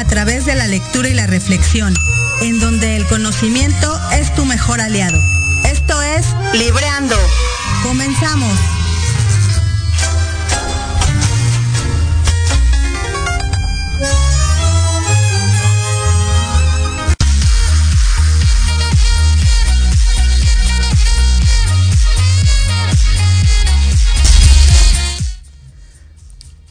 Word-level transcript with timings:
A 0.00 0.04
través 0.06 0.46
de 0.46 0.54
la 0.54 0.66
lectura 0.66 1.10
y 1.10 1.14
la 1.14 1.26
reflexión, 1.26 1.94
en 2.40 2.58
donde 2.58 2.96
el 2.96 3.06
conocimiento 3.06 4.00
es 4.12 4.34
tu 4.34 4.46
mejor 4.46 4.80
aliado. 4.80 5.20
Esto 5.64 6.00
es 6.00 6.26
Libreando. 6.54 7.16
Comenzamos. 7.82 8.79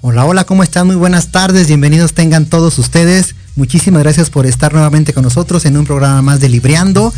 Hola, 0.02 0.26
hola, 0.26 0.46
¿cómo 0.46 0.64
están? 0.64 0.88
Muy 0.88 0.96
buenas 0.96 1.28
tardes, 1.28 1.68
bienvenidos 1.68 2.14
tengan 2.14 2.46
todos 2.46 2.80
ustedes. 2.80 3.36
Muchísimas 3.58 4.02
gracias 4.02 4.30
por 4.30 4.46
estar 4.46 4.72
nuevamente 4.72 5.12
con 5.12 5.24
nosotros 5.24 5.66
en 5.66 5.76
un 5.76 5.86
programa 5.86 6.22
más 6.22 6.40
de 6.40 6.48
Libreando. 6.48 7.14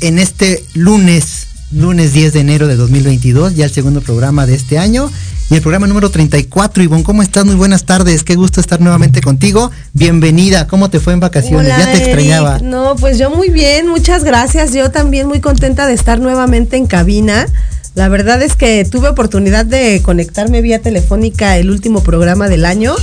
En 0.00 0.18
este 0.18 0.64
lunes, 0.72 1.48
lunes 1.72 2.14
10 2.14 2.32
de 2.32 2.40
enero 2.40 2.68
de 2.68 2.76
2022, 2.76 3.54
ya 3.54 3.66
el 3.66 3.70
segundo 3.70 4.00
programa 4.00 4.46
de 4.46 4.54
este 4.54 4.78
año. 4.78 5.10
Y 5.50 5.56
el 5.56 5.60
programa 5.60 5.86
número 5.86 6.10
34. 6.10 6.82
Ivonne, 6.82 7.04
¿cómo 7.04 7.22
estás? 7.22 7.44
Muy 7.44 7.56
buenas 7.56 7.84
tardes. 7.84 8.24
Qué 8.24 8.34
gusto 8.34 8.62
estar 8.62 8.80
nuevamente 8.80 9.20
contigo. 9.20 9.70
Bienvenida. 9.92 10.66
¿Cómo 10.66 10.88
te 10.88 11.00
fue 11.00 11.12
en 11.12 11.20
vacaciones? 11.20 11.68
ya 11.68 11.84
te 11.84 11.98
extrañaba. 11.98 12.60
No, 12.60 12.96
pues 12.96 13.18
yo 13.18 13.28
muy 13.28 13.50
bien. 13.50 13.88
Muchas 13.88 14.24
gracias. 14.24 14.72
Yo 14.72 14.90
también 14.90 15.28
muy 15.28 15.40
contenta 15.40 15.86
de 15.86 15.92
estar 15.92 16.18
nuevamente 16.18 16.78
en 16.78 16.86
cabina. 16.86 17.46
La 17.94 18.08
verdad 18.08 18.40
es 18.40 18.56
que 18.56 18.84
tuve 18.84 19.08
oportunidad 19.08 19.66
de 19.66 20.00
conectarme 20.02 20.62
vía 20.62 20.80
telefónica 20.80 21.58
el 21.58 21.70
último 21.70 22.02
programa 22.02 22.48
del 22.48 22.64
año 22.64 22.94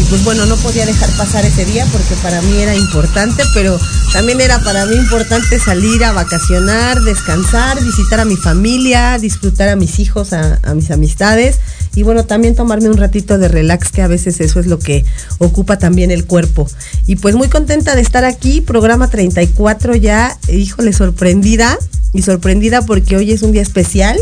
y 0.00 0.04
pues 0.04 0.22
bueno, 0.22 0.46
no 0.46 0.54
podía 0.56 0.86
dejar 0.86 1.10
pasar 1.10 1.44
ese 1.44 1.64
día 1.64 1.84
porque 1.90 2.14
para 2.22 2.40
mí 2.42 2.56
era 2.62 2.76
importante, 2.76 3.42
pero 3.52 3.80
también 4.12 4.40
era 4.40 4.60
para 4.60 4.86
mí 4.86 4.94
importante 4.94 5.58
salir 5.58 6.04
a 6.04 6.12
vacacionar, 6.12 7.00
descansar, 7.00 7.82
visitar 7.82 8.20
a 8.20 8.24
mi 8.24 8.36
familia, 8.36 9.18
disfrutar 9.18 9.70
a 9.70 9.76
mis 9.76 9.98
hijos, 9.98 10.32
a, 10.32 10.60
mis 10.74 10.92
amistades 10.92 11.58
y 11.94 12.02
bueno, 12.02 12.24
también 12.24 12.54
tomarme 12.54 12.88
un 12.88 12.96
ratito 12.96 13.38
de 13.38 13.48
relax, 13.48 13.90
que 13.90 14.02
a 14.02 14.08
veces 14.08 14.40
eso 14.40 14.60
es 14.60 14.66
lo 14.66 14.78
que 14.78 15.04
ocupa 15.38 15.78
también 15.78 16.10
el 16.10 16.24
cuerpo. 16.24 16.68
Y 17.06 17.16
pues 17.16 17.34
muy 17.34 17.48
contenta 17.48 17.94
de 17.94 18.02
estar 18.02 18.24
aquí, 18.24 18.60
programa 18.60 19.08
34 19.08 19.96
ya, 19.96 20.38
híjole, 20.48 20.92
sorprendida 20.92 21.78
y 22.12 22.22
sorprendida 22.22 22.82
porque 22.82 23.16
hoy 23.16 23.32
es 23.32 23.42
un 23.42 23.52
día 23.52 23.62
especial 23.62 24.18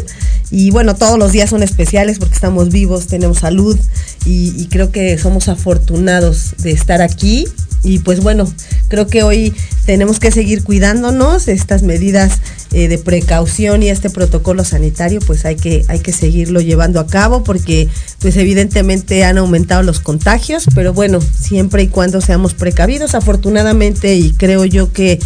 y 0.51 0.71
bueno, 0.71 0.95
todos 0.95 1.19
los 1.19 1.33
días 1.33 1.51
son 1.51 1.63
especiales 1.63 2.19
porque 2.19 2.35
estamos 2.35 2.71
vivos, 2.71 3.07
tenemos 3.07 3.39
salud 3.39 3.79
y, 4.25 4.67
creo 4.67 4.91
que 4.91 5.19
somos 5.19 5.49
afortunados 5.49 6.55
de 6.59 6.73
estar 6.73 7.01
aquí 7.01 7.47
y 7.83 8.01
pues 8.01 8.21
bueno, 8.21 8.53
creo 8.89 9.07
que 9.07 9.23
hoy 9.23 9.55
tenemos 9.85 10.19
que 10.19 10.31
seguir 10.31 10.65
cuidándonos, 10.65 11.49
estas 11.49 11.83
medidas 11.83 12.41
eh, 12.73 12.89
de 12.89 12.99
precaución 12.99 13.83
y 13.83 13.89
este 13.91 14.11
protocolo 14.11 14.65
sanitario 14.65 15.21
pues 15.27 15.45
hay 15.45 15.57
que, 15.57 15.85
hay 15.89 16.01
que 16.01 16.13
seguirlo 16.13 16.61
llevando 16.61 16.99
a 17.01 17.07
cabo 17.07 17.45
porque 17.45 17.89
pues 18.21 18.37
evidentemente 18.37 19.25
han 19.25 19.39
aumentado 19.39 19.83
los 19.83 20.01
contagios, 20.01 20.67
pero 20.75 20.93
bueno, 20.93 21.21
siempre 21.21 21.85
y 21.85 21.89
cuando 21.89 22.21
seamos 22.21 22.55
precavidos, 22.55 23.15
afortunadamente 23.15 24.17
y 24.17 24.33
creo 24.33 24.65
yo 24.65 24.93
que 24.93 25.21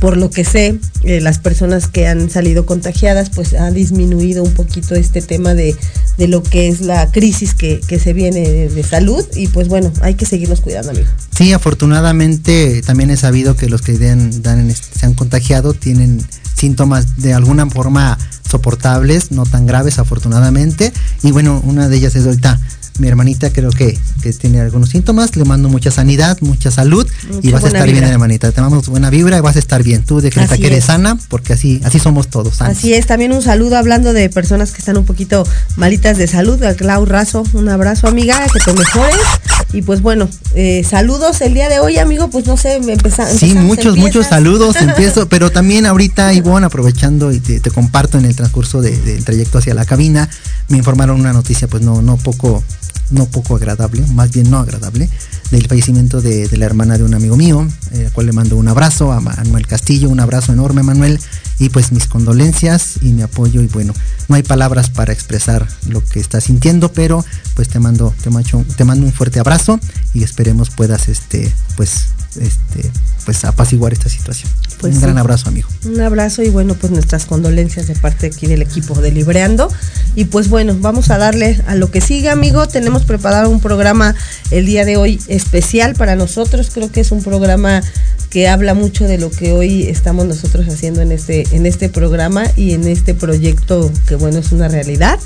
por 0.00 0.16
lo 0.16 0.30
que 0.30 0.44
sé, 0.44 0.78
eh, 1.02 1.20
las 1.20 1.38
personas 1.38 1.86
que 1.86 2.06
han 2.08 2.30
salido 2.30 2.64
contagiadas, 2.64 3.28
pues 3.30 3.52
ha 3.52 3.70
disminuido 3.70 4.42
un 4.42 4.54
poquito 4.54 4.94
este 4.94 5.20
tema 5.20 5.54
de, 5.54 5.76
lo 6.18 6.42
que 6.42 6.68
es 6.68 6.80
la 6.80 7.10
crisis 7.12 7.54
que, 7.54 7.80
se 8.02 8.12
viene 8.12 8.40
de, 8.40 8.82
salud 8.82 9.24
y 9.36 9.46
pues 9.48 9.68
bueno, 9.68 9.92
hay 10.00 10.14
que 10.14 10.24
seguirnos 10.24 10.62
cuidando, 10.62 10.90
amigo. 10.90 11.06
Sí, 11.36 11.52
afortunadamente 11.52 12.82
también 12.82 13.10
he 13.10 13.16
sabido 13.16 13.56
que 13.56 13.68
los 13.68 13.82
que 13.82 13.98
dan, 13.98 14.32
se 14.72 15.06
han 15.06 15.14
contagiado 15.14 15.74
tienen 15.74 16.22
síntomas 16.56 17.18
de 17.18 17.34
alguna 17.34 17.66
forma 17.66 18.18
soportables, 18.50 19.30
no 19.30 19.44
tan 19.44 19.66
graves 19.66 19.98
afortunadamente. 19.98 20.92
Y 21.22 21.30
bueno, 21.30 21.60
una 21.64 21.88
de 21.88 21.96
ellas 21.96 22.16
es 22.16 22.24
ahorita 22.24 22.58
mi 23.00 23.08
hermanita 23.08 23.50
creo 23.50 23.70
que, 23.70 23.98
tiene 24.38 24.60
algunos 24.60 24.90
síntomas. 24.90 25.34
Le 25.36 25.44
mando 25.44 25.68
mucha 25.68 25.90
sanidad, 25.90 26.38
mucha 26.40 26.70
salud 26.70 27.06
y 27.42 27.50
vas 27.50 27.64
a 27.64 27.68
estar 27.68 27.90
bien, 27.90 28.04
hermanita. 28.04 28.52
Te 28.52 28.60
mandamos 28.60 28.88
buena 28.88 29.10
vibra 29.10 29.38
y 29.38 29.40
vas 29.40 29.56
a 29.56 29.58
estar 29.58 29.82
bien. 29.82 30.04
Tú 30.04 30.20
decreta 30.20 30.56
que 30.56 30.66
eres 30.66 30.84
sana 30.84 31.18
porque 31.28 31.54
así, 31.54 31.80
así 31.84 31.98
somos 31.98 32.28
todos. 32.28 32.60
Así 32.60 32.94
es. 32.94 33.06
También 33.06 33.32
un 33.32 33.42
saludo 33.42 33.76
hablando 33.76 34.12
de 34.12 34.28
personas 34.28 34.72
que 34.72 34.78
están 34.78 34.96
un 34.98 35.04
poquito 35.04 35.46
malitas 35.76 36.18
de 36.18 36.26
salud. 36.26 36.62
A 36.62 36.74
Clau 36.74 37.06
Razo, 37.06 37.44
un 37.54 37.68
abrazo, 37.68 38.06
amiga, 38.06 38.46
que 38.52 38.60
te 38.60 38.72
mejores. 38.72 39.16
Y 39.72 39.82
pues 39.82 40.02
bueno, 40.02 40.28
eh, 40.54 40.84
saludos 40.88 41.40
el 41.40 41.54
día 41.54 41.68
de 41.68 41.80
hoy, 41.80 41.98
amigo. 41.98 42.28
Pues 42.28 42.46
no 42.46 42.56
sé, 42.56 42.80
me 42.80 42.92
empezamos. 42.92 43.32
Sí, 43.32 43.54
muchos, 43.54 43.96
muchos 43.96 44.26
saludos. 44.26 44.76
empiezo, 44.80 45.28
pero 45.28 45.50
también 45.50 45.86
ahorita, 45.86 46.32
Ivonne, 46.34 46.66
aprovechando 46.66 47.32
y 47.32 47.40
te, 47.40 47.70
comparto 47.70 48.18
en 48.18 48.26
el 48.26 48.36
transcurso 48.36 48.82
del 48.82 49.24
trayecto 49.24 49.58
hacia 49.58 49.74
la 49.74 49.84
cabina, 49.84 50.28
me 50.68 50.78
informaron 50.78 51.20
una 51.20 51.32
noticia, 51.32 51.68
pues 51.68 51.82
no, 51.82 52.02
no 52.02 52.16
poco 52.16 52.62
no 53.10 53.26
poco 53.26 53.56
agradable, 53.56 54.02
más 54.14 54.30
bien 54.30 54.50
no 54.50 54.58
agradable, 54.58 55.08
del 55.50 55.66
fallecimiento 55.66 56.20
de, 56.20 56.48
la 56.56 56.66
hermana 56.66 56.96
de 56.96 57.04
un 57.04 57.14
amigo 57.14 57.36
mío, 57.36 57.66
eh, 57.92 58.06
al 58.06 58.12
cual 58.12 58.26
le 58.26 58.32
mando 58.32 58.56
un 58.56 58.68
abrazo 58.68 59.12
a 59.12 59.20
Manuel 59.20 59.66
Castillo, 59.66 60.08
un 60.08 60.20
abrazo 60.20 60.52
enorme 60.52 60.82
Manuel, 60.82 61.18
y 61.58 61.68
pues 61.68 61.92
mis 61.92 62.06
condolencias 62.06 62.94
y 63.02 63.10
mi 63.10 63.22
apoyo 63.22 63.60
y 63.60 63.66
bueno, 63.66 63.92
no 64.28 64.34
hay 64.34 64.42
palabras 64.42 64.88
para 64.88 65.12
expresar 65.12 65.68
lo 65.88 66.02
que 66.02 66.18
estás 66.20 66.44
sintiendo, 66.44 66.92
pero 66.92 67.24
pues 67.54 67.68
te 67.68 67.78
mando, 67.78 68.14
te 68.22 68.30
mando, 68.30 68.64
te 68.76 68.84
mando 68.84 69.04
un 69.04 69.12
fuerte 69.12 69.40
abrazo 69.40 69.78
y 70.14 70.22
esperemos 70.22 70.70
puedas 70.70 71.08
este, 71.08 71.52
pues, 71.76 72.06
este, 72.40 72.90
pues 73.24 73.44
apaciguar 73.44 73.92
esta 73.92 74.08
situación. 74.08 74.50
Pues 74.80 74.94
un 74.94 75.00
gran 75.02 75.18
abrazo, 75.18 75.48
amigo. 75.50 75.68
Un 75.84 76.00
abrazo 76.00 76.42
y 76.42 76.48
bueno, 76.48 76.74
pues 76.74 76.90
nuestras 76.90 77.26
condolencias 77.26 77.86
de 77.86 77.94
parte 77.94 78.28
aquí 78.28 78.46
del 78.46 78.62
equipo 78.62 78.98
de 78.98 79.12
Libreando. 79.12 79.70
Y 80.16 80.24
pues 80.24 80.48
bueno, 80.48 80.74
vamos 80.80 81.10
a 81.10 81.18
darle 81.18 81.60
a 81.66 81.74
lo 81.74 81.90
que 81.90 82.00
sigue, 82.00 82.30
amigo. 82.30 82.66
Tenemos 82.80 83.04
preparado 83.04 83.50
un 83.50 83.60
programa 83.60 84.14
el 84.50 84.64
día 84.64 84.86
de 84.86 84.96
hoy 84.96 85.20
especial 85.28 85.94
para 85.96 86.16
nosotros. 86.16 86.70
Creo 86.72 86.90
que 86.90 87.00
es 87.00 87.12
un 87.12 87.22
programa 87.22 87.82
que 88.30 88.48
habla 88.48 88.72
mucho 88.72 89.06
de 89.06 89.18
lo 89.18 89.30
que 89.30 89.52
hoy 89.52 89.82
estamos 89.82 90.24
nosotros 90.24 90.66
haciendo 90.66 91.02
en 91.02 91.12
este, 91.12 91.44
en 91.52 91.66
este 91.66 91.90
programa 91.90 92.44
y 92.56 92.72
en 92.72 92.88
este 92.88 93.12
proyecto 93.12 93.92
que 94.08 94.14
bueno 94.14 94.38
es 94.38 94.50
una 94.52 94.68
realidad. 94.68 95.18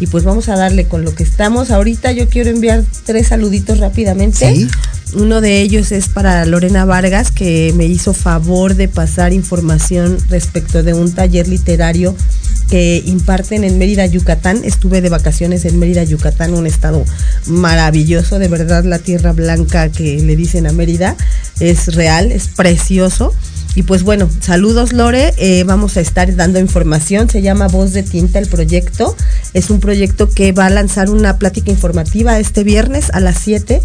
Y 0.00 0.06
pues 0.06 0.24
vamos 0.24 0.48
a 0.48 0.56
darle 0.56 0.88
con 0.88 1.04
lo 1.04 1.14
que 1.14 1.24
estamos. 1.24 1.70
Ahorita 1.70 2.10
yo 2.12 2.30
quiero 2.30 2.48
enviar 2.48 2.82
tres 3.04 3.26
saluditos 3.28 3.80
rápidamente. 3.80 4.66
Uno 5.14 5.40
de 5.40 5.60
ellos 5.60 5.92
es 5.92 6.08
para 6.08 6.44
Lorena 6.44 6.84
Vargas, 6.84 7.30
que 7.30 7.72
me 7.76 7.86
hizo 7.86 8.14
favor 8.14 8.74
de 8.74 8.88
pasar 8.88 9.32
información 9.32 10.18
respecto 10.28 10.82
de 10.82 10.92
un 10.92 11.12
taller 11.12 11.46
literario 11.46 12.16
que 12.68 13.02
imparten 13.06 13.62
en 13.62 13.78
Mérida, 13.78 14.06
Yucatán. 14.06 14.62
Estuve 14.64 15.00
de 15.00 15.10
vacaciones 15.10 15.64
en 15.66 15.78
Mérida, 15.78 16.02
Yucatán, 16.02 16.54
un 16.54 16.66
estado 16.66 17.04
maravilloso, 17.46 18.40
de 18.40 18.48
verdad 18.48 18.84
la 18.84 18.98
tierra 18.98 19.32
blanca 19.32 19.88
que 19.88 20.20
le 20.20 20.34
dicen 20.34 20.66
a 20.66 20.72
Mérida 20.72 21.16
es 21.60 21.94
real, 21.94 22.32
es 22.32 22.48
precioso. 22.48 23.32
Y 23.76 23.82
pues 23.82 24.02
bueno, 24.02 24.28
saludos 24.40 24.92
Lore, 24.92 25.34
eh, 25.36 25.64
vamos 25.64 25.96
a 25.96 26.00
estar 26.00 26.34
dando 26.36 26.60
información, 26.60 27.28
se 27.28 27.42
llama 27.42 27.66
Voz 27.66 27.92
de 27.92 28.04
Tinta 28.04 28.38
el 28.38 28.46
proyecto, 28.46 29.16
es 29.52 29.68
un 29.70 29.80
proyecto 29.80 30.30
que 30.30 30.52
va 30.52 30.66
a 30.66 30.70
lanzar 30.70 31.10
una 31.10 31.38
plática 31.38 31.72
informativa 31.72 32.38
este 32.38 32.62
viernes 32.62 33.10
a 33.12 33.18
las 33.18 33.36
7 33.38 33.82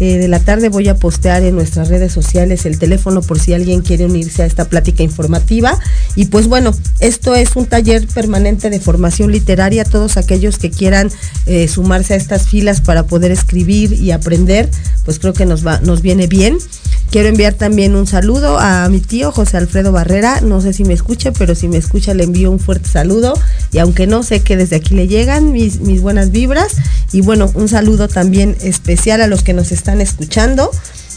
eh, 0.00 0.16
de 0.16 0.28
la 0.28 0.40
tarde 0.40 0.70
voy 0.70 0.88
a 0.88 0.96
postear 0.96 1.42
en 1.42 1.54
nuestras 1.54 1.88
redes 1.88 2.10
sociales 2.10 2.64
el 2.64 2.78
teléfono 2.78 3.20
por 3.20 3.38
si 3.38 3.52
alguien 3.52 3.82
quiere 3.82 4.06
unirse 4.06 4.42
a 4.42 4.46
esta 4.46 4.64
plática 4.64 5.02
informativa. 5.02 5.78
Y 6.16 6.26
pues 6.26 6.46
bueno, 6.46 6.72
esto 7.00 7.34
es 7.34 7.54
un 7.54 7.66
taller 7.66 8.06
permanente 8.08 8.70
de 8.70 8.80
formación 8.80 9.30
literaria. 9.30 9.84
Todos 9.84 10.16
aquellos 10.16 10.58
que 10.58 10.70
quieran 10.70 11.10
eh, 11.44 11.68
sumarse 11.68 12.14
a 12.14 12.16
estas 12.16 12.48
filas 12.48 12.80
para 12.80 13.04
poder 13.04 13.30
escribir 13.30 13.92
y 13.92 14.10
aprender, 14.10 14.70
pues 15.04 15.18
creo 15.18 15.34
que 15.34 15.44
nos, 15.44 15.66
va, 15.66 15.80
nos 15.80 16.00
viene 16.00 16.26
bien. 16.26 16.56
Quiero 17.10 17.28
enviar 17.28 17.54
también 17.54 17.96
un 17.96 18.06
saludo 18.06 18.58
a 18.60 18.88
mi 18.88 19.00
tío 19.00 19.32
José 19.32 19.56
Alfredo 19.56 19.90
Barrera. 19.90 20.40
No 20.42 20.60
sé 20.60 20.72
si 20.72 20.84
me 20.84 20.94
escucha, 20.94 21.32
pero 21.32 21.56
si 21.56 21.66
me 21.66 21.76
escucha 21.76 22.14
le 22.14 22.22
envío 22.22 22.52
un 22.52 22.60
fuerte 22.60 22.88
saludo. 22.88 23.34
Y 23.72 23.78
aunque 23.78 24.06
no 24.06 24.22
sé 24.22 24.40
que 24.40 24.56
desde 24.56 24.76
aquí 24.76 24.94
le 24.94 25.08
llegan 25.08 25.52
mis, 25.52 25.80
mis 25.80 26.00
buenas 26.00 26.30
vibras. 26.30 26.76
Y 27.12 27.20
bueno, 27.20 27.50
un 27.54 27.68
saludo 27.68 28.06
también 28.06 28.56
especial 28.62 29.20
a 29.20 29.26
los 29.26 29.42
que 29.42 29.52
nos 29.52 29.72
están 29.72 29.89
escuchando. 29.98 30.70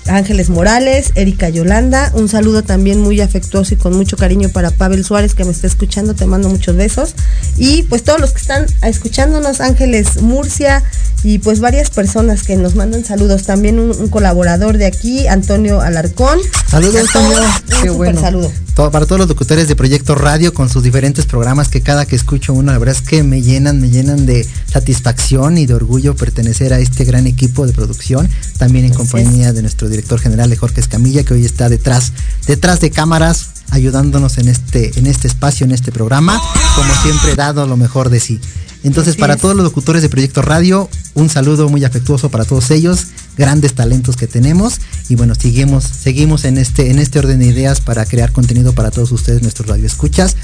Ángeles 0.08 0.50
Morales, 0.50 1.12
Erika 1.16 1.50
Yolanda, 1.50 2.12
un 2.14 2.28
saludo 2.28 2.64
también 2.64 3.00
muy 3.00 3.22
afectuoso 3.22 3.74
y 3.74 3.78
con 3.78 3.96
mucho 3.96 4.18
cariño 4.18 4.50
para 4.50 4.72
Pavel 4.72 5.04
Suárez 5.06 5.34
que 5.34 5.46
me 5.46 5.52
está 5.52 5.68
escuchando, 5.68 6.14
te 6.14 6.26
mando 6.26 6.50
muchos 6.50 6.76
besos. 6.76 7.16
Y 7.58 7.84
pues 7.84 8.04
todos 8.04 8.20
los 8.20 8.32
que 8.32 8.42
están 8.42 8.66
escuchándonos, 8.82 9.62
Ángeles 9.62 10.22
Murcia 10.22 10.84
y 11.24 11.40
pues 11.40 11.60
varias 11.62 11.90
personas 11.90 12.44
que 12.44 12.58
nos 12.58 12.76
mandan 12.76 13.06
saludos. 13.06 13.44
También 13.44 13.80
un, 13.80 14.10
colaborador 14.10 14.78
de 14.78 14.86
aquí, 14.86 15.28
Antonio 15.28 15.82
Alarcón. 15.82 16.40
Saludos, 16.68 16.96
Antonio. 17.08 17.40
Qué 17.82 17.90
bueno. 17.90 18.20
Saludo. 18.20 18.52
Para 18.76 19.06
todos 19.06 19.20
los 19.20 19.30
locutores 19.30 19.68
de 19.68 19.76
Proyecto 19.76 20.16
Radio 20.16 20.52
con 20.52 20.68
sus 20.68 20.82
diferentes 20.82 21.28
programas 21.28 21.68
que 21.68 21.82
cada 21.82 22.08
que 22.08 22.16
escucho 22.16 22.54
uno, 22.54 22.72
la 22.72 22.80
verdad 22.80 22.96
es 22.96 23.08
que 23.08 23.22
me 23.22 23.42
llenan, 23.44 23.80
me 23.80 23.90
llenan 23.90 24.26
de 24.26 24.48
satisfacción 24.66 25.60
y 25.60 25.68
de 25.68 25.76
orgullo 25.76 26.16
pertenecer 26.16 26.74
a 26.74 26.80
este 26.80 27.06
gran 27.06 27.28
equipo 27.28 27.68
de 27.68 27.74
producción, 27.74 28.28
también 28.58 28.86
en 28.86 28.94
compañía 28.94 29.54
de 29.54 29.62
nuestro 29.62 29.90
director 29.90 30.20
general 30.20 30.50
de 30.50 30.58
Jorge 30.58 30.82
Escamilla, 30.82 31.24
que 31.24 31.36
hoy 31.36 31.46
está 31.46 31.70
detrás, 31.70 32.14
detrás 32.48 32.80
de 32.80 32.90
cámaras, 32.90 33.50
ayudándonos 33.70 34.40
en 34.40 34.48
este, 34.48 34.98
en 34.98 35.06
este 35.06 35.28
espacio, 35.28 35.66
en 35.66 35.72
este 35.72 35.92
programa, 35.92 36.42
como 36.76 36.94
siempre 37.04 37.36
dado 37.36 37.68
lo 37.68 37.78
mejor 37.78 38.10
de 38.10 38.20
sí. 38.20 38.40
Entonces, 38.84 39.16
para 39.16 39.38
todos 39.38 39.56
los 39.56 39.64
locutores 39.64 40.02
de 40.02 40.10
Proyecto 40.10 40.42
Radio, 40.42 40.90
un 41.14 41.30
saludo 41.30 41.70
muy 41.70 41.86
afectuoso 41.86 42.30
para 42.30 42.44
todos 42.44 42.70
ellos, 42.72 43.08
grandes 43.38 43.74
talentos 43.74 44.16
que 44.16 44.28
tenemos. 44.28 44.80
Y 45.10 45.16
bueno, 45.16 45.36
seguimos 45.36 45.84
seguimos 45.84 46.46
en 46.46 46.58
este 46.58 46.92
en 46.92 47.00
este 47.00 47.20
orden 47.20 47.40
de 47.40 47.48
ideas 47.48 47.82
para 47.82 48.06
crear 48.06 48.32
contenido 48.32 48.74
para 48.74 48.92
todos 48.92 49.12
ustedes 49.12 49.42
nuestros 49.42 49.68
radioescuchas 49.68 50.36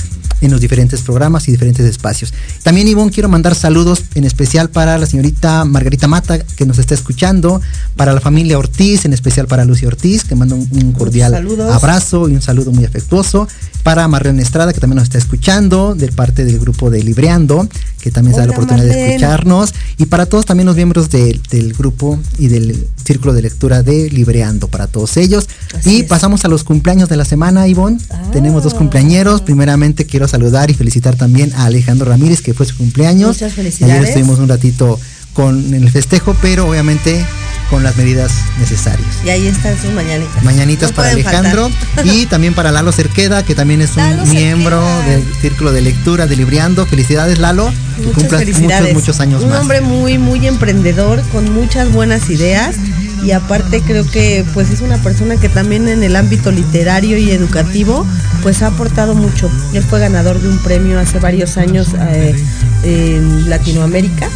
en 0.41 0.51
los 0.51 0.61
diferentes 0.61 1.01
programas 1.01 1.47
y 1.47 1.51
diferentes 1.51 1.85
espacios. 1.85 2.33
También 2.63 2.87
Ivonne 2.87 3.11
quiero 3.11 3.29
mandar 3.29 3.55
saludos 3.55 4.03
en 4.15 4.23
especial 4.23 4.69
para 4.69 4.97
la 4.97 5.05
señorita 5.05 5.65
Margarita 5.65 6.07
Mata 6.07 6.39
que 6.39 6.65
nos 6.65 6.79
está 6.79 6.93
escuchando, 6.93 7.61
para 7.95 8.13
la 8.13 8.21
familia 8.21 8.57
Ortiz, 8.57 9.05
en 9.05 9.13
especial 9.13 9.47
para 9.47 9.65
Lucy 9.65 9.85
Ortiz, 9.85 10.23
que 10.23 10.35
manda 10.35 10.55
un, 10.55 10.93
cordial 10.93 11.35
abrazo 11.71 12.29
y 12.29 12.33
un 12.33 12.41
saludo 12.41 12.71
muy 12.71 12.85
afectuoso, 12.85 13.47
para 13.83 14.07
Marlene 14.07 14.41
Estrada 14.41 14.73
que 14.73 14.79
también 14.79 14.97
nos 14.97 15.05
está 15.05 15.17
escuchando, 15.17 15.95
de 15.95 16.11
parte 16.11 16.45
del 16.45 16.59
grupo 16.59 16.89
de 16.89 17.03
Libreando, 17.03 17.67
que 18.01 18.11
también 18.11 18.35
se 18.35 18.41
da 18.41 18.47
la 18.47 18.53
oportunidad 18.53 18.85
de 18.85 19.07
escucharnos, 19.09 19.73
y 19.97 20.05
para 20.05 20.25
todos 20.25 20.45
también 20.45 20.67
los 20.67 20.75
miembros 20.75 21.09
del 21.09 21.73
grupo 21.77 22.19
y 22.37 22.47
del 22.47 22.87
círculo 23.03 23.33
de 23.33 23.41
lectura 23.41 23.83
de 23.83 24.09
Libreando, 24.09 24.67
para 24.67 24.87
todos 24.87 25.17
ellos. 25.17 25.47
y 25.85 26.03
pasamos 26.03 26.45
a 26.45 26.47
los 26.47 26.63
cumpleaños 26.63 27.09
de 27.09 27.17
la 27.17 27.25
semana, 27.25 27.67
Ivonne. 27.67 27.99
Ah. 28.09 28.21
Tenemos 28.31 28.63
dos 28.63 28.73
cumpleañeros. 28.73 29.41
Primeramente 29.41 30.05
quiero 30.05 30.27
saludar 30.29 30.71
y 30.71 30.73
felicitar 30.73 31.15
también 31.15 31.53
a 31.53 31.65
Alejandro 31.65 32.09
Ramírez, 32.09 32.41
que 32.41 32.53
fue 32.53 32.65
su 32.65 32.77
cumpleaños. 32.77 33.29
Muchas 33.35 33.53
felicidades. 33.53 33.95
Ayer 33.95 34.07
estuvimos 34.07 34.39
un 34.39 34.47
ratito 34.47 34.99
con 35.33 35.73
el 35.73 35.89
festejo, 35.89 36.35
pero 36.41 36.67
obviamente 36.67 37.23
con 37.69 37.83
las 37.83 37.95
medidas 37.97 38.31
necesarias. 38.59 39.07
Y 39.23 39.29
ahí 39.29 39.47
están 39.47 39.77
sus 39.79 39.91
mañanitas. 39.91 40.43
Mañanitas 40.43 40.91
para 40.91 41.11
Alejandro 41.11 41.69
y 42.03 42.25
también 42.29 42.53
para 42.53 42.71
Lalo 42.71 42.91
Cerqueda, 42.91 43.43
que 43.43 43.53
también 43.55 43.81
es 43.81 43.91
un 43.95 44.29
miembro 44.29 44.81
del 45.07 45.23
Círculo 45.41 45.71
de 45.71 45.81
Lectura 45.81 46.25
de 46.25 46.35
Libriando. 46.35 46.85
Felicidades, 46.85 47.37
Lalo. 47.37 47.71
Muchas 48.15 48.45
muchos, 48.59 48.93
muchos 48.93 49.19
años 49.19 49.43
un 49.43 49.49
más. 49.49 49.57
Un 49.57 49.61
hombre 49.61 49.81
muy, 49.81 50.17
muy 50.17 50.47
emprendedor, 50.47 51.21
con 51.31 51.53
muchas 51.53 51.91
buenas 51.91 52.29
ideas 52.29 52.75
y 53.23 53.31
aparte 53.31 53.81
creo 53.81 54.09
que 54.09 54.45
pues 54.53 54.69
es 54.69 54.81
una 54.81 54.97
persona 54.97 55.37
que 55.37 55.49
también 55.49 55.87
en 55.87 56.03
el 56.03 56.15
ámbito 56.15 56.51
literario 56.51 57.17
y 57.17 57.31
educativo 57.31 58.05
pues 58.41 58.61
ha 58.61 58.67
aportado 58.67 59.15
mucho. 59.15 59.49
Él 59.73 59.83
fue 59.83 59.99
ganador 59.99 60.39
de 60.39 60.49
un 60.49 60.57
premio 60.59 60.99
hace 60.99 61.19
varios 61.19 61.57
años 61.57 61.89
eh, 62.11 62.35
en 62.83 63.49
Latinoamérica 63.49 64.29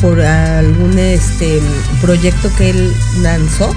por 0.00 0.20
algún 0.20 0.98
este 0.98 1.60
proyecto 2.00 2.50
que 2.56 2.70
él 2.70 2.92
lanzó 3.22 3.74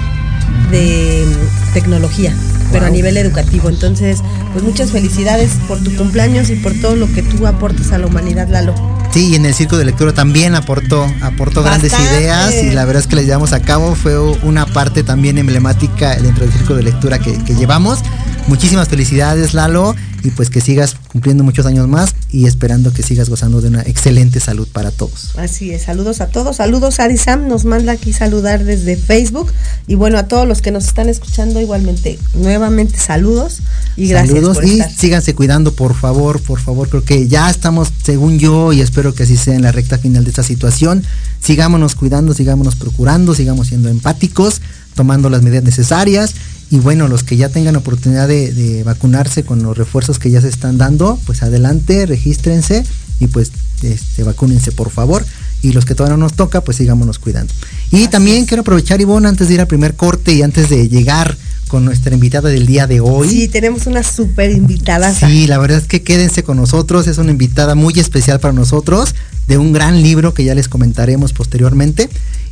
de 0.70 1.24
tecnología, 1.72 2.34
pero 2.72 2.86
a 2.86 2.90
nivel 2.90 3.16
educativo. 3.16 3.68
Entonces, 3.68 4.22
pues 4.52 4.64
muchas 4.64 4.90
felicidades 4.90 5.52
por 5.68 5.82
tu 5.82 5.94
cumpleaños 5.96 6.50
y 6.50 6.56
por 6.56 6.74
todo 6.74 6.96
lo 6.96 7.10
que 7.12 7.22
tú 7.22 7.46
aportas 7.46 7.92
a 7.92 7.98
la 7.98 8.06
humanidad, 8.06 8.48
Lalo. 8.48 8.99
Sí, 9.12 9.30
y 9.30 9.34
en 9.34 9.44
el 9.44 9.54
circo 9.54 9.76
de 9.76 9.84
lectura 9.84 10.12
también 10.12 10.54
aportó, 10.54 11.04
aportó 11.20 11.64
grandes 11.64 11.92
ideas 11.92 12.54
y 12.54 12.70
la 12.70 12.84
verdad 12.84 13.02
es 13.02 13.08
que 13.08 13.16
las 13.16 13.24
llevamos 13.24 13.52
a 13.52 13.60
cabo. 13.60 13.96
Fue 13.96 14.18
una 14.18 14.66
parte 14.66 15.02
también 15.02 15.36
emblemática 15.36 16.14
dentro 16.16 16.44
del 16.44 16.52
circo 16.52 16.74
de 16.74 16.84
lectura 16.84 17.18
que, 17.18 17.42
que 17.44 17.54
llevamos. 17.54 18.00
Muchísimas 18.46 18.88
felicidades, 18.88 19.52
Lalo 19.52 19.96
y 20.22 20.30
pues 20.30 20.50
que 20.50 20.60
sigas 20.60 20.96
cumpliendo 21.08 21.44
muchos 21.44 21.66
años 21.66 21.88
más 21.88 22.14
y 22.30 22.46
esperando 22.46 22.92
que 22.92 23.02
sigas 23.02 23.28
gozando 23.28 23.60
de 23.60 23.68
una 23.68 23.82
excelente 23.82 24.40
salud 24.40 24.68
para 24.72 24.90
todos. 24.90 25.32
Así 25.36 25.70
es, 25.70 25.82
saludos 25.82 26.20
a 26.20 26.28
todos, 26.28 26.56
saludos 26.56 27.00
a 27.00 27.16
Sam, 27.16 27.48
nos 27.48 27.64
manda 27.64 27.92
aquí 27.92 28.12
saludar 28.12 28.64
desde 28.64 28.96
Facebook 28.96 29.52
y 29.86 29.94
bueno, 29.94 30.18
a 30.18 30.28
todos 30.28 30.46
los 30.46 30.62
que 30.62 30.70
nos 30.70 30.86
están 30.86 31.08
escuchando 31.08 31.60
igualmente, 31.60 32.18
nuevamente 32.34 32.98
saludos 32.98 33.60
y 33.96 34.08
gracias. 34.08 34.34
Saludos 34.34 34.64
y 34.64 34.82
síganse 34.96 35.34
cuidando, 35.34 35.72
por 35.72 35.94
favor, 35.94 36.40
por 36.40 36.60
favor, 36.60 36.88
creo 36.88 37.04
que 37.04 37.28
ya 37.28 37.50
estamos, 37.50 37.92
según 38.02 38.38
yo, 38.38 38.72
y 38.72 38.80
espero 38.80 39.14
que 39.14 39.24
así 39.24 39.36
sea 39.36 39.54
en 39.54 39.62
la 39.62 39.72
recta 39.72 39.98
final 39.98 40.24
de 40.24 40.30
esta 40.30 40.42
situación, 40.42 41.02
sigámonos 41.40 41.94
cuidando, 41.94 42.34
sigámonos 42.34 42.76
procurando, 42.76 43.34
sigamos 43.34 43.68
siendo 43.68 43.88
empáticos, 43.88 44.60
tomando 44.94 45.30
las 45.30 45.42
medidas 45.42 45.64
necesarias 45.64 46.34
y 46.70 46.78
bueno, 46.78 47.08
los 47.08 47.24
que 47.24 47.36
ya 47.36 47.48
tengan 47.48 47.74
oportunidad 47.74 48.28
de, 48.28 48.82
vacunarse 48.84 49.42
con 49.42 49.62
los 49.62 49.76
refuerzos 49.76 50.20
que 50.20 50.30
ya 50.30 50.40
se 50.40 50.48
están 50.48 50.78
dando, 50.78 51.18
pues 51.26 51.42
adelante, 51.42 52.06
regístrense 52.06 52.84
y 53.18 53.26
pues 53.26 53.50
este, 53.82 54.22
vacúnense 54.22 54.70
por 54.70 54.90
favor. 54.90 55.24
Y 55.62 55.72
los 55.72 55.84
que 55.84 55.94
todavía 55.94 56.16
no 56.16 56.24
nos 56.24 56.34
toca, 56.34 56.62
pues 56.62 56.78
sigámonos 56.78 57.18
cuidando. 57.18 57.52
Y 57.90 58.08
también 58.08 58.46
quiero 58.46 58.62
aprovechar, 58.62 59.00
Ivonne, 59.00 59.28
antes 59.28 59.48
de 59.48 59.54
ir 59.54 59.60
al 59.60 59.66
primer 59.66 59.94
corte 59.94 60.32
y 60.32 60.42
antes 60.42 60.70
de 60.70 60.88
llegar 60.88 61.36
con 61.68 61.84
nuestra 61.84 62.14
invitada 62.14 62.48
del 62.48 62.66
día 62.66 62.86
de 62.86 63.00
hoy. 63.00 63.28
Sí, 63.28 63.48
tenemos 63.48 63.86
una 63.86 64.02
súper 64.02 64.50
invitada. 64.50 65.12
Sí, 65.12 65.46
la 65.46 65.58
verdad 65.58 65.78
es 65.78 65.86
que 65.86 66.02
quédense 66.02 66.42
con 66.42 66.56
nosotros, 66.56 67.06
es 67.08 67.18
una 67.18 67.30
invitada 67.30 67.74
muy 67.74 67.98
especial 67.98 68.40
para 68.40 68.54
nosotros 68.54 69.14
de 69.48 69.58
un 69.58 69.72
gran 69.72 70.02
libro 70.02 70.34
que 70.34 70.44
ya 70.44 70.54
les 70.54 70.68
comentaremos 70.68 71.32
posteriormente. 71.32 72.08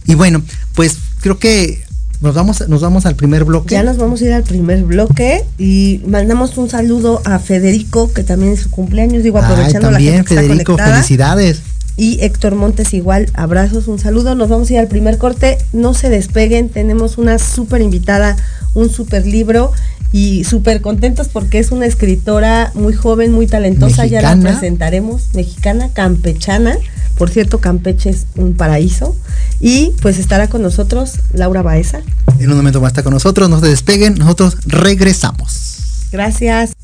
Y 0.06 0.14
bueno, 0.14 0.42
pues 0.74 0.96
creo 1.20 1.38
que 1.38 1.87
nos 2.20 2.34
vamos, 2.34 2.68
nos 2.68 2.80
vamos 2.80 3.06
al 3.06 3.14
primer 3.14 3.44
bloque. 3.44 3.74
Ya 3.74 3.82
nos 3.82 3.96
vamos 3.96 4.20
a 4.22 4.24
ir 4.24 4.32
al 4.32 4.42
primer 4.42 4.82
bloque 4.82 5.44
y 5.56 6.02
mandamos 6.06 6.56
un 6.58 6.68
saludo 6.68 7.22
a 7.24 7.38
Federico, 7.38 8.12
que 8.12 8.24
también 8.24 8.52
es 8.52 8.60
su 8.60 8.70
cumpleaños, 8.70 9.22
digo, 9.22 9.38
aprovechando 9.38 9.90
también, 9.90 10.12
la 10.12 10.24
gente 10.24 10.34
Federico, 10.34 10.76
felicidades. 10.76 11.62
Y 11.98 12.20
Héctor 12.22 12.54
Montes 12.54 12.94
igual, 12.94 13.28
abrazos, 13.34 13.88
un 13.88 13.98
saludo. 13.98 14.36
Nos 14.36 14.48
vamos 14.48 14.70
a 14.70 14.74
ir 14.74 14.78
al 14.78 14.86
primer 14.86 15.18
corte. 15.18 15.58
No 15.72 15.94
se 15.94 16.08
despeguen, 16.08 16.68
tenemos 16.68 17.18
una 17.18 17.40
súper 17.40 17.82
invitada, 17.82 18.36
un 18.74 18.88
súper 18.88 19.26
libro 19.26 19.72
y 20.12 20.44
súper 20.44 20.80
contentos 20.80 21.28
porque 21.28 21.58
es 21.58 21.72
una 21.72 21.86
escritora 21.86 22.70
muy 22.74 22.94
joven, 22.94 23.32
muy 23.32 23.48
talentosa, 23.48 24.06
ya 24.06 24.22
la 24.22 24.40
presentaremos, 24.40 25.34
mexicana, 25.34 25.90
campechana. 25.92 26.76
Por 27.16 27.30
cierto, 27.30 27.58
Campeche 27.58 28.10
es 28.10 28.26
un 28.36 28.54
paraíso. 28.54 29.16
Y 29.60 29.92
pues 30.00 30.20
estará 30.20 30.48
con 30.48 30.62
nosotros 30.62 31.14
Laura 31.32 31.62
Baeza. 31.62 32.02
En 32.38 32.48
un 32.48 32.56
momento 32.56 32.80
va 32.80 32.86
a 32.86 32.90
estar 32.90 33.02
con 33.02 33.12
nosotros, 33.12 33.50
no 33.50 33.58
se 33.58 33.66
despeguen, 33.66 34.14
nosotros 34.14 34.56
regresamos. 34.66 36.08
Gracias. 36.12 36.74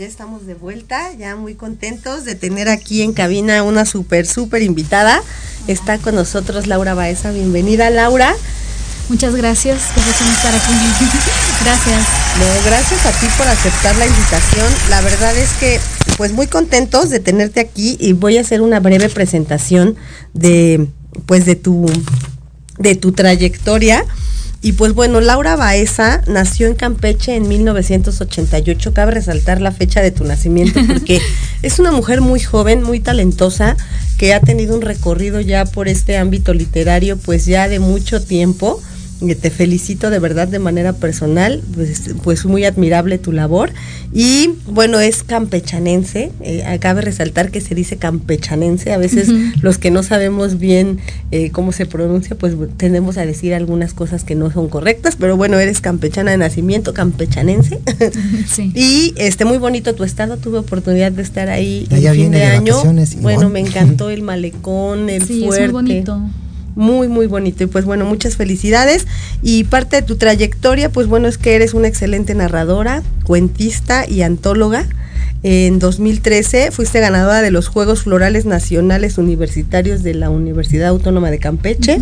Estamos 0.00 0.46
de 0.46 0.54
vuelta, 0.54 1.12
ya 1.18 1.36
muy 1.36 1.54
contentos 1.54 2.24
de 2.24 2.34
tener 2.34 2.70
aquí 2.70 3.02
en 3.02 3.12
cabina 3.12 3.62
una 3.62 3.84
súper, 3.84 4.26
súper 4.26 4.62
invitada. 4.62 5.22
Está 5.66 5.98
con 5.98 6.14
nosotros 6.14 6.66
Laura 6.66 6.94
Baeza. 6.94 7.32
Bienvenida, 7.32 7.90
Laura. 7.90 8.34
Muchas 9.10 9.34
gracias, 9.34 9.82
por 9.94 10.02
estar 10.02 10.54
aquí. 10.54 10.72
gracias. 11.64 12.06
gracias 12.64 13.06
a 13.06 13.20
ti 13.20 13.26
por 13.36 13.46
aceptar 13.46 13.94
la 13.96 14.06
invitación. 14.06 14.66
La 14.88 15.02
verdad 15.02 15.36
es 15.36 15.50
que, 15.60 15.78
pues 16.16 16.32
muy 16.32 16.46
contentos 16.46 17.10
de 17.10 17.20
tenerte 17.20 17.60
aquí 17.60 17.98
y 18.00 18.14
voy 18.14 18.38
a 18.38 18.40
hacer 18.40 18.62
una 18.62 18.80
breve 18.80 19.10
presentación 19.10 19.96
de, 20.32 20.88
pues 21.26 21.44
de 21.44 21.56
tu, 21.56 21.86
de 22.78 22.94
tu 22.94 23.12
trayectoria. 23.12 24.04
Y 24.60 24.72
pues 24.72 24.92
bueno, 24.92 25.20
Laura 25.20 25.54
Baeza 25.54 26.22
nació 26.26 26.66
en 26.66 26.74
Campeche 26.74 27.36
en 27.36 27.46
1988. 27.46 28.92
Cabe 28.92 29.12
resaltar 29.12 29.60
la 29.60 29.70
fecha 29.70 30.02
de 30.02 30.10
tu 30.10 30.24
nacimiento 30.24 30.80
porque 30.86 31.20
es 31.62 31.78
una 31.78 31.92
mujer 31.92 32.20
muy 32.20 32.40
joven, 32.40 32.82
muy 32.82 32.98
talentosa, 32.98 33.76
que 34.18 34.34
ha 34.34 34.40
tenido 34.40 34.74
un 34.74 34.82
recorrido 34.82 35.40
ya 35.40 35.64
por 35.64 35.86
este 35.86 36.16
ámbito 36.16 36.54
literario 36.54 37.16
pues 37.16 37.46
ya 37.46 37.68
de 37.68 37.78
mucho 37.78 38.20
tiempo 38.20 38.82
te 39.20 39.50
felicito 39.50 40.10
de 40.10 40.18
verdad 40.20 40.46
de 40.46 40.58
manera 40.58 40.92
personal, 40.92 41.62
pues, 41.74 42.10
pues 42.22 42.44
muy 42.44 42.64
admirable 42.64 43.18
tu 43.18 43.32
labor. 43.32 43.72
Y 44.12 44.50
bueno, 44.66 45.00
es 45.00 45.22
campechanense, 45.22 46.30
eh, 46.40 46.78
cabe 46.80 47.02
resaltar 47.02 47.50
que 47.50 47.60
se 47.60 47.74
dice 47.74 47.96
campechanense, 47.96 48.92
a 48.92 48.98
veces 48.98 49.28
los 49.60 49.78
que 49.78 49.90
no 49.90 50.02
sabemos 50.02 50.58
bien 50.58 50.98
eh, 51.30 51.50
cómo 51.50 51.72
se 51.72 51.84
pronuncia, 51.84 52.36
pues 52.36 52.54
tendemos 52.76 53.18
a 53.18 53.26
decir 53.26 53.54
algunas 53.54 53.92
cosas 53.92 54.24
que 54.24 54.34
no 54.34 54.50
son 54.50 54.68
correctas, 54.68 55.16
pero 55.16 55.36
bueno, 55.36 55.58
eres 55.58 55.80
campechana 55.80 56.30
de 56.30 56.38
nacimiento, 56.38 56.94
campechanense. 56.94 57.78
Sí. 58.48 58.72
y 58.74 59.14
este 59.16 59.44
muy 59.44 59.58
bonito 59.58 59.94
tu 59.94 60.04
estado, 60.04 60.36
tuve 60.36 60.58
oportunidad 60.58 61.12
de 61.12 61.22
estar 61.22 61.48
ahí 61.50 61.86
el 61.90 62.08
fin 62.14 62.30
de, 62.30 62.44
año. 62.44 62.76
Bueno, 63.20 63.48
me 63.48 63.60
encantó 63.60 64.10
el 64.10 64.22
malecón, 64.22 65.10
el 65.10 65.26
sí, 65.26 65.44
fuerte. 65.44 65.64
Es 65.64 65.72
muy 65.72 65.82
bonito 65.82 66.20
muy, 66.78 67.08
muy 67.08 67.26
bonito. 67.26 67.64
Y 67.64 67.66
pues 67.66 67.84
bueno, 67.84 68.06
muchas 68.06 68.36
felicidades. 68.36 69.06
Y 69.42 69.64
parte 69.64 69.96
de 69.96 70.02
tu 70.02 70.16
trayectoria, 70.16 70.90
pues 70.90 71.08
bueno, 71.08 71.28
es 71.28 71.36
que 71.36 71.56
eres 71.56 71.74
una 71.74 71.88
excelente 71.88 72.34
narradora, 72.34 73.02
cuentista 73.24 74.08
y 74.08 74.22
antóloga. 74.22 74.86
En 75.42 75.78
2013 75.78 76.72
fuiste 76.72 76.98
ganadora 76.98 77.42
de 77.42 77.52
los 77.52 77.68
Juegos 77.68 78.02
Florales 78.02 78.44
Nacionales 78.44 79.18
Universitarios 79.18 80.02
de 80.02 80.14
la 80.14 80.30
Universidad 80.30 80.88
Autónoma 80.88 81.30
de 81.30 81.38
Campeche. 81.38 82.00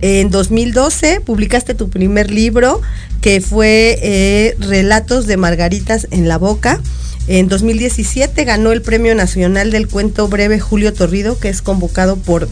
En 0.00 0.30
2012 0.30 1.20
publicaste 1.20 1.74
tu 1.74 1.88
primer 1.88 2.30
libro, 2.30 2.80
que 3.20 3.40
fue 3.40 3.98
eh, 4.02 4.56
Relatos 4.60 5.26
de 5.26 5.36
Margaritas 5.36 6.06
en 6.10 6.28
la 6.28 6.38
Boca. 6.38 6.80
En 7.28 7.48
2017 7.48 8.44
ganó 8.44 8.72
el 8.72 8.80
Premio 8.80 9.14
Nacional 9.14 9.70
del 9.70 9.86
Cuento 9.86 10.28
Breve 10.28 10.58
Julio 10.58 10.94
Torrido, 10.94 11.38
que 11.38 11.50
es 11.50 11.60
convocado 11.60 12.16
por 12.16 12.48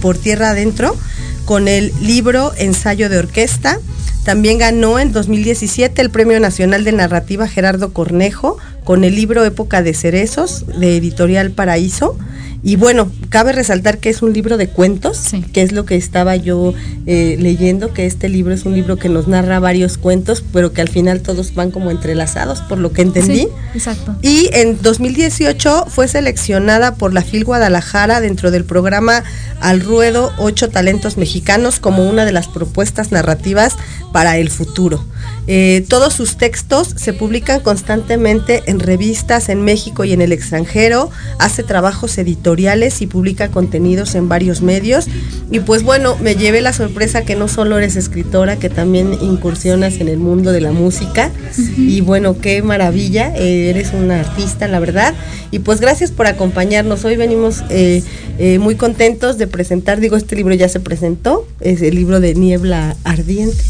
por 0.00 0.16
Tierra 0.16 0.50
Adentro 0.50 0.96
con 1.44 1.68
el 1.68 1.92
libro 2.00 2.52
Ensayo 2.56 3.08
de 3.08 3.18
Orquesta. 3.18 3.78
También 4.24 4.58
ganó 4.58 4.98
en 4.98 5.12
2017 5.12 6.00
el 6.00 6.10
Premio 6.10 6.40
Nacional 6.40 6.84
de 6.84 6.92
Narrativa 6.92 7.48
Gerardo 7.48 7.92
Cornejo 7.92 8.58
con 8.84 9.04
el 9.04 9.14
libro 9.14 9.44
Época 9.44 9.82
de 9.82 9.92
Cerezos 9.92 10.64
de 10.66 10.96
Editorial 10.96 11.50
Paraíso. 11.50 12.16
Y 12.62 12.76
bueno, 12.76 13.10
cabe 13.28 13.52
resaltar 13.52 13.98
que 13.98 14.08
es 14.08 14.22
un 14.22 14.32
libro 14.32 14.56
de 14.56 14.68
cuentos, 14.68 15.20
que 15.52 15.62
es 15.62 15.72
lo 15.72 15.84
que 15.84 15.96
estaba 15.96 16.36
yo 16.36 16.74
eh, 17.06 17.36
leyendo, 17.38 17.92
que 17.92 18.06
este 18.06 18.28
libro 18.28 18.54
es 18.54 18.64
un 18.64 18.74
libro 18.74 18.96
que 18.96 19.08
nos 19.08 19.28
narra 19.28 19.60
varios 19.60 19.98
cuentos, 19.98 20.42
pero 20.52 20.72
que 20.72 20.80
al 20.80 20.88
final 20.88 21.20
todos 21.20 21.54
van 21.54 21.70
como 21.70 21.90
entrelazados, 21.90 22.60
por 22.62 22.78
lo 22.78 22.92
que 22.92 23.02
entendí. 23.02 23.48
exacto. 23.74 24.16
Y 24.22 24.48
en 24.52 24.80
2018 24.80 25.86
fue 25.88 26.08
seleccionada 26.08 26.94
por 26.94 27.12
la 27.12 27.22
FIL 27.22 27.44
Guadalajara 27.44 28.20
dentro 28.20 28.50
del 28.50 28.64
programa 28.64 29.22
Al 29.60 29.80
Ruedo 29.80 30.32
Ocho 30.38 30.68
Talentos 30.68 31.16
Mexicanos 31.16 31.78
como 31.78 32.08
una 32.08 32.24
de 32.24 32.32
las 32.32 32.48
propuestas 32.48 33.12
narrativas 33.12 33.76
para 34.12 34.38
el 34.38 34.50
futuro. 34.50 35.04
Eh, 35.48 35.84
todos 35.88 36.14
sus 36.14 36.38
textos 36.38 36.94
se 36.96 37.12
publican 37.12 37.60
constantemente 37.60 38.64
en 38.66 38.80
revistas 38.80 39.48
en 39.48 39.62
México 39.62 40.04
y 40.04 40.12
en 40.12 40.20
el 40.20 40.32
extranjero, 40.32 41.10
hace 41.38 41.62
trabajos 41.62 42.18
editoriales 42.18 42.45
y 43.00 43.06
publica 43.06 43.48
contenidos 43.48 44.14
en 44.14 44.28
varios 44.28 44.62
medios. 44.62 45.08
Y 45.50 45.60
pues 45.60 45.82
bueno, 45.82 46.16
me 46.20 46.36
llevé 46.36 46.60
la 46.60 46.72
sorpresa 46.72 47.22
que 47.22 47.34
no 47.34 47.48
solo 47.48 47.76
eres 47.76 47.96
escritora, 47.96 48.56
que 48.56 48.68
también 48.70 49.14
incursionas 49.20 49.94
en 49.94 50.08
el 50.08 50.18
mundo 50.18 50.52
de 50.52 50.60
la 50.60 50.70
música. 50.70 51.32
Y 51.76 52.02
bueno, 52.02 52.38
qué 52.38 52.62
maravilla, 52.62 53.34
eh, 53.36 53.70
eres 53.70 53.92
una 53.92 54.20
artista, 54.20 54.68
la 54.68 54.78
verdad. 54.78 55.12
Y 55.50 55.58
pues 55.58 55.80
gracias 55.80 56.12
por 56.12 56.28
acompañarnos. 56.28 57.04
Hoy 57.04 57.16
venimos 57.16 57.64
eh, 57.68 58.02
muy 58.60 58.76
contentos 58.76 59.38
de 59.38 59.48
presentar, 59.48 59.98
digo, 59.98 60.16
este 60.16 60.36
libro 60.36 60.54
ya 60.54 60.68
se 60.68 60.78
presentó, 60.78 61.48
es 61.60 61.82
el 61.82 61.96
libro 61.96 62.20
de 62.20 62.34
Niebla 62.34 62.96
Ardiente 63.02 63.62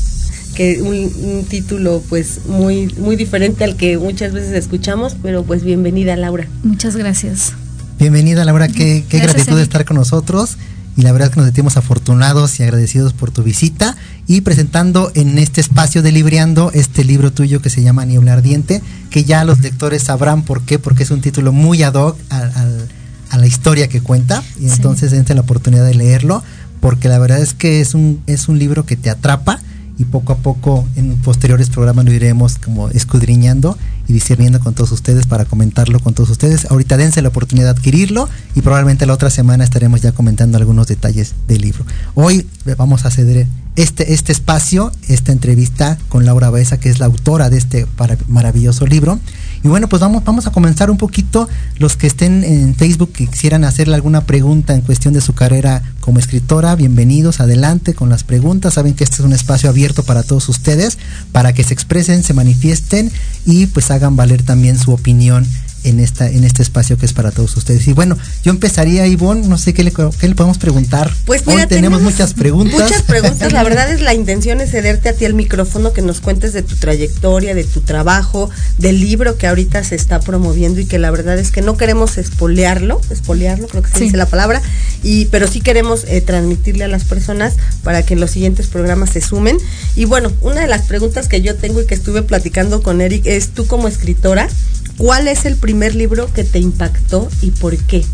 que 0.55 0.81
un, 0.81 1.45
título 1.45 2.03
pues 2.09 2.47
muy 2.47 2.87
muy 2.99 3.15
diferente 3.15 3.63
al 3.63 3.77
que 3.77 3.99
muchas 3.99 4.33
veces 4.33 4.53
escuchamos, 4.53 5.15
pero 5.23 5.45
pues 5.45 5.63
bienvenida 5.63 6.17
Laura. 6.17 6.49
Muchas 6.65 6.97
gracias. 6.97 7.53
Bienvenida 7.99 8.45
Laura, 8.45 8.69
qué, 8.69 9.05
qué 9.09 9.21
gratitud 9.21 9.57
de 9.57 9.63
estar 9.63 9.87
con 9.87 9.97
nosotros 9.97 10.59
y 10.97 11.03
la 11.03 11.13
verdad 11.13 11.29
es 11.29 11.35
que 11.35 11.41
nos 11.41 11.47
sentimos 11.47 11.77
afortunados 11.77 12.61
y 12.61 12.63
agradecidos 12.63 13.15
por 13.15 13.31
tu 13.31 13.43
visita 13.43 13.97
y 14.27 14.43
presentando 14.43 15.11
en 15.15 15.39
este 15.39 15.61
espacio 15.61 16.03
de 16.03 16.13
Libreando 16.13 16.71
este 16.75 17.05
libro 17.05 17.33
tuyo 17.33 17.63
que 17.63 17.71
se 17.71 17.83
llama 17.83 18.05
Niebla 18.05 18.35
Ardiente, 18.35 18.83
que 19.11 19.25
ya 19.25 19.45
los 19.45 19.61
lectores 19.61 20.03
sabrán 20.03 20.43
por 20.43 20.63
qué, 20.63 20.79
porque 20.79 21.05
es 21.05 21.11
un 21.11 21.21
título 21.23 21.53
muy 21.53 21.83
ad 21.83 21.95
hoc 21.95 22.19
a 22.31 23.39
la 23.39 23.47
historia 23.47 23.89
que 23.89 24.01
cuenta. 24.01 24.43
Y 24.61 24.69
entonces 24.69 25.11
dense 25.11 25.35
la 25.35 25.43
oportunidad 25.43 25.85
de 25.85 25.95
leerlo 25.95 26.43
porque 26.81 27.09
la 27.09 27.19
verdad 27.19 27.41
es 27.41 27.53
que 27.53 27.81
es 27.81 27.95
un, 27.95 28.23
es 28.27 28.49
un 28.49 28.59
libro 28.59 28.87
que 28.87 28.97
te 28.97 29.11
atrapa 29.11 29.61
y 29.99 30.05
poco 30.05 30.33
a 30.33 30.37
poco 30.37 30.87
en 30.97 31.17
posteriores 31.17 31.71
programas 31.71 32.05
lo 32.05 32.13
iremos 32.13 32.59
como 32.59 32.91
escudriñando 32.91 33.79
y 34.09 34.13
discerniendo 34.13 34.61
con 34.61 34.75
todos 34.75 34.93
ustedes 34.93 35.27
para 35.27 35.45
comentarlo 35.45 36.01
con 36.01 36.15
todos 36.15 36.31
ustedes. 36.31 36.67
Ahorita 36.71 36.97
dense 36.97 37.23
la 37.23 37.29
oportunidad 37.29 37.67
de 37.67 37.79
adquirirlo 37.79 38.29
y 38.55 38.63
probablemente 38.63 39.07
la 39.07 39.15
otra 39.15 39.31
semana 39.31 39.65
estaremos 39.65 40.01
ya 40.01 40.13
comentando 40.13 40.59
algunos 40.59 40.87
detalles 40.87 41.35
del 41.49 41.63
libro. 41.63 41.85
Hoy 42.15 42.47
vamos 42.77 43.05
a 43.05 43.11
ceder 43.11 43.47
este, 43.77 44.15
este 44.15 44.33
espacio, 44.33 44.93
esta 45.09 45.33
entrevista 45.33 45.99
con 46.09 46.25
Laura 46.25 46.51
Baeza, 46.51 46.79
que 46.81 46.89
es 46.89 46.99
la 46.99 47.07
autora 47.07 47.51
de 47.51 47.59
este 47.59 47.87
maravilloso 48.29 48.87
libro. 48.87 49.21
Y 49.67 49.69
bueno, 49.69 49.89
pues 49.89 49.99
vamos, 49.99 50.23
vamos 50.23 50.47
a 50.47 50.53
comenzar 50.53 50.93
un 50.93 50.97
poquito. 50.97 51.49
Los 51.79 51.97
que 51.97 52.07
estén 52.07 52.45
en 52.45 52.77
Facebook 52.77 53.13
y 53.19 53.27
quisieran 53.27 53.65
hacerle 53.65 53.97
alguna 53.97 54.21
pregunta 54.21 54.75
en 54.75 54.81
cuestión 54.81 55.13
de 55.13 55.21
su 55.21 55.35
carrera 55.35 55.83
como 55.99 56.21
escritora, 56.21 56.77
bienvenidos, 56.77 57.41
adelante 57.41 57.93
con 57.93 58.09
las 58.09 58.23
preguntas. 58.23 58.75
Saben 58.75 58.95
que 58.95 59.03
este 59.03 59.17
es 59.17 59.21
un 59.23 59.33
espacio 59.33 59.69
abierto 59.69 60.05
para 60.05 60.23
todos 60.23 60.49
ustedes, 60.49 60.99
para 61.33 61.53
que 61.53 61.65
se 61.65 61.75
expresen, 61.75 62.23
se 62.23 62.33
manifiesten 62.33 63.11
y 63.45 63.67
pues 63.67 63.91
hagan 63.91 64.15
valer 64.15 64.45
también 64.45 64.79
su 64.79 64.93
opinión 64.93 65.45
en, 65.87 66.01
esta, 66.01 66.29
en 66.29 66.45
este 66.45 66.63
espacio 66.63 66.99
que 66.99 67.07
es 67.07 67.13
para 67.13 67.31
todos 67.31 67.57
ustedes. 67.57 67.87
Y 67.87 67.93
bueno, 67.93 68.19
yo 68.45 68.51
empezaría, 68.51 69.07
Ivonne, 69.07 69.47
no 69.47 69.57
sé 69.57 69.73
qué 69.73 69.85
le, 69.85 69.93
qué 69.93 70.29
le 70.29 70.35
podemos 70.35 70.59
preguntar. 70.59 71.13
Pues 71.25 71.47
mira, 71.47 71.63
Hoy 71.63 71.69
tenemos 71.69 72.03
muchas 72.03 72.35
preguntas. 72.35 72.81
Muchas 72.81 73.03
preguntas, 73.03 73.53
la 73.53 73.63
verdad 73.65 73.91
es 73.93 74.01
la 74.01 74.15
intención 74.15 74.61
es 74.61 74.71
cederte 74.71 75.09
a 75.09 75.13
ti 75.13 75.25
el 75.25 75.35
micrófono, 75.35 75.93
que 75.93 76.03
nos 76.03 76.21
cuentes 76.21 76.53
de 76.53 76.63
tu 76.63 76.77
trayectoria, 76.77 77.55
de 77.55 77.65
tu 77.65 77.81
trabajo, 77.81 78.51
del 78.79 79.01
libro 79.01 79.39
que 79.39 79.47
ahorita 79.47 79.85
se 79.85 79.95
está 79.95 80.21
promoviendo 80.21 80.81
y 80.81 80.87
que 80.87 80.99
la 80.99 81.11
verdad 81.11 81.39
es 81.39 81.51
que 81.51 81.63
no 81.63 81.77
queremos 81.77 82.19
espolearlo, 82.19 83.01
espolearlo, 83.11 83.69
creo 83.69 83.83
que 83.83 83.91
se 83.91 84.01
dice 84.01 84.17
la 84.17 84.27
palabra, 84.27 84.61
y, 85.03 85.27
pero 85.27 85.47
sí 85.47 85.61
queremos 85.61 86.05
eh, 86.09 86.21
transmitirle 86.21 86.85
a 86.85 86.89
las 86.89 87.05
personas 87.05 87.55
para 87.83 88.03
que 88.05 88.15
en 88.15 88.21
los 88.21 88.31
siguientes 88.31 88.67
programas 88.67 89.11
se 89.11 89.21
sumen. 89.21 89.59
Y 89.95 90.05
bueno, 90.05 90.33
una 90.41 90.61
de 90.61 90.67
las 90.67 90.83
preguntas 90.83 91.29
que 91.29 91.41
yo 91.41 91.55
tengo 91.57 91.81
y 91.81 91.87
que 91.87 91.95
estuve 91.95 92.23
platicando 92.23 92.83
con 92.83 93.01
Eric 93.01 93.27
es, 93.27 93.51
tú 93.51 93.67
como 93.67 93.89
escritora, 93.89 94.49
¿Cuál 94.97 95.29
es 95.29 95.45
el 95.45 95.57
primer 95.57 95.95
libro 95.95 96.33
que 96.33 96.45
te 96.45 96.59
impactó 96.59 97.29
y 97.43 97.51
por 97.51 97.77
qué? 97.77 98.05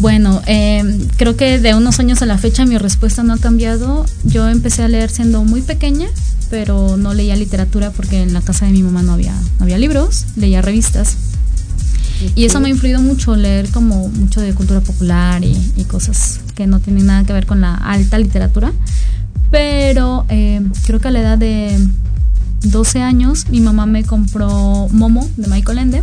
Bueno, 0.00 0.42
eh, 0.46 0.82
creo 1.16 1.36
que 1.36 1.58
de 1.58 1.74
unos 1.74 1.98
años 1.98 2.22
a 2.22 2.26
la 2.26 2.38
fecha 2.38 2.64
mi 2.64 2.78
respuesta 2.78 3.22
no 3.22 3.34
ha 3.34 3.38
cambiado. 3.38 4.04
Yo 4.24 4.48
empecé 4.48 4.82
a 4.82 4.88
leer 4.88 5.10
siendo 5.10 5.44
muy 5.44 5.60
pequeña, 5.62 6.08
pero 6.50 6.96
no 6.96 7.14
leía 7.14 7.36
literatura 7.36 7.90
porque 7.90 8.22
en 8.22 8.32
la 8.32 8.40
casa 8.40 8.66
de 8.66 8.72
mi 8.72 8.82
mamá 8.82 9.02
no 9.02 9.12
había, 9.12 9.34
no 9.58 9.64
había 9.64 9.78
libros, 9.78 10.26
leía 10.36 10.62
revistas. 10.62 11.16
Y 12.34 12.44
eso 12.44 12.58
me 12.58 12.66
ha 12.66 12.70
influido 12.70 13.00
mucho, 13.00 13.36
leer 13.36 13.68
como 13.68 14.08
mucho 14.08 14.40
de 14.40 14.52
cultura 14.52 14.80
popular 14.80 15.44
y, 15.44 15.54
cosas 15.84 16.40
que 16.56 16.66
no 16.66 16.80
tienen 16.80 17.06
nada 17.06 17.24
que 17.24 17.32
ver 17.32 17.46
con 17.46 17.60
la 17.60 17.74
alta 17.74 18.18
literatura. 18.18 18.72
Pero 19.50 20.26
eh, 20.28 20.60
creo 20.84 21.00
que 21.00 21.08
a 21.08 21.10
la 21.10 21.20
edad 21.20 21.38
de 21.38 21.78
12 22.62 23.02
años, 23.02 23.46
mi 23.50 23.60
mamá 23.60 23.86
me 23.86 24.04
compró 24.04 24.88
Momo 24.90 25.28
de 25.36 25.48
Michael 25.48 25.78
Ende. 25.78 26.02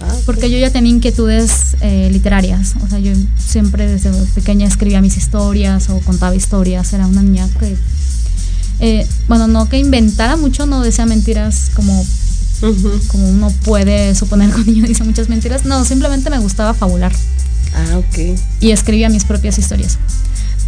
Ah, 0.00 0.14
porque 0.26 0.50
yo 0.50 0.58
ya 0.58 0.70
tenía 0.70 0.90
inquietudes 0.90 1.76
eh, 1.80 2.08
literarias. 2.10 2.74
O 2.84 2.88
sea, 2.88 2.98
yo 2.98 3.12
siempre 3.38 3.86
desde 3.86 4.10
pequeña 4.34 4.66
escribía 4.66 5.00
mis 5.00 5.16
historias 5.16 5.90
o 5.90 6.00
contaba 6.00 6.34
historias. 6.34 6.92
Era 6.92 7.06
una 7.06 7.22
niña 7.22 7.48
que, 7.60 7.76
eh, 8.80 9.06
bueno, 9.28 9.46
no 9.46 9.68
que 9.68 9.78
inventara 9.78 10.36
mucho, 10.36 10.66
no 10.66 10.82
decía 10.82 11.06
mentiras 11.06 11.70
como, 11.76 12.04
como 13.08 13.28
uno 13.28 13.52
puede 13.64 14.14
suponer 14.14 14.50
cuando 14.50 14.72
niño 14.72 14.86
dice 14.88 15.04
muchas 15.04 15.28
mentiras. 15.28 15.64
No, 15.64 15.84
simplemente 15.84 16.30
me 16.30 16.38
gustaba 16.38 16.74
fabular. 16.74 17.12
Ah, 17.74 17.98
ok. 17.98 18.38
Y 18.60 18.72
escribía 18.72 19.08
mis 19.08 19.24
propias 19.24 19.58
historias 19.58 19.98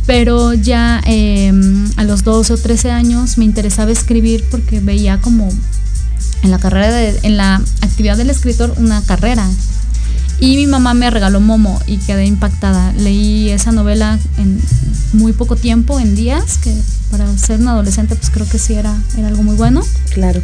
pero 0.07 0.53
ya 0.55 1.01
em, 1.07 1.91
a 1.97 2.05
los 2.05 2.25
12 2.25 2.53
o 2.53 2.57
13 2.57 2.91
años 2.91 3.39
me 3.39 3.45
interesaba 3.45 3.91
escribir 3.91 4.45
porque 4.51 4.81
veía 4.81 5.21
como 5.21 5.49
en 6.43 6.51
la 6.51 6.59
carrera 6.59 6.91
de, 6.91 7.19
en 7.23 7.37
la 7.37 7.63
actividad 7.81 8.17
del 8.17 8.31
escritor 8.31 8.75
una 8.77 9.03
carrera. 9.03 9.49
Y 10.41 10.57
mi 10.57 10.67
mamá 10.67 10.95
me 10.95 11.09
regaló 11.11 11.41
Momo 11.41 11.81
y 11.87 11.97
quedé 11.99 12.27
impactada. 12.27 12.93
Leí 12.95 13.49
esa 13.51 13.73
novela 13.73 14.19
en 14.37 14.61
muy 15.15 15.33
poco 15.33 15.57
tiempo 15.57 15.99
en 16.01 16.15
días 16.17 16.59
que 16.59 16.75
para 17.11 17.27
ser 17.39 17.61
un 17.61 17.69
adolescente 17.69 18.17
pues 18.17 18.31
creo 18.31 18.47
que 18.49 18.59
sí 18.59 18.75
era, 18.75 18.95
era 19.17 19.29
algo 19.29 19.43
muy 19.43 19.57
bueno. 19.57 19.83
Claro. 20.11 20.43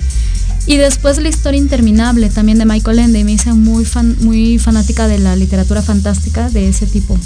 Y 0.67 0.77
después 0.77 1.19
la 1.19 1.29
historia 1.29 1.59
interminable 1.59 2.31
también 2.31 2.59
de 2.59 2.65
Michael 2.65 3.01
Ende 3.01 3.25
me 3.25 3.33
hice 3.33 3.53
muy 3.53 3.85
fan, 3.85 4.17
muy 4.21 4.59
fanática 4.59 5.09
de 5.09 5.19
la 5.19 5.35
literatura 5.37 5.83
fantástica 5.83 6.49
de 6.49 6.69
ese 6.69 6.87
tipo 6.87 7.19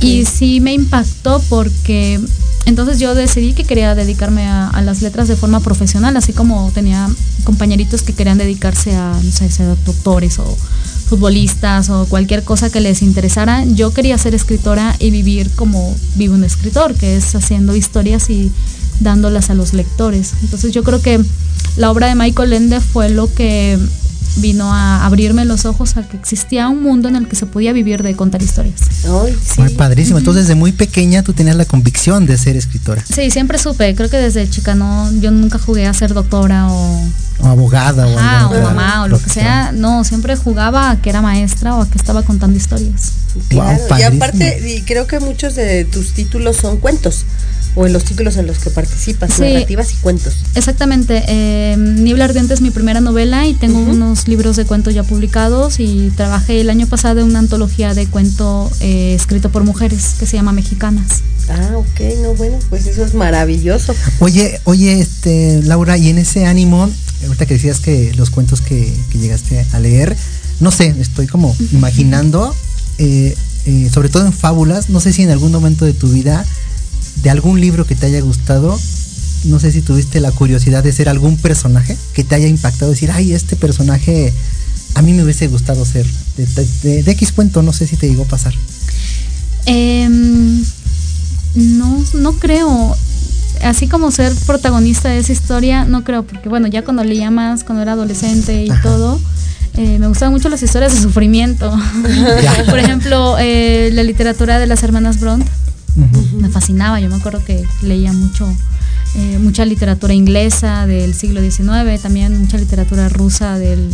y 0.00 0.24
sí 0.24 0.60
me 0.60 0.72
impactó 0.72 1.42
porque 1.48 2.20
entonces 2.66 2.98
yo 2.98 3.14
decidí 3.14 3.52
que 3.52 3.64
quería 3.64 3.94
dedicarme 3.94 4.46
a, 4.48 4.82
las 4.82 5.00
letras 5.00 5.28
de 5.28 5.36
forma 5.36 5.60
profesional, 5.60 6.16
así 6.16 6.32
como 6.32 6.70
tenía 6.74 7.08
compañeritos 7.44 8.02
que 8.02 8.12
querían 8.12 8.38
dedicarse 8.38 8.94
a, 8.96 9.18
no 9.22 9.30
sé, 9.30 9.48
ser 9.50 9.68
doctores 9.84 10.38
o 10.40 10.56
futbolistas 11.08 11.90
o 11.90 12.06
cualquier 12.06 12.42
cosa 12.42 12.68
que 12.68 12.80
les 12.80 13.02
interesara. 13.02 13.64
Yo 13.64 13.92
quería 13.92 14.18
ser 14.18 14.34
escritora 14.34 14.96
y 14.98 15.10
vivir 15.10 15.48
como 15.54 15.94
vive 16.16 16.34
un 16.34 16.42
escritor, 16.42 16.94
que 16.94 17.16
es 17.16 17.36
haciendo 17.36 17.76
historias 17.76 18.28
y 18.30 18.50
dándolas 18.98 19.50
a 19.50 19.54
los 19.54 19.72
lectores. 19.72 20.34
Entonces 20.42 20.72
yo 20.72 20.82
creo 20.82 21.00
que 21.00 21.20
la 21.76 21.90
obra 21.92 22.08
de 22.08 22.16
Michael 22.16 22.52
Ende 22.52 22.80
fue 22.80 23.10
lo 23.10 23.32
que 23.32 23.78
vino 24.36 24.72
a 24.72 25.04
abrirme 25.04 25.44
los 25.44 25.64
ojos 25.64 25.96
a 25.96 26.02
que 26.02 26.16
existía 26.16 26.68
un 26.68 26.82
mundo 26.82 27.08
en 27.08 27.16
el 27.16 27.28
que 27.28 27.36
se 27.36 27.46
podía 27.46 27.72
vivir 27.72 28.02
de 28.02 28.14
contar 28.14 28.42
historias. 28.42 28.80
Muy 29.56 29.70
padrísimo. 29.70 30.18
Entonces, 30.18 30.44
desde 30.44 30.54
muy 30.54 30.72
pequeña 30.72 31.22
tú 31.22 31.32
tenías 31.32 31.56
la 31.56 31.64
convicción 31.64 32.26
de 32.26 32.36
ser 32.38 32.56
escritora. 32.56 33.02
Sí, 33.04 33.30
siempre 33.30 33.58
supe. 33.58 33.94
Creo 33.94 34.10
que 34.10 34.18
desde 34.18 34.48
chica 34.48 34.74
no, 34.74 35.10
yo 35.20 35.30
nunca 35.30 35.58
jugué 35.58 35.86
a 35.86 35.94
ser 35.94 36.14
doctora 36.14 36.68
o, 36.70 37.02
abogada 37.42 38.06
o, 38.06 38.56
o 38.56 38.62
mamá 38.62 39.04
o 39.04 39.08
lo 39.08 39.20
que 39.20 39.30
sea. 39.30 39.72
No, 39.72 40.04
siempre 40.04 40.36
jugaba 40.36 40.90
a 40.90 41.00
que 41.00 41.10
era 41.10 41.22
maestra 41.22 41.74
o 41.76 41.82
a 41.82 41.88
que 41.88 41.98
estaba 41.98 42.22
contando 42.22 42.56
historias. 42.56 43.12
Claro, 43.48 43.82
y 43.98 44.02
aparte, 44.02 44.76
y 44.76 44.82
creo 44.82 45.06
que 45.06 45.20
muchos 45.20 45.54
de 45.54 45.84
tus 45.84 46.12
títulos 46.12 46.56
son 46.56 46.78
cuentos 46.78 47.24
o 47.76 47.86
en 47.86 47.92
los 47.92 48.04
títulos 48.04 48.36
en 48.38 48.46
los 48.46 48.58
que 48.58 48.70
participas, 48.70 49.38
narrativas 49.38 49.92
y 49.92 49.96
cuentos. 49.96 50.34
Exactamente. 50.54 51.22
Eh, 51.28 51.76
Niebla 51.76 52.24
Ardiente 52.24 52.54
es 52.54 52.62
mi 52.62 52.70
primera 52.70 53.00
novela 53.00 53.46
y 53.46 53.54
tengo 53.54 53.78
unos 53.78 54.26
libros 54.28 54.56
de 54.56 54.64
cuentos 54.64 54.94
ya 54.94 55.02
publicados 55.02 55.78
y 55.78 56.10
trabajé 56.16 56.60
el 56.62 56.70
año 56.70 56.86
pasado 56.86 57.20
en 57.20 57.26
una 57.26 57.38
antología 57.38 57.92
de 57.92 58.06
cuento 58.06 58.70
eh, 58.80 59.14
escrito 59.14 59.50
por 59.50 59.62
mujeres 59.62 60.14
que 60.18 60.26
se 60.26 60.38
llama 60.38 60.52
Mexicanas. 60.52 61.22
Ah, 61.50 61.76
ok, 61.76 62.00
no, 62.22 62.34
bueno, 62.34 62.58
pues 62.70 62.86
eso 62.86 63.04
es 63.04 63.14
maravilloso. 63.14 63.94
Oye, 64.20 64.58
oye, 64.64 64.98
este, 64.98 65.62
Laura, 65.62 65.98
y 65.98 66.08
en 66.08 66.18
ese 66.18 66.46
ánimo, 66.46 66.90
ahorita 67.26 67.44
que 67.44 67.54
decías 67.54 67.80
que 67.80 68.12
los 68.14 68.30
cuentos 68.30 68.62
que, 68.62 68.92
llegaste 69.12 69.64
a 69.72 69.78
leer, 69.78 70.16
no 70.60 70.70
sé, 70.70 70.94
estoy 70.98 71.26
como 71.26 71.54
imaginando 71.72 72.54
eh, 72.98 73.34
eh, 73.66 73.90
sobre 73.92 74.08
todo 74.08 74.24
en 74.24 74.32
fábulas, 74.32 74.90
no 74.90 75.00
sé 75.00 75.12
si 75.12 75.22
en 75.22 75.30
algún 75.30 75.50
momento 75.50 75.84
de 75.84 75.92
tu 75.92 76.08
vida, 76.08 76.44
de 77.26 77.30
algún 77.30 77.60
libro 77.60 77.84
que 77.84 77.96
te 77.96 78.06
haya 78.06 78.20
gustado, 78.20 78.78
no 79.46 79.58
sé 79.58 79.72
si 79.72 79.82
tuviste 79.82 80.20
la 80.20 80.30
curiosidad 80.30 80.84
de 80.84 80.92
ser 80.92 81.08
algún 81.08 81.36
personaje 81.36 81.96
que 82.12 82.22
te 82.22 82.36
haya 82.36 82.46
impactado, 82.46 82.92
decir, 82.92 83.10
ay, 83.10 83.32
este 83.32 83.56
personaje 83.56 84.32
a 84.94 85.02
mí 85.02 85.12
me 85.12 85.24
hubiese 85.24 85.48
gustado 85.48 85.84
ser. 85.84 86.06
De, 86.36 87.02
de, 87.02 87.10
X 87.10 87.32
cuento, 87.32 87.62
no 87.62 87.72
sé 87.72 87.88
si 87.88 87.96
te 87.96 88.08
llegó 88.08 88.22
a 88.22 88.26
pasar. 88.28 88.54
Em, 89.64 90.62
no, 91.56 92.04
no 92.14 92.32
creo. 92.34 92.96
Así 93.60 93.88
como 93.88 94.12
ser 94.12 94.32
protagonista 94.46 95.08
de 95.08 95.18
esa 95.18 95.32
historia, 95.32 95.84
no 95.84 96.04
creo, 96.04 96.22
porque 96.24 96.48
bueno, 96.48 96.68
ya 96.68 96.84
cuando 96.84 97.02
leía 97.02 97.32
más, 97.32 97.64
cuando 97.64 97.82
era 97.82 97.94
adolescente 97.94 98.62
y 98.62 98.70
todo, 98.82 99.18
eh, 99.76 99.98
me 99.98 100.06
gustaban 100.06 100.32
mucho 100.32 100.48
las 100.48 100.62
historias 100.62 100.94
de 100.94 101.00
sufrimiento. 101.00 101.76
Por 102.70 102.78
ejemplo, 102.78 103.36
eh, 103.40 103.90
la 103.94 104.04
literatura 104.04 104.60
de 104.60 104.68
las 104.68 104.84
hermanas 104.84 105.18
Bront 105.18 105.44
me 105.96 106.48
fascinaba. 106.48 107.00
Yo 107.00 107.08
me 107.08 107.16
acuerdo 107.16 107.42
que 107.44 107.64
leía 107.82 108.12
mucho, 108.12 108.46
eh, 109.16 109.38
mucha 109.40 109.64
literatura 109.64 110.14
inglesa 110.14 110.86
del 110.86 111.14
siglo 111.14 111.40
XIX, 111.40 112.00
también 112.00 112.38
mucha 112.38 112.58
literatura 112.58 113.08
rusa 113.08 113.58
del, 113.58 113.90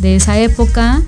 de 0.00 0.16
esa 0.16 0.38
época, 0.38 1.02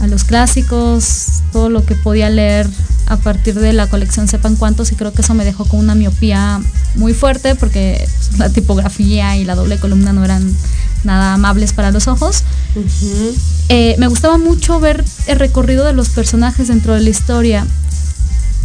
a 0.00 0.06
los 0.06 0.24
clásicos, 0.24 1.42
todo 1.52 1.68
lo 1.68 1.84
que 1.84 1.94
podía 1.94 2.30
leer 2.30 2.68
a 3.06 3.16
partir 3.16 3.54
de 3.54 3.72
la 3.72 3.86
colección 3.86 4.28
Sepan 4.28 4.56
Cuántos 4.56 4.90
y 4.92 4.94
creo 4.94 5.12
que 5.12 5.22
eso 5.22 5.34
me 5.34 5.44
dejó 5.44 5.66
con 5.66 5.80
una 5.80 5.94
miopía 5.94 6.60
muy 6.94 7.12
fuerte 7.12 7.54
porque 7.54 8.06
la 8.38 8.48
tipografía 8.48 9.36
y 9.36 9.44
la 9.44 9.54
doble 9.54 9.78
columna 9.78 10.12
no 10.12 10.24
eran 10.24 10.54
nada 11.04 11.34
amables 11.34 11.72
para 11.72 11.90
los 11.90 12.08
ojos. 12.08 12.42
Eh, 13.68 13.94
me 13.98 14.08
gustaba 14.08 14.38
mucho 14.38 14.80
ver 14.80 15.04
el 15.26 15.38
recorrido 15.38 15.84
de 15.84 15.92
los 15.92 16.08
personajes 16.08 16.68
dentro 16.68 16.94
de 16.94 17.00
la 17.00 17.10
historia 17.10 17.66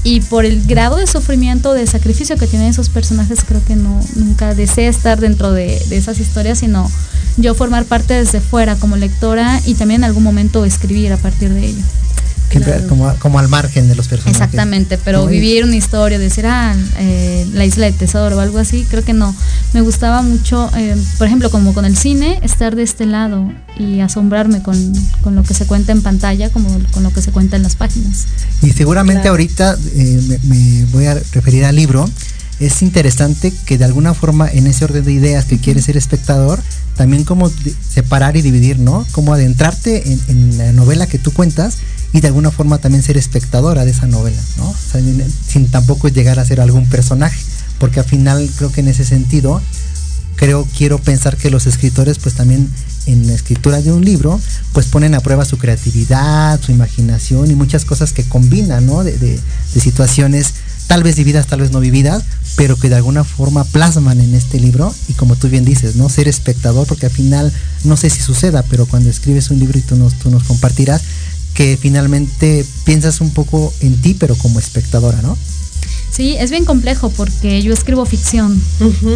y 0.04 0.22
por 0.22 0.46
el 0.46 0.66
grado 0.66 0.98
de 0.98 1.08
sufrimiento, 1.08 1.74
de 1.74 1.86
sacrificio 1.88 2.38
que 2.38 2.48
tienen 2.48 2.70
esos 2.70 2.90
personajes, 2.90 3.44
creo 3.44 3.64
que 3.66 3.76
no 3.76 4.00
nunca 4.16 4.56
deseé 4.56 4.88
estar 4.88 5.20
dentro 5.20 5.52
de, 5.52 5.82
de 5.90 5.98
esas 5.98 6.20
historias, 6.20 6.60
sino 6.60 6.90
yo 7.38 7.54
formar 7.56 7.86
parte 7.86 8.14
desde 8.14 8.42
fuera 8.42 8.76
como 8.76 8.96
lectora 8.96 9.62
y 9.66 9.76
también 9.76 10.02
en 10.02 10.06
algún 10.06 10.24
momento 10.24 10.66
escribir 10.66 11.12
a 11.14 11.18
partir 11.18 11.54
de 11.54 11.68
ello 11.68 11.84
como, 13.20 13.40
al 13.40 13.48
margen 13.48 13.88
de 13.88 13.96
los 13.96 14.08
personajes. 14.08 14.42
Exactamente, 14.42 14.98
pero 14.98 15.26
vivir 15.26 15.64
una 15.64 15.76
historia, 15.76 16.20
decir, 16.20 16.46
ah, 16.46 16.76
eh, 16.98 17.48
la 17.54 17.66
isla 17.66 17.86
de 17.86 17.92
tesoro 17.92 18.38
o 18.38 18.40
algo 18.40 18.58
así, 18.58 18.86
creo 18.90 19.04
que 19.04 19.14
no. 19.14 19.36
Me 19.74 19.82
gustaba 19.82 20.22
mucho, 20.22 20.70
eh, 20.76 20.96
por 21.18 21.28
ejemplo, 21.28 21.50
como 21.52 21.74
con 21.74 21.86
el 21.86 21.96
cine, 21.96 22.40
estar 22.42 22.76
de 22.76 22.84
este 22.84 23.06
lado 23.06 23.52
y 23.78 24.02
asombrarme 24.02 24.62
con, 24.62 24.76
lo 25.32 25.44
que 25.44 25.54
se 25.54 25.66
cuenta 25.66 25.92
en 25.92 26.02
pantalla, 26.02 26.50
como 26.50 26.70
con 26.92 27.04
lo 27.04 27.12
que 27.12 27.22
se 27.22 27.32
cuenta 27.32 27.56
en 27.56 27.64
las 27.64 27.76
páginas. 27.76 28.26
Y 28.62 28.72
seguramente 28.72 29.28
ahorita 29.28 29.78
eh, 29.96 30.40
me, 30.44 30.86
voy 30.92 31.06
a 31.06 31.16
referir 31.32 31.66
al 31.66 31.76
libro. 31.76 32.10
Es 32.60 32.82
interesante 32.82 33.54
que 33.66 33.78
de 33.78 33.86
alguna 33.86 34.14
forma 34.14 34.50
en 34.50 34.68
ese 34.68 34.84
orden 34.84 35.06
de 35.06 35.14
ideas 35.14 35.46
que 35.46 35.60
quieres 35.60 35.86
ser 35.86 35.96
espectador, 35.96 36.60
también 36.98 37.24
como 37.24 37.50
separar 37.90 38.36
y 38.36 38.42
dividir, 38.42 38.80
¿no? 38.80 39.06
Como 39.12 39.34
adentrarte 39.34 40.04
en, 40.28 40.58
la 40.58 40.74
novela 40.74 41.08
que 41.08 41.18
tú 41.18 41.32
cuentas 41.32 41.78
y 42.12 42.20
de 42.20 42.28
alguna 42.28 42.52
forma 42.52 42.80
también 42.80 43.02
ser 43.02 43.16
espectadora 43.16 43.86
de 43.86 43.92
esa 43.92 44.08
novela, 44.08 44.42
¿no? 44.58 44.74
sin 45.48 45.68
tampoco 45.70 46.10
llegar 46.10 46.40
a 46.40 46.46
ser 46.46 46.60
algún 46.60 46.88
personaje, 46.88 47.40
porque 47.78 48.00
al 48.00 48.06
final 48.06 48.50
creo 48.58 48.72
que 48.72 48.82
en 48.82 48.88
ese 48.88 49.06
sentido, 49.06 49.62
creo, 50.36 50.68
quiero 50.76 50.98
pensar 50.98 51.38
que 51.38 51.52
los 51.52 51.68
escritores 51.68 52.18
pues 52.18 52.34
también 52.36 52.68
en 53.06 53.28
la 53.28 53.34
escritura 53.34 53.82
de 53.82 53.94
un 53.94 54.04
libro 54.04 54.42
pues 54.74 54.88
ponen 54.88 55.14
a 55.14 55.22
prueba 55.22 55.46
su 55.46 55.58
creatividad, 55.58 56.60
su 56.60 56.72
imaginación 56.72 57.50
y 57.50 57.56
muchas 57.56 57.86
cosas 57.86 58.12
que 58.12 58.24
combinan, 58.24 58.86
¿no? 58.86 59.04
De, 59.04 59.18
de, 59.18 59.40
de 59.74 59.80
situaciones 59.80 60.56
tal 60.90 61.04
vez 61.04 61.18
vividas, 61.18 61.46
tal 61.46 61.62
vez 61.62 61.72
no 61.72 61.80
vividas, 61.80 62.24
pero 62.56 62.76
que 62.76 62.90
de 62.90 62.96
alguna 62.96 63.24
forma 63.24 63.64
plasman 63.64 64.20
en 64.22 64.34
este 64.34 64.60
libro 64.60 64.92
y 65.08 65.14
como 65.14 65.36
tú 65.36 65.48
bien 65.48 65.64
dices, 65.64 65.96
¿no? 65.96 66.10
Ser 66.10 66.28
espectador, 66.28 66.88
porque 66.88 67.06
al 67.06 67.12
final, 67.12 67.54
no 67.84 67.96
sé 67.96 68.10
si 68.10 68.22
suceda, 68.22 68.64
pero 68.64 68.88
cuando 68.88 69.08
escribes 69.08 69.52
un 69.52 69.60
libro 69.60 69.78
y 69.78 69.84
tú 69.84 69.96
nos, 69.96 70.16
tú 70.16 70.32
nos 70.32 70.46
compartirás, 70.46 71.04
que 71.54 71.78
finalmente 71.80 72.66
piensas 72.86 73.22
un 73.22 73.30
poco 73.30 73.72
en 73.82 74.02
ti, 74.02 74.16
pero 74.16 74.36
como 74.36 74.58
espectadora, 74.58 75.22
¿no? 75.22 75.38
Sí, 76.10 76.36
es 76.40 76.50
bien 76.50 76.66
complejo 76.66 77.12
porque 77.12 77.62
yo 77.62 77.72
escribo 77.72 78.04
ficción, 78.08 78.60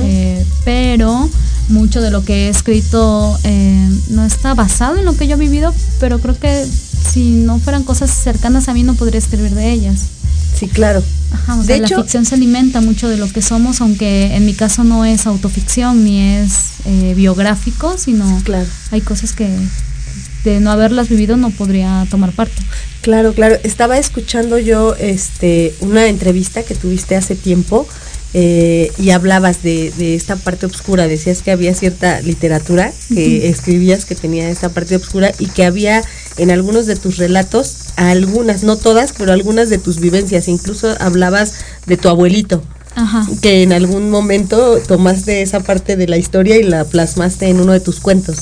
eh, 0.03 0.45
pero 0.63 1.27
mucho 1.69 2.01
de 2.01 2.11
lo 2.11 2.23
que 2.23 2.45
he 2.45 2.49
escrito 2.49 3.35
eh, 3.43 3.89
no 4.09 4.23
está 4.23 4.53
basado 4.53 4.97
en 4.97 5.05
lo 5.05 5.17
que 5.17 5.25
yo 5.25 5.37
he 5.37 5.39
vivido, 5.39 5.73
pero 5.99 6.19
creo 6.19 6.37
que 6.37 6.67
si 7.11 7.31
no 7.31 7.57
fueran 7.57 7.83
cosas 7.83 8.11
cercanas 8.11 8.69
a 8.69 8.75
mí 8.75 8.83
no 8.83 8.93
podría 8.93 9.17
escribir 9.17 9.55
de 9.55 9.71
ellas. 9.71 10.01
Sí, 10.55 10.67
claro. 10.67 11.03
Ajá, 11.31 11.57
de 11.63 11.79
la 11.79 11.87
ficción 11.87 12.25
se 12.25 12.35
alimenta 12.35 12.79
mucho 12.79 13.09
de 13.09 13.17
lo 13.17 13.27
que 13.27 13.41
somos, 13.41 13.81
aunque 13.81 14.35
en 14.35 14.45
mi 14.45 14.53
caso 14.53 14.83
no 14.83 15.03
es 15.03 15.25
autoficción 15.25 16.03
ni 16.03 16.21
es 16.21 16.73
eh, 16.85 17.13
biográfico, 17.15 17.97
sino 17.97 18.41
claro. 18.43 18.67
hay 18.91 19.01
cosas 19.01 19.33
que, 19.33 19.49
de 20.43 20.59
no 20.59 20.71
haberlas 20.71 21.09
vivido 21.09 21.37
no 21.37 21.49
podría 21.49 22.05
tomar 22.09 22.31
parte. 22.33 22.61
Claro, 23.01 23.33
claro. 23.33 23.57
Estaba 23.63 23.97
escuchando 23.97 24.59
yo 24.59 24.95
este 24.95 25.73
una 25.81 26.07
entrevista 26.07 26.63
que 26.63 26.75
tuviste 26.75 27.15
hace 27.15 27.35
tiempo 27.35 27.87
eh, 28.33 28.91
y 28.97 29.11
hablabas 29.11 29.61
de, 29.61 30.15
esta 30.15 30.35
parte 30.35 30.65
oscura. 30.65 31.07
Decías 31.07 31.41
que 31.41 31.51
había 31.51 31.73
cierta 31.75 32.21
literatura 32.21 32.91
que 33.13 33.47
escribías 33.49 34.05
que 34.05 34.15
tenía 34.15 34.49
esta 34.49 34.69
parte 34.69 34.95
oscura 34.95 35.31
y 35.39 35.47
que 35.47 35.65
había 35.65 36.03
en 36.37 36.51
algunos 36.51 36.85
de 36.85 36.95
tus 36.95 37.17
relatos, 37.17 37.75
algunas, 37.95 38.63
no 38.63 38.75
todas, 38.75 39.13
pero 39.17 39.31
algunas 39.31 39.69
de 39.69 39.77
tus 39.77 39.99
vivencias. 39.99 40.47
Incluso 40.47 40.95
hablabas 40.99 41.53
de 41.85 41.97
tu 41.97 42.09
abuelito. 42.09 42.63
que 43.41 43.63
en 43.63 43.73
algún 43.73 44.11
momento 44.11 44.77
tomaste 44.87 45.41
esa 45.41 45.61
parte 45.61 45.95
de 45.95 46.07
la 46.07 46.17
historia 46.17 46.57
y 46.57 46.63
la 46.63 46.85
plasmaste 46.85 47.47
en 47.47 47.59
uno 47.59 47.71
de 47.71 47.79
tus 47.79 47.99
cuentos. 47.99 48.39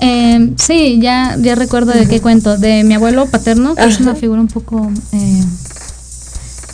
Eh, 0.00 0.52
sí, 0.56 0.98
ya, 1.00 1.36
ya 1.40 1.54
recuerdo 1.54 1.92
de 1.92 2.06
qué 2.06 2.20
cuento. 2.20 2.56
De 2.56 2.84
mi 2.84 2.94
abuelo 2.94 3.26
paterno, 3.26 3.74
que 3.74 3.84
es 3.84 4.00
una 4.00 4.14
figura 4.14 4.40
un 4.40 4.48
poco 4.48 4.90
eh, 5.12 5.44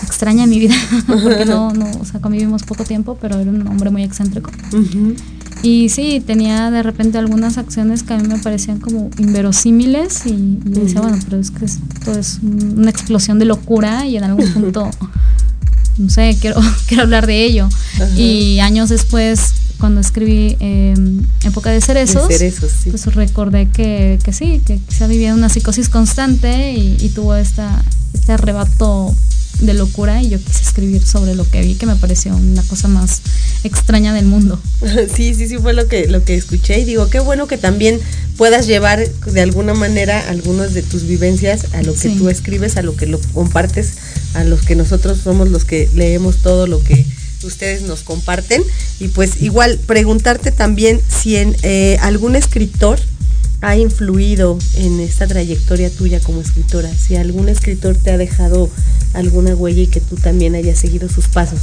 extraña 0.05 0.45
en 0.45 0.51
mi 0.51 0.59
vida, 0.59 0.75
porque 1.07 1.45
no, 1.45 1.73
no, 1.73 1.91
o 2.01 2.05
sea, 2.05 2.21
convivimos 2.21 2.63
poco 2.63 2.85
tiempo, 2.85 3.17
pero 3.21 3.39
era 3.39 3.51
un 3.51 3.67
hombre 3.67 3.91
muy 3.91 4.03
excéntrico. 4.03 4.51
Y 5.63 5.89
sí, 5.91 6.23
tenía 6.25 6.71
de 6.71 6.83
repente 6.83 7.19
algunas 7.19 7.57
acciones 7.57 8.03
que 8.03 8.15
a 8.15 8.19
mí 8.19 8.27
me 8.27 8.39
parecían 8.39 8.81
como 8.81 9.11
inverosímiles 9.19 10.27
y, 10.27 10.59
decía, 10.65 11.01
bueno, 11.01 11.19
pero 11.25 11.41
es 11.41 11.51
que 11.51 11.65
esto 11.65 12.19
es 12.19 12.41
una 12.43 12.91
explosión 12.91 13.39
de 13.39 13.45
locura 13.45 14.07
y 14.07 14.17
en 14.17 14.25
algún 14.25 14.53
punto, 14.53 14.91
no 15.99 16.11
sé, 16.11 16.37
quiero, 16.41 16.61
quiero 16.87 17.05
hablar 17.05 17.27
de 17.27 17.45
ello. 17.45 17.69
Y 18.17 18.59
años 18.59 18.89
después 18.89 19.55
cuando 19.83 20.01
escribí 20.01 20.57
eh, 20.61 20.95
Época 21.43 21.71
de 21.71 21.81
Cerezos, 21.81 22.29
pues 22.29 23.15
recordé 23.17 23.69
que, 23.69 24.17
que, 24.23 24.33
sí, 24.33 24.63
que 24.65 24.79
quizá 24.79 25.09
vivía 25.09 25.35
una 25.35 25.49
psicosis 25.49 25.89
constante 25.89 26.73
y, 26.73 27.09
tuvo 27.09 27.35
esta, 27.35 27.83
este 28.15 28.31
arrebato 28.31 29.13
de 29.61 29.75
locura 29.75 30.23
y 30.23 30.29
yo 30.29 30.39
quise 30.39 30.63
escribir 30.63 31.07
sobre 31.07 31.35
lo 31.35 31.49
que 31.49 31.61
vi 31.63 31.75
que 31.75 31.87
me 31.87 31.97
pareció 31.97 32.35
una 32.35 32.63
cosa 32.63 32.89
más 32.89 33.23
extraña 33.65 34.13
del 34.15 34.27
mundo. 34.27 34.61
Sí, 35.15 35.35
sí, 35.35 35.49
sí 35.49 35.59
fue 35.59 35.73
lo 35.73 35.89
que 35.89 36.09
lo 36.09 36.25
que 36.25 36.35
escuché 36.35 36.81
y 36.81 36.85
digo, 36.85 37.09
qué 37.11 37.21
bueno 37.21 37.47
que 37.47 37.59
también 37.59 38.01
puedas 38.37 38.67
llevar 38.67 39.07
de 39.09 39.41
alguna 39.41 39.75
manera 39.75 40.21
algunas 40.29 40.75
de 40.75 40.83
tus 40.83 41.07
vivencias 41.07 41.75
a 41.75 41.83
lo 41.83 41.95
que 41.95 42.11
tú 42.11 42.29
escribes, 42.29 42.77
a 42.77 42.83
lo 42.83 42.97
que 42.97 43.07
lo 43.07 43.21
compartes, 43.33 43.95
a 44.35 44.45
los 44.45 44.63
que 44.63 44.75
nosotros 44.75 45.19
somos 45.19 45.49
los 45.49 45.65
que 45.65 45.89
leemos 45.95 46.39
todo 46.39 46.67
lo 46.67 46.83
que 46.83 47.07
ustedes 47.45 47.83
nos 47.83 48.03
comparten. 48.03 48.63
Y 49.01 49.09
pues 49.09 49.43
igual 49.43 49.79
preguntarte 49.87 50.51
también 50.51 51.01
si 51.09 51.37
en 51.37 51.57
eh, 51.63 51.99
algún 52.01 52.37
escritor 52.37 52.99
ha 53.63 53.77
influido 53.77 54.59
en 54.75 55.01
esta 55.01 55.27
trayectoria 55.27 55.89
tuya 55.89 56.21
como 56.21 56.41
escritora, 56.41 56.93
si 56.93 57.17
algún 57.17 57.49
escritor 57.49 57.97
te 57.97 58.11
ha 58.11 58.19
dejado 58.19 58.69
alguna 59.15 59.55
huella 59.55 59.83
y 59.83 59.87
que 59.87 60.01
tú 60.01 60.17
también 60.17 60.57
hayas 60.57 60.79
seguido 60.79 61.09
sus 61.09 61.29
pasos. 61.29 61.61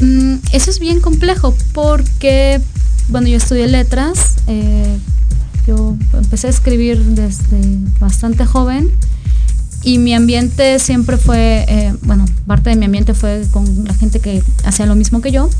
Mm, 0.00 0.36
eso 0.52 0.70
es 0.70 0.80
bien 0.80 1.00
complejo 1.00 1.54
porque, 1.72 2.60
bueno, 3.08 3.28
yo 3.28 3.36
estudié 3.36 3.68
letras, 3.68 4.36
eh, 4.46 4.96
yo 5.66 5.96
empecé 6.14 6.46
a 6.46 6.50
escribir 6.50 6.98
desde 7.04 7.60
bastante 8.00 8.46
joven 8.46 8.90
y 9.82 9.98
mi 9.98 10.14
ambiente 10.14 10.78
siempre 10.78 11.18
fue, 11.18 11.66
eh, 11.68 11.94
bueno, 12.02 12.24
parte 12.46 12.70
de 12.70 12.76
mi 12.76 12.86
ambiente 12.86 13.12
fue 13.12 13.44
con 13.50 13.84
la 13.84 13.92
gente 13.92 14.18
que 14.18 14.42
hacía 14.64 14.86
lo 14.86 14.94
mismo 14.94 15.20
que 15.20 15.30
yo. 15.30 15.50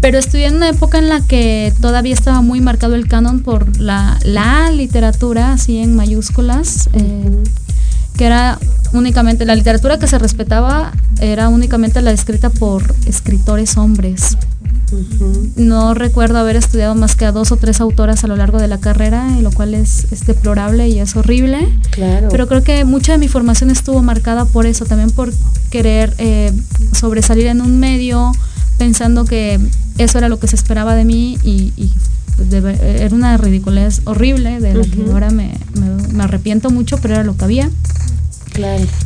Pero 0.00 0.18
estudié 0.18 0.46
en 0.46 0.56
una 0.56 0.68
época 0.68 0.98
en 0.98 1.08
la 1.08 1.20
que 1.20 1.72
todavía 1.80 2.14
estaba 2.14 2.40
muy 2.40 2.60
marcado 2.60 2.94
el 2.94 3.08
canon 3.08 3.40
por 3.40 3.78
la, 3.80 4.18
la 4.24 4.70
literatura, 4.70 5.52
así 5.52 5.78
en 5.78 5.96
mayúsculas, 5.96 6.88
eh, 6.92 7.42
que 8.16 8.26
era 8.26 8.58
únicamente, 8.92 9.44
la 9.44 9.54
literatura 9.54 9.98
que 9.98 10.06
se 10.06 10.18
respetaba 10.18 10.92
era 11.20 11.48
únicamente 11.48 12.00
la 12.02 12.12
escrita 12.12 12.50
por 12.50 12.94
escritores 13.06 13.76
hombres. 13.76 14.36
No 15.56 15.94
recuerdo 15.94 16.38
haber 16.38 16.54
estudiado 16.54 16.94
más 16.94 17.16
que 17.16 17.24
a 17.24 17.32
dos 17.32 17.50
o 17.50 17.56
tres 17.56 17.80
autoras 17.80 18.22
a 18.22 18.28
lo 18.28 18.36
largo 18.36 18.58
de 18.58 18.68
la 18.68 18.78
carrera, 18.78 19.28
lo 19.40 19.50
cual 19.50 19.74
es, 19.74 20.06
deplorable 20.26 20.88
y 20.88 21.00
es 21.00 21.16
horrible. 21.16 21.68
Claro. 21.90 22.28
Pero 22.30 22.46
creo 22.46 22.62
que 22.62 22.84
mucha 22.84 23.12
de 23.12 23.18
mi 23.18 23.28
formación 23.28 23.70
estuvo 23.70 24.02
marcada 24.02 24.44
por 24.44 24.66
eso, 24.66 24.84
también 24.84 25.10
por 25.10 25.32
querer 25.70 26.14
eh, 26.18 26.52
sobresalir 26.92 27.46
en 27.48 27.60
un 27.60 27.80
medio, 27.80 28.32
pensando 28.78 29.24
que 29.24 29.60
eso 29.98 30.18
era 30.18 30.28
lo 30.28 30.38
que 30.38 30.46
se 30.46 30.56
esperaba 30.56 30.94
de 30.94 31.04
mí 31.04 31.38
y, 31.42 31.72
pues, 32.36 32.52
era 32.52 33.14
una 33.14 33.36
ridiculez 33.36 34.02
horrible 34.04 34.60
de 34.60 34.74
la 34.74 34.84
que 34.84 35.04
ahora 35.10 35.30
me, 35.30 35.52
me 36.12 36.22
arrepiento 36.22 36.70
mucho, 36.70 36.98
pero 36.98 37.14
era 37.14 37.24
lo 37.24 37.36
que 37.36 37.44
había. 37.44 37.70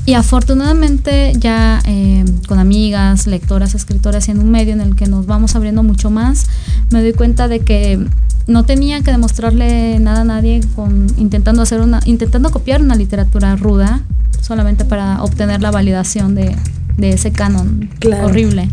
Y 0.06 0.14
afortunadamente 0.14 1.32
ya 1.38 1.80
eh, 1.86 2.24
con 2.46 2.58
amigas, 2.58 3.26
lectoras, 3.26 3.74
escritoras 3.74 4.28
y 4.28 4.30
en 4.30 4.38
un 4.38 4.50
medio 4.50 4.72
en 4.72 4.80
el 4.80 4.94
que 4.94 5.06
nos 5.06 5.26
vamos 5.26 5.56
abriendo 5.56 5.82
mucho 5.82 6.10
más, 6.10 6.46
me 6.90 7.00
doy 7.00 7.12
cuenta 7.12 7.48
de 7.48 7.60
que 7.60 7.98
no 8.46 8.64
tenía 8.64 9.02
que 9.02 9.10
demostrarle 9.10 9.98
nada 9.98 10.22
a 10.22 10.24
nadie 10.24 10.60
con 10.74 11.06
intentando 11.18 11.62
hacer 11.62 11.80
una, 11.80 12.00
intentando 12.04 12.50
copiar 12.50 12.80
una 12.80 12.94
literatura 12.94 13.56
ruda 13.56 14.02
solamente 14.40 14.84
para 14.84 15.22
obtener 15.22 15.62
la 15.62 15.70
validación 15.70 16.34
de, 16.34 16.56
ese 17.00 17.32
canon 17.32 17.88
horrible. 18.22 18.68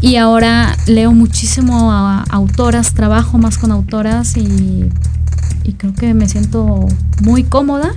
Y 0.00 0.16
ahora 0.16 0.76
leo 0.86 1.12
muchísimo 1.12 1.92
a 1.92 2.24
autoras, 2.30 2.94
trabajo 2.94 3.38
más 3.38 3.58
con 3.58 3.70
autoras 3.70 4.36
y, 4.36 4.88
y 5.64 5.72
creo 5.74 5.94
que 5.94 6.14
me 6.14 6.28
siento 6.28 6.88
muy 7.20 7.44
cómoda 7.44 7.92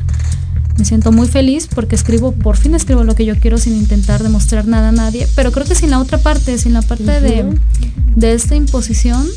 me 0.78 0.86
siento 0.86 1.12
muy 1.12 1.28
feliz 1.28 1.68
porque 1.74 1.96
escribo, 1.96 2.32
por 2.32 2.58
fin 2.58 2.74
escribo 2.74 3.04
lo 3.04 3.16
que 3.16 3.26
yo 3.26 3.40
quiero 3.40 3.58
sin 3.58 3.76
intentar 3.76 4.24
demostrar 4.24 4.66
nada 4.68 4.90
a 4.90 4.92
nadie, 4.92 5.28
pero 5.36 5.52
creo 5.52 5.66
que 5.66 5.76
sin 5.76 5.92
la 5.92 6.00
otra 6.00 6.18
parte, 6.18 6.58
sin 6.58 6.74
la 6.74 6.82
parte 6.82 7.22
de, 7.22 8.34
esta 8.34 8.56
imposición, 8.56 9.28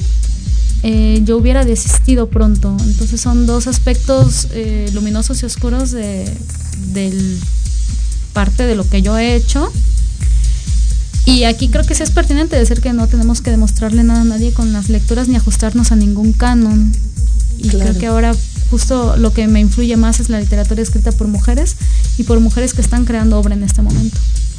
eh, 0.83 1.21
yo 1.25 1.37
hubiera 1.37 1.65
desistido 1.65 2.29
pronto. 2.29 2.75
Entonces 2.85 3.21
son 3.21 3.47
dos 3.47 3.67
aspectos 3.67 4.49
eh, 4.53 4.91
luminosos 4.95 5.43
y 5.43 5.47
oscuros 5.47 5.91
de 5.91 6.33
del 6.93 7.39
parte 8.33 8.67
de 8.67 8.75
lo 8.75 8.89
que 8.89 9.03
yo 9.03 9.19
he 9.19 9.35
hecho. 9.35 9.71
Y 11.27 11.45
aquí 11.45 11.69
creo 11.69 11.85
que 11.85 11.95
sí 11.95 12.03
es 12.03 12.11
pertinente 12.11 12.57
decir 12.57 12.81
que 12.81 12.93
no 12.93 13.09
tenemos 13.09 13.41
que 13.41 13.51
demostrarle 13.51 14.05
nada 14.05 14.23
a 14.23 14.25
nadie 14.25 14.53
con 14.53 14.73
las 14.73 14.89
lecturas 14.89 15.29
ni 15.29 15.37
ajustarnos 15.37 15.93
a 15.93 15.97
ningún 15.97 16.33
canon. 16.33 16.93
Y 17.59 17.69
creo 17.69 17.99
que 17.99 18.07
ahora 18.07 18.35
justo 18.71 19.17
lo 19.17 19.33
que 19.33 19.47
me 19.49 19.61
influye 19.61 19.97
más 19.97 20.21
es 20.21 20.29
la 20.29 20.41
literatura 20.41 20.83
escrita 20.83 21.13
por 21.13 21.29
mujeres 21.29 21.77
y 22.17 22.25
por 22.25 22.41
mujeres 22.41 22.75
que 22.75 22.81
están 22.81 23.05
creando 23.05 23.39
obra 23.39 23.55
en 23.55 23.63
este 23.63 23.83
momento. 23.83 24.17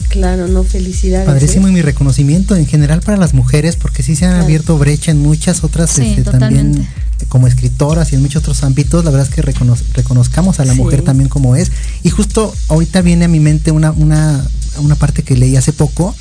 Claro, 0.09 0.47
no, 0.47 0.63
felicidades. 0.63 1.25
Padrísimo 1.25 1.67
¿eh? 1.67 1.71
y 1.71 1.73
mi 1.73 1.81
reconocimiento 1.81 2.55
en 2.55 2.65
general 2.65 3.01
para 3.01 3.17
las 3.17 3.33
mujeres, 3.33 3.75
porque 3.75 4.03
sí 4.03 4.15
se 4.15 4.25
han 4.25 4.39
abierto 4.39 4.77
brecha 4.77 5.11
en 5.11 5.21
muchas 5.21 5.63
otras 5.63 5.97
este, 5.99 6.23
también 6.23 6.87
como 7.29 7.47
escritoras 7.47 8.11
y 8.11 8.15
en 8.15 8.21
muchos 8.21 8.41
otros 8.41 8.63
ámbitos. 8.63 9.03
La 9.03 9.11
verdad 9.11 9.27
es 9.27 9.33
que 9.33 9.41
reconozcamos 9.41 10.59
a 10.59 10.65
la 10.65 10.73
mujer 10.75 11.01
también 11.01 11.29
como 11.29 11.55
es. 11.55 11.71
Y 12.03 12.09
justo 12.09 12.53
ahorita 12.69 13.01
viene 13.01 13.25
a 13.25 13.27
mi 13.27 13.39
mente 13.39 13.71
una, 13.71 13.91
una, 13.91 14.47
una 14.79 14.95
parte 14.95 15.23
que 15.23 15.35
leí 15.35 15.55
hace 15.55 15.73
poco, 15.73 16.15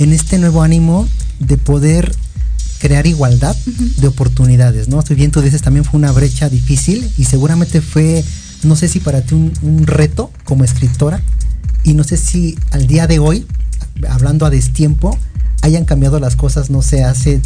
en 0.00 0.14
este 0.14 0.38
nuevo 0.38 0.62
ánimo 0.62 1.06
de 1.38 1.58
poder 1.58 2.12
crear 2.80 3.06
igualdad 3.06 3.54
de 3.98 4.08
oportunidades, 4.08 4.88
¿no? 4.88 4.98
Estoy 4.98 5.14
bien, 5.14 5.30
tú 5.30 5.42
dices, 5.42 5.60
también 5.60 5.84
fue 5.84 5.98
una 5.98 6.10
brecha 6.10 6.48
difícil 6.48 7.08
y 7.18 7.24
seguramente 7.24 7.82
fue, 7.82 8.24
no 8.62 8.76
sé 8.76 8.88
si 8.88 8.98
para 8.98 9.20
ti 9.20 9.34
un, 9.34 9.86
reto 9.86 10.32
como 10.44 10.64
escritora 10.64 11.20
y 11.84 11.92
no 11.92 12.02
sé 12.02 12.16
si 12.16 12.58
al 12.70 12.86
día 12.86 13.06
de 13.06 13.18
hoy, 13.18 13.46
hablando 14.08 14.46
a 14.46 14.50
destiempo, 14.50 15.16
hayan 15.60 15.84
cambiado 15.84 16.18
las 16.18 16.34
cosas, 16.34 16.70
no 16.70 16.80
sé, 16.80 17.04
hace 17.04 17.42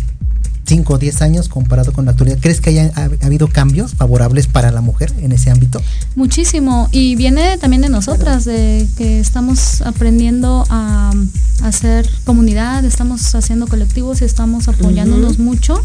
5 0.67 0.95
o 0.95 0.99
10 0.99 1.23
años 1.23 1.49
comparado 1.49 1.93
con 1.93 2.05
la 2.05 2.13
actualidad? 2.13 2.39
¿Crees 2.41 2.61
que 2.61 2.71
haya 2.71 2.93
ha, 2.95 3.27
habido 3.27 3.49
cambios 3.49 3.95
favorables 3.95 4.47
para 4.47 4.71
la 4.71 4.81
mujer 4.81 5.13
en 5.21 5.33
ese 5.33 5.51
ámbito? 5.51 5.81
Muchísimo. 6.17 6.89
Y 6.93 7.17
viene 7.17 7.59
también 7.59 7.83
de 7.83 7.89
nosotras, 7.89 8.45
de 8.45 8.87
que 8.97 9.21
estamos 9.21 9.83
aprendiendo 9.83 10.65
a, 10.71 11.13
hacer 11.63 12.09
comunidad, 12.25 12.85
estamos 12.85 13.35
haciendo 13.35 13.67
colectivos 13.67 14.21
y 14.21 14.25
estamos 14.25 14.69
apoyándonos 14.69 15.39
mucho. 15.39 15.83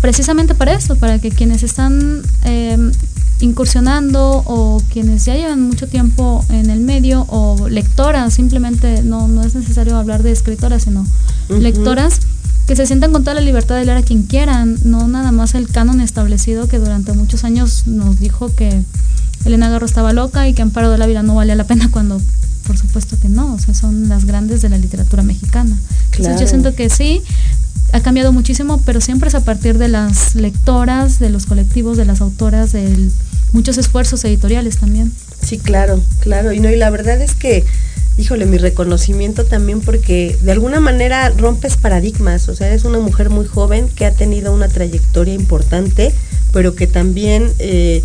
Precisamente 0.00 0.54
para 0.54 0.74
esto, 0.74 0.96
para 0.96 1.18
que 1.18 1.30
quienes 1.30 1.62
están 1.62 2.22
em, 2.44 2.92
incursionando 3.40 4.42
o 4.46 4.82
quienes 4.92 5.24
ya 5.24 5.34
llevan 5.34 5.62
mucho 5.62 5.88
tiempo 5.88 6.44
en 6.50 6.70
el 6.70 6.80
medio 6.80 7.26
o 7.28 7.68
lectoras, 7.68 8.34
simplemente 8.34 9.02
no, 9.02 9.28
no 9.28 9.42
es 9.42 9.54
necesario 9.54 9.96
hablar 9.96 10.22
de 10.22 10.32
escritoras, 10.32 10.84
sino 10.84 11.06
lectoras, 11.48 12.20
que 12.66 12.76
se 12.76 12.86
sientan 12.86 13.12
con 13.12 13.24
toda 13.24 13.34
la 13.34 13.40
libertad 13.40 13.76
de 13.76 13.84
leer 13.84 13.98
a 13.98 14.02
quien 14.02 14.22
quieran, 14.22 14.78
no 14.84 15.06
nada 15.08 15.32
más 15.32 15.54
el 15.54 15.68
canon 15.68 16.00
establecido 16.00 16.66
que 16.68 16.78
durante 16.78 17.12
muchos 17.12 17.44
años 17.44 17.86
nos 17.86 18.18
dijo 18.18 18.54
que 18.54 18.82
Elena 19.44 19.68
Garro 19.68 19.86
estaba 19.86 20.12
loca 20.12 20.48
y 20.48 20.54
que 20.54 20.62
Amparo 20.62 20.90
de 20.90 20.98
la 20.98 21.06
Vida 21.06 21.22
no 21.22 21.34
valía 21.34 21.54
la 21.54 21.64
pena 21.64 21.90
cuando 21.90 22.20
por 22.66 22.78
supuesto 22.78 23.18
que 23.20 23.28
no, 23.28 23.54
o 23.54 23.58
sea, 23.58 23.74
son 23.74 24.08
las 24.08 24.24
grandes 24.24 24.62
de 24.62 24.70
la 24.70 24.78
literatura 24.78 25.22
mexicana. 25.22 25.76
Entonces 26.12 26.40
yo 26.40 26.46
siento 26.46 26.74
que 26.74 26.88
sí, 26.88 27.22
ha 27.92 28.00
cambiado 28.00 28.32
muchísimo, 28.32 28.80
pero 28.84 29.00
siempre 29.00 29.28
es 29.28 29.34
a 29.34 29.44
partir 29.44 29.78
de 29.78 29.88
las 29.88 30.34
lectoras, 30.34 31.18
de 31.18 31.30
los 31.30 31.46
colectivos, 31.46 31.96
de 31.96 32.04
las 32.04 32.20
autoras, 32.20 32.72
de 32.72 33.10
muchos 33.52 33.78
esfuerzos 33.78 34.24
editoriales 34.24 34.78
también. 34.78 35.12
Sí, 35.44 35.58
claro, 35.58 36.00
claro. 36.20 36.52
Y 36.52 36.60
no, 36.60 36.70
y 36.70 36.76
la 36.76 36.90
verdad 36.90 37.20
es 37.20 37.34
que 37.34 37.64
híjole, 38.16 38.46
mi 38.46 38.58
reconocimiento 38.58 39.44
también 39.44 39.80
porque 39.80 40.38
de 40.40 40.52
alguna 40.52 40.78
manera 40.78 41.30
rompes 41.30 41.76
paradigmas, 41.76 42.48
o 42.48 42.54
sea, 42.54 42.68
eres 42.68 42.84
una 42.84 43.00
mujer 43.00 43.28
muy 43.28 43.46
joven 43.46 43.88
que 43.88 44.06
ha 44.06 44.12
tenido 44.12 44.54
una 44.54 44.68
trayectoria 44.68 45.34
importante, 45.34 46.14
pero 46.52 46.76
que 46.76 46.86
también 46.86 47.50
eh, 47.58 48.02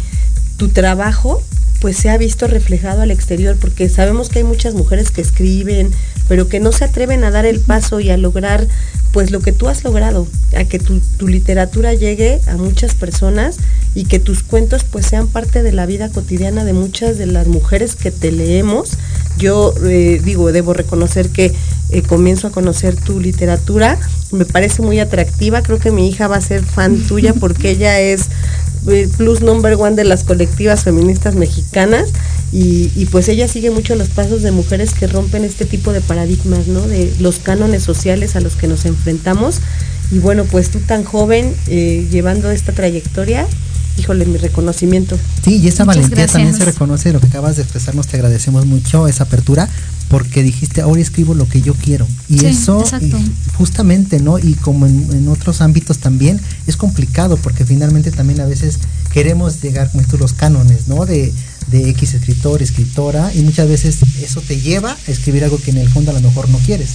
tu 0.58 0.70
trabajo 0.70 1.44
pues 1.80 1.98
se 1.98 2.10
ha 2.10 2.18
visto 2.18 2.48
reflejado 2.48 3.02
al 3.02 3.12
exterior, 3.12 3.58
porque 3.60 3.90
sabemos 3.90 4.30
que 4.30 4.40
hay 4.40 4.46
muchas 4.46 4.74
mujeres 4.74 5.12
que 5.12 5.22
escriben, 5.22 5.92
pero 6.28 6.48
que 6.48 6.60
no 6.60 6.72
se 6.72 6.86
atreven 6.86 7.24
a 7.24 7.32
dar 7.32 7.46
el 7.46 7.60
paso 7.60 8.00
y 8.00 8.10
a 8.10 8.18
lograr 8.18 8.68
pues 9.12 9.32
lo 9.32 9.40
que 9.40 9.52
tú 9.52 9.68
has 9.68 9.84
logrado, 9.84 10.28
a 10.56 10.66
que 10.66 10.78
tu, 10.78 11.00
tu, 11.18 11.28
literatura 11.28 11.94
llegue 11.94 12.42
a 12.48 12.58
muchas 12.58 12.94
personas 12.94 13.58
y 13.96 14.04
que 14.06 14.20
tus 14.20 14.44
cuentos 14.44 14.84
pues 14.84 15.08
sean 15.08 15.28
parte 15.28 15.64
de 15.64 15.72
la 15.72 15.88
vida 15.88 16.10
cotidiana 16.10 16.64
de 16.64 16.74
muchas 16.74 17.18
de 17.18 17.26
las 17.26 17.48
mujeres 17.48 17.96
que 17.96 18.12
te 18.12 18.32
leemos. 18.32 18.92
Yo 19.38 19.74
eh, 19.86 20.22
digo, 20.24 20.52
debo 20.52 20.74
reconocer 20.74 21.30
que 21.30 21.56
eh, 21.90 22.04
comienzo 22.04 22.48
a 22.48 22.52
conocer 22.52 22.96
tu 22.96 23.20
literatura, 23.20 23.98
me 24.32 24.46
parece 24.46 24.84
muy 24.84 25.00
atractiva, 25.00 25.64
creo 25.64 25.80
que 25.80 25.92
mi 25.92 26.08
hija 26.08 26.28
va 26.28 26.36
a 26.36 26.42
ser 26.42 26.64
fan 26.64 27.00
tuya 27.08 27.34
porque 27.34 27.72
ella 27.72 28.00
es 28.00 28.28
eh, 28.88 29.10
plus 29.18 29.42
number 29.42 29.76
one 29.76 29.96
de 29.96 30.04
las 30.04 30.24
colectivas 30.24 30.84
feministas 30.84 31.36
mexicanas 31.36 32.12
y, 32.52 33.06
pues 33.12 33.28
ella 33.30 33.48
sigue 33.48 33.70
mucho 33.70 33.96
los 33.96 34.10
pasos 34.10 34.42
de 34.42 34.52
mujeres 34.52 34.94
que 34.94 35.06
rompen 35.06 35.44
este 35.44 35.66
tipo 35.66 35.94
de 35.94 36.02
paradigmas, 36.02 36.68
¿no? 36.68 36.82
De 36.88 37.14
los 37.20 37.38
cánones 37.38 37.84
sociales 37.84 38.36
a 38.36 38.42
los 38.42 38.56
que 38.56 38.68
nos 38.68 38.86
enfrentamos. 38.86 39.60
Y 40.12 40.18
bueno, 40.18 40.46
pues 40.46 40.72
tú 40.72 40.80
tan 40.80 41.04
joven, 41.04 41.54
eh, 41.68 42.08
llevando 42.10 42.50
esta 42.50 42.72
trayectoria, 42.72 43.46
híjole, 43.98 44.26
mi 44.26 44.38
reconocimiento. 44.38 45.18
Sí, 45.44 45.58
y 45.58 45.68
esa 45.68 45.86
valentía 45.86 46.28
también 46.28 46.56
se 46.56 46.66
reconoce, 46.66 47.14
lo 47.14 47.20
que 47.20 47.28
acabas 47.28 47.56
de 47.56 47.64
expresarnos, 47.64 48.08
te 48.08 48.18
agradecemos 48.18 48.66
mucho 48.66 49.08
esa 49.08 49.24
apertura, 49.26 49.70
porque 50.10 50.42
dijiste, 50.42 50.82
ahora 50.82 51.02
escribo 51.02 51.36
lo 51.36 51.48
que 51.48 51.62
yo 51.62 51.74
quiero. 51.74 52.08
Y 52.28 52.46
eso, 52.46 52.84
justamente, 53.56 54.20
¿no? 54.20 54.40
Y 54.40 54.54
como 54.56 54.88
en, 54.88 55.28
otros 55.28 55.62
ámbitos 55.62 56.00
también, 56.00 56.42
es 56.68 56.78
complicado, 56.78 57.38
porque 57.38 57.66
finalmente 57.66 58.12
también 58.12 58.42
a 58.42 58.46
veces 58.46 58.80
queremos 59.14 59.62
llegar, 59.62 59.92
como 59.92 60.06
tú, 60.08 60.18
los 60.18 60.34
cánones, 60.34 60.88
¿no? 60.88 61.06
De, 61.06 61.32
de 61.72 61.90
X 61.90 62.16
escritor, 62.16 62.62
escritora, 62.62 63.32
y 63.34 63.42
muchas 63.42 63.68
veces 63.68 64.00
eso 64.22 64.42
te 64.42 64.60
lleva 64.60 64.92
a 64.92 65.12
escribir 65.12 65.44
algo 65.44 65.60
que 65.60 65.72
en 65.72 65.78
el 65.78 65.90
fondo 65.90 66.12
a 66.12 66.14
lo 66.16 66.22
mejor 66.22 66.50
no 66.50 66.58
quieres. 66.60 66.90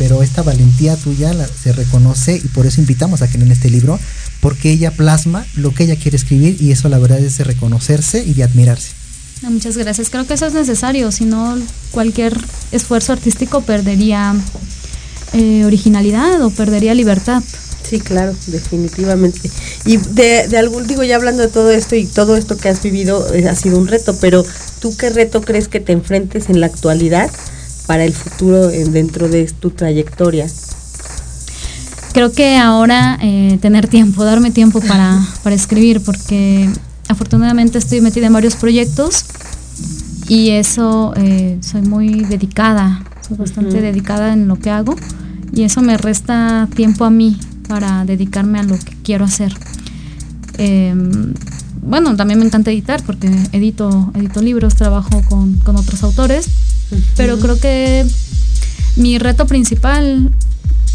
Pero 0.00 0.22
esta 0.22 0.42
valentía 0.42 0.96
tuya 0.96 1.34
se 1.62 1.72
reconoce 1.72 2.36
y 2.36 2.48
por 2.48 2.66
eso 2.66 2.80
invitamos 2.80 3.20
a 3.20 3.28
que 3.28 3.36
en 3.36 3.52
este 3.52 3.68
libro, 3.68 4.00
porque 4.40 4.70
ella 4.70 4.90
plasma 4.90 5.46
lo 5.56 5.72
que 5.72 5.84
ella 5.84 5.96
quiere 5.96 6.16
escribir 6.16 6.60
y 6.60 6.72
eso 6.72 6.88
la 6.88 6.98
verdad 6.98 7.18
es 7.18 7.38
de 7.38 7.44
reconocerse 7.44 8.24
y 8.24 8.34
de 8.34 8.44
admirarse. 8.44 8.92
muchas 9.42 9.76
gracias. 9.76 10.10
Creo 10.10 10.26
que 10.26 10.34
eso 10.34 10.46
es 10.46 10.54
necesario, 10.54 11.12
si 11.12 11.24
no 11.24 11.58
cualquier 11.90 12.36
esfuerzo 12.72 13.12
artístico 13.12 13.62
perdería 13.62 14.34
eh, 15.32 15.64
originalidad 15.64 16.42
o 16.42 16.50
perdería 16.50 16.94
libertad. 16.94 17.42
Sí, 17.82 17.98
claro, 17.98 18.34
definitivamente. 18.46 19.50
Y 19.84 19.96
de, 19.96 20.46
de, 20.48 20.58
algún, 20.58 20.86
digo, 20.86 21.02
ya 21.02 21.16
hablando 21.16 21.42
de 21.42 21.48
todo 21.48 21.70
esto 21.70 21.96
y 21.96 22.06
todo 22.06 22.36
esto 22.36 22.56
que 22.56 22.68
has 22.68 22.82
vivido 22.82 23.32
eh, 23.34 23.48
ha 23.48 23.54
sido 23.56 23.78
un 23.78 23.88
reto, 23.88 24.16
pero 24.20 24.44
¿tú 24.80 24.96
qué 24.96 25.10
reto 25.10 25.40
crees 25.40 25.68
que 25.68 25.80
te 25.80 25.92
enfrentes 25.92 26.50
en 26.50 26.60
la 26.60 26.66
actualidad 26.66 27.30
para 27.86 28.04
el 28.04 28.12
futuro 28.12 28.70
eh, 28.70 28.84
dentro 28.84 29.28
de 29.28 29.44
tu 29.46 29.70
trayectoria? 29.70 30.46
Creo 32.12 32.32
que 32.32 32.56
ahora 32.56 33.18
eh, 33.22 33.58
tener 33.60 33.88
tiempo, 33.88 34.24
darme 34.24 34.50
tiempo 34.50 34.80
para, 34.80 35.24
para 35.42 35.54
escribir, 35.54 36.02
porque 36.02 36.68
afortunadamente 37.08 37.78
estoy 37.78 38.00
metida 38.00 38.26
en 38.26 38.32
varios 38.32 38.56
proyectos 38.56 39.24
y 40.28 40.50
eso 40.50 41.12
soy 41.60 41.82
muy 41.82 42.24
dedicada, 42.24 43.02
soy 43.26 43.36
bastante 43.36 43.80
dedicada 43.80 44.32
en 44.32 44.46
lo 44.46 44.56
que 44.56 44.70
hago 44.70 44.94
y 45.52 45.62
eso 45.62 45.82
me 45.82 45.96
resta 45.96 46.68
tiempo 46.74 47.04
a 47.04 47.10
mí 47.10 47.38
para 47.68 48.04
dedicarme 48.04 48.58
a 48.58 48.62
lo 48.62 48.78
que 48.78 48.96
quiero 49.02 49.24
hacer. 49.24 49.52
Em, 50.58 51.34
bueno, 51.82 52.16
también 52.16 52.38
me 52.38 52.44
encanta 52.44 52.70
editar 52.70 53.02
porque 53.04 53.28
edito, 53.52 54.12
edito 54.14 54.42
libros, 54.42 54.74
trabajo 54.74 55.22
con, 55.28 55.54
con 55.60 55.76
otros 55.76 56.02
autores, 56.02 56.48
pero 57.16 57.38
creo 57.38 57.58
que 57.58 58.06
mi 58.96 59.18
reto 59.18 59.46
principal, 59.46 60.30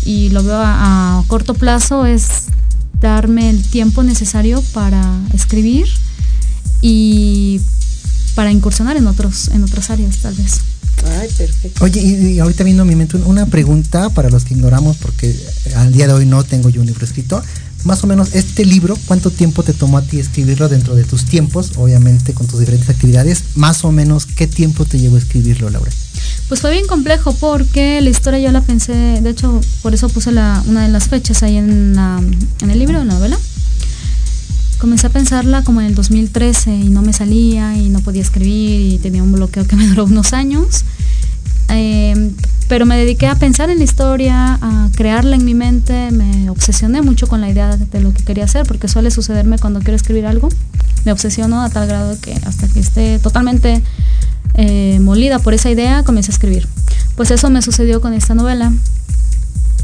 y 0.06 0.30
lo 0.30 0.44
veo 0.44 0.58
a, 0.58 1.20
a, 1.20 1.24
corto 1.28 1.56
plazo, 1.56 2.06
es 2.06 2.46
darme 3.02 3.50
el 3.50 3.62
tiempo 3.64 4.04
necesario 4.04 4.62
para 4.74 5.20
escribir 5.34 5.88
y 6.82 7.60
para 8.36 8.52
incursionar 8.52 8.98
en 8.98 9.08
otros 9.08 9.50
en 9.50 9.64
otras 9.64 9.90
áreas 9.90 10.18
tal 10.18 10.36
vez. 10.36 10.60
Ay, 11.20 11.30
perfecto. 11.38 11.84
Oye, 11.84 12.02
y, 12.02 12.34
y, 12.34 12.40
ahorita 12.40 12.64
viendo 12.64 12.84
a 12.84 12.86
mi 12.86 12.96
mente 12.96 13.18
una 13.18 13.46
pregunta 13.46 14.10
para 14.10 14.30
los 14.30 14.46
que 14.46 14.54
ignoramos, 14.54 14.98
porque 14.98 15.36
al 15.76 15.92
día 15.92 16.08
de 16.08 16.14
hoy 16.14 16.26
no 16.26 16.44
tengo 16.44 16.70
yo 16.70 16.82
un 16.82 16.88
libro 16.88 17.06
escrito. 17.06 17.42
Más 17.84 18.04
o 18.04 18.08
menos, 18.08 18.34
este 18.34 18.66
libro, 18.66 18.98
¿cuánto 19.06 19.30
tiempo 19.30 19.62
te 19.62 19.74
tomó 19.74 20.00
a 20.00 20.02
ti 20.02 20.20
escribirlo 20.20 20.70
dentro 20.70 20.96
de 20.96 21.04
tus 21.04 21.26
tiempos? 21.26 21.74
Obviamente 21.76 22.34
con 22.34 22.48
tus 22.48 22.60
diferentes 22.60 22.90
actividades. 22.90 23.44
Más 23.56 23.86
o 23.86 23.92
menos, 23.92 24.26
¿qué 24.26 24.48
tiempo 24.48 24.86
te 24.86 24.98
llevó 24.98 25.18
a 25.18 25.20
escribirlo, 25.20 25.70
Laura? 25.70 25.92
Pues 26.48 26.62
fue 26.62 26.72
bien 26.72 26.86
complejo 26.86 27.34
porque 27.34 28.00
la 28.02 28.10
historia 28.10 28.40
yo 28.40 28.52
la 28.52 28.62
pensé, 28.62 28.94
de 28.94 29.30
hecho, 29.30 29.62
por 29.82 29.96
eso 29.96 30.10
puse 30.10 30.30
una 30.30 30.84
de 30.84 30.90
las 30.90 31.10
fechas 31.10 31.42
ahí 31.42 31.58
en, 31.58 31.96
la, 31.96 32.22
en 32.62 32.70
el 32.70 32.78
libro, 32.78 33.02
en 33.02 33.08
la 33.08 33.16
novela. 33.16 33.38
Comencé 34.78 35.08
a 35.08 35.10
pensarla 35.10 35.64
como 35.64 35.82
en 35.82 35.88
el 35.88 35.96
2013 35.96 36.72
y 36.76 36.90
no 36.90 37.02
me 37.02 37.14
salía 37.14 37.76
y 37.76 37.90
no 37.90 38.00
podía 38.02 38.22
escribir 38.22 38.94
y 38.94 39.00
tenía 39.00 39.24
un 39.24 39.32
bloqueo 39.32 39.66
que 39.66 39.76
me 39.76 39.88
duró 39.88 40.06
unos 40.06 40.34
años. 40.34 40.84
Eh, 41.70 42.32
pero 42.68 42.86
me 42.86 42.98
dediqué 42.98 43.28
a 43.28 43.36
pensar 43.36 43.70
en 43.70 43.78
la 43.78 43.84
historia, 43.84 44.58
a 44.60 44.90
crearla 44.96 45.36
en 45.36 45.46
mi 45.46 45.54
mente, 45.54 46.10
me 46.12 46.50
obsesioné 46.50 47.02
mucho 47.02 47.28
con 47.28 47.40
la 47.42 47.50
idea 47.50 47.78
de 47.78 48.02
lo 48.02 48.12
que 48.12 48.24
quería 48.24 48.46
hacer, 48.46 48.66
porque 48.66 48.88
suele 48.88 49.12
sucederme 49.12 49.60
cuando 49.60 49.82
quiero 49.82 49.96
escribir 49.96 50.26
algo, 50.26 50.50
me 51.06 51.12
obsesiono 51.12 51.62
a 51.62 51.70
tal 51.70 51.88
grado 51.88 52.18
que 52.20 52.34
hasta 52.46 52.68
que 52.68 52.80
esté 52.80 53.20
totalmente 53.20 53.84
eh, 54.56 55.00
molida 55.00 55.38
por 55.40 55.54
esa 55.54 55.70
idea, 55.70 56.04
comencé 56.04 56.32
a 56.32 56.34
escribir. 56.34 56.68
Pues 57.16 57.30
eso 57.30 57.50
me 57.50 57.62
sucedió 57.62 58.02
con 58.02 58.14
esta 58.14 58.34
novela. 58.34 58.74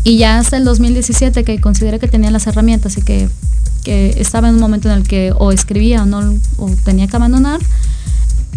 Y 0.04 0.18
ya 0.18 0.40
hasta 0.40 0.58
el 0.58 0.66
2017 0.66 1.44
que 1.44 1.62
consideré 1.62 2.00
que 2.00 2.08
tenía 2.08 2.32
las 2.32 2.48
herramientas 2.48 2.98
y 2.98 3.04
que, 3.04 3.30
que 3.84 4.16
estaba 4.18 4.50
en 4.50 4.56
un 4.56 4.62
momento 4.62 4.90
en 4.90 4.98
el 4.98 5.04
que 5.08 5.32
o 5.38 5.52
escribía 5.52 6.02
o 6.02 6.06
no 6.08 6.34
o 6.58 6.72
tenía 6.84 7.06
que 7.08 7.16
abandonar, 7.16 7.60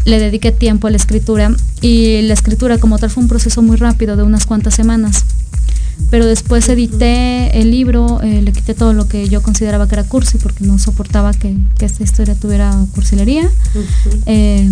le 0.04 0.18
dediqué 0.18 0.52
tiempo 0.52 0.86
a 0.86 0.90
la 0.90 0.96
escritura 0.96 1.54
y 1.80 2.22
la 2.22 2.34
escritura 2.34 2.78
como 2.78 2.98
tal 2.98 3.10
fue 3.10 3.22
un 3.22 3.28
proceso 3.28 3.62
muy 3.62 3.76
rápido 3.76 4.16
de 4.16 4.22
unas 4.22 4.46
cuantas 4.46 4.74
semanas. 4.74 5.24
Pero 6.10 6.26
después 6.26 6.68
edité 6.68 7.60
el 7.60 7.70
libro, 7.70 8.20
eh, 8.22 8.42
le 8.42 8.52
quité 8.52 8.74
todo 8.74 8.92
lo 8.92 9.08
que 9.08 9.28
yo 9.28 9.42
consideraba 9.42 9.88
que 9.88 9.94
era 9.94 10.04
cursi 10.04 10.38
porque 10.38 10.64
no 10.64 10.78
soportaba 10.78 11.32
que, 11.32 11.56
que 11.78 11.86
esta 11.86 12.02
historia 12.02 12.34
tuviera 12.34 12.74
cursilería. 12.94 13.44
Uh 13.44 13.78
-huh. 13.78 14.22
eh, 14.26 14.68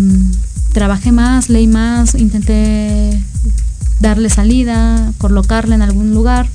trabajé 0.73 1.11
más, 1.11 1.49
leí 1.49 1.67
más, 1.67 2.15
intenté 2.15 3.17
darle 3.99 4.29
salida, 4.29 5.11
colocarla 5.17 5.75
en 5.75 5.81
algún 5.81 6.13
lugar 6.13 6.47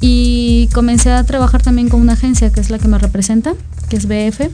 y 0.00 0.68
comencé 0.74 1.10
a 1.10 1.24
trabajar 1.24 1.62
también 1.62 1.88
con 1.88 2.00
una 2.00 2.12
agencia 2.14 2.50
que 2.50 2.60
es 2.60 2.70
la 2.70 2.78
que 2.78 2.88
me 2.88 2.98
representa, 2.98 3.54
que 3.88 3.96
es 3.96 4.06
BF 4.06 4.50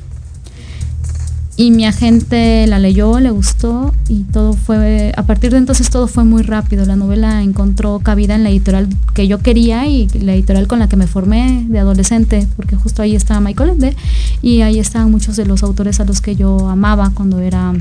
y 1.58 1.72
mi 1.72 1.86
agente 1.86 2.68
la 2.68 2.78
leyó, 2.78 3.18
le 3.18 3.32
gustó 3.32 3.92
y 4.08 4.22
todo 4.22 4.52
fue, 4.52 5.12
a 5.16 5.24
partir 5.24 5.50
de 5.50 5.58
entonces 5.58 5.90
todo 5.90 6.06
fue 6.06 6.22
muy 6.22 6.42
rápido. 6.42 6.86
La 6.86 6.94
novela 6.94 7.42
encontró 7.42 7.98
cabida 7.98 8.36
en 8.36 8.44
la 8.44 8.50
editorial 8.50 8.88
que 9.12 9.26
yo 9.26 9.40
quería 9.40 9.84
y 9.88 10.06
la 10.20 10.34
editorial 10.34 10.68
con 10.68 10.78
la 10.78 10.88
que 10.88 10.94
me 10.94 11.08
formé 11.08 11.66
de 11.68 11.80
adolescente, 11.80 12.46
porque 12.54 12.76
justo 12.76 13.02
ahí 13.02 13.16
estaba 13.16 13.40
Michael 13.40 13.70
Ende 13.70 13.96
y 14.40 14.60
ahí 14.60 14.78
estaban 14.78 15.10
muchos 15.10 15.34
de 15.34 15.46
los 15.46 15.64
autores 15.64 15.98
a 15.98 16.04
los 16.04 16.20
que 16.20 16.36
yo 16.36 16.68
amaba 16.68 17.10
cuando 17.12 17.40
era 17.40 17.74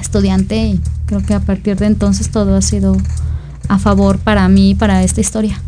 estudiante 0.00 0.66
y 0.66 0.80
creo 1.06 1.24
que 1.24 1.34
a 1.34 1.40
partir 1.40 1.76
de 1.76 1.86
entonces 1.86 2.30
todo 2.32 2.56
ha 2.56 2.62
sido 2.62 2.96
a 3.68 3.78
favor 3.78 4.18
para 4.18 4.48
mí, 4.48 4.74
para 4.74 5.04
esta 5.04 5.20
historia. 5.20 5.60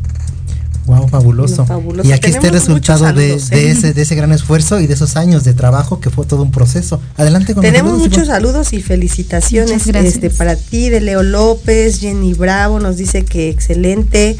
Wow, 0.88 1.06
fabuloso. 1.06 1.66
fabuloso. 1.66 2.08
Y 2.08 2.12
aquí 2.12 2.30
está 2.30 2.46
el 2.46 2.54
resultado 2.54 3.04
saludos, 3.04 3.50
de, 3.50 3.56
de, 3.56 3.68
¿eh? 3.68 3.70
ese, 3.72 3.92
de, 3.92 4.02
ese, 4.02 4.14
gran 4.14 4.32
esfuerzo 4.32 4.80
y 4.80 4.86
de 4.86 4.94
esos 4.94 5.16
años 5.16 5.44
de 5.44 5.52
trabajo 5.52 6.00
que 6.00 6.08
fue 6.08 6.24
todo 6.24 6.42
un 6.42 6.50
proceso. 6.50 6.98
Adelante 7.18 7.52
con 7.54 7.62
Tenemos 7.62 7.98
muchos 7.98 8.28
saludos 8.28 8.72
y 8.72 8.80
felicitaciones 8.80 9.86
este, 9.86 10.30
para 10.30 10.56
ti, 10.56 10.88
de 10.88 11.02
Leo 11.02 11.22
López, 11.22 12.00
Jenny 12.00 12.32
Bravo 12.32 12.80
nos 12.80 12.96
dice 12.96 13.26
que 13.26 13.50
excelente. 13.50 14.38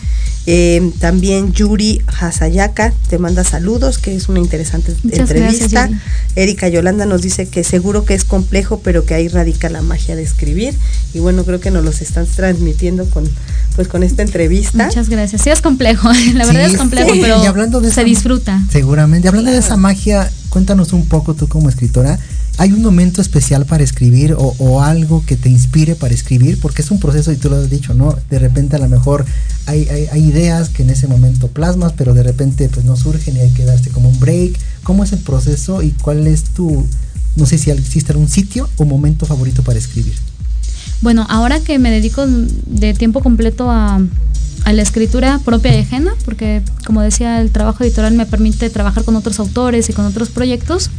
Eh, 0.51 0.93
también 0.99 1.53
Yuri 1.53 2.01
Hasayaka 2.07 2.95
te 3.11 3.19
manda 3.19 3.45
saludos, 3.45 3.99
que 3.99 4.17
es 4.17 4.31
una 4.31 4.39
interesante 4.39 4.95
Muchas 5.03 5.31
entrevista. 5.31 5.89
Gracias, 5.89 6.03
Erika 6.37 6.69
Yolanda 6.69 7.05
nos 7.05 7.21
dice 7.21 7.47
que 7.49 7.63
seguro 7.65 8.07
que 8.07 8.15
es 8.15 8.25
complejo, 8.25 8.81
pero 8.83 9.05
que 9.05 9.13
ahí 9.13 9.29
radica 9.29 9.69
la 9.69 9.83
magia 9.83 10.17
de 10.17 10.23
escribir. 10.23 10.73
Y 11.13 11.19
bueno, 11.19 11.45
creo 11.45 11.61
que 11.61 11.71
nos 11.71 11.85
los 11.85 12.01
están 12.01 12.25
transmitiendo 12.25 13.05
con 13.11 13.29
pues 13.77 13.89
con 13.89 14.03
esta 14.03 14.23
entrevista. 14.23 14.87
Muchas 14.87 15.11
gracias. 15.11 15.43
Sí 15.43 15.51
es 15.51 15.61
complejo, 15.61 16.09
la 16.35 16.47
verdad 16.47 16.67
Sí, 16.67 16.73
es 16.73 16.79
complejo, 16.79 17.13
sí. 17.13 17.19
pero 17.21 17.43
Y 17.43 17.47
hablando 17.47 17.81
de 17.81 17.89
se 17.89 17.93
esa- 18.01 18.05
disfruta. 18.05 18.63
Seguramente. 18.73 19.29
Hablando 19.29 19.51
de 19.51 19.59
esa 19.59 19.77
magia, 19.77 20.31
cuéntanos 20.51 20.93
un 20.93 21.07
poco 21.07 21.35
tú 21.35 21.49
como 21.49 21.69
escritora. 21.69 22.19
¿Hay 22.59 22.73
un 22.73 22.83
momento 22.83 23.21
especial 23.23 23.67
para 23.67 23.85
escribir 23.85 24.35
o, 24.37 24.83
algo 24.83 25.25
que 25.25 25.37
te 25.37 25.49
inspire 25.49 25.95
para 25.95 26.13
escribir? 26.13 26.59
Porque 26.61 26.83
es 26.83 26.91
un 26.91 26.99
proceso 26.99 27.31
y 27.31 27.37
tú 27.37 27.49
lo 27.49 27.57
has 27.57 27.71
dicho, 27.71 27.95
¿no? 27.95 28.17
De 28.31 28.39
repente 28.39 28.75
a 28.75 28.81
lo 28.81 28.89
mejor 28.89 29.25
hay, 29.67 29.87
ideas 30.17 30.69
que 30.69 30.83
en 30.83 30.91
ese 30.91 31.07
momento 31.07 31.49
plasmas, 31.49 31.93
pero 31.93 32.15
de 32.15 32.25
repente 32.25 32.69
pues 32.69 32.85
no 32.85 32.97
surgen 32.97 33.37
y 33.37 33.41
hay 33.41 33.51
que 33.51 33.65
darse 33.65 33.91
como 33.91 34.09
un 34.09 34.19
break. 34.19 34.59
¿Cómo 34.83 35.05
es 35.05 35.13
el 35.13 35.21
proceso 35.21 35.83
y 35.83 35.93
cuál 35.93 36.27
es 36.27 36.45
tu, 36.45 36.85
no 37.37 37.47
sé 37.47 37.59
si 37.59 37.71
existe 37.71 38.13
algún 38.13 38.29
sitio 38.29 38.69
o 38.77 38.85
momento 38.85 39.25
favorito 39.25 39.63
para 39.63 39.79
escribir? 39.79 40.15
Bueno, 41.01 41.27
ahora 41.29 41.61
que 41.61 41.79
me 41.79 41.91
dedico 41.91 42.25
de 42.27 42.93
tiempo 42.95 43.21
completo 43.21 43.71
a, 43.71 44.01
a 44.65 44.73
la 44.73 44.83
escritura 44.83 45.39
propia 45.45 45.77
y 45.77 45.81
ajena, 45.81 46.13
porque 46.25 46.63
como 46.85 47.01
decía, 47.03 47.41
el 47.41 47.51
trabajo 47.51 47.85
editorial 47.85 48.15
me 48.15 48.27
permite 48.27 48.69
trabajar 48.71 49.05
con 49.05 49.15
otros 49.17 49.39
autores 49.39 49.89
y 49.89 49.93
con 49.93 50.05
otros 50.07 50.29
proyectos, 50.31 50.91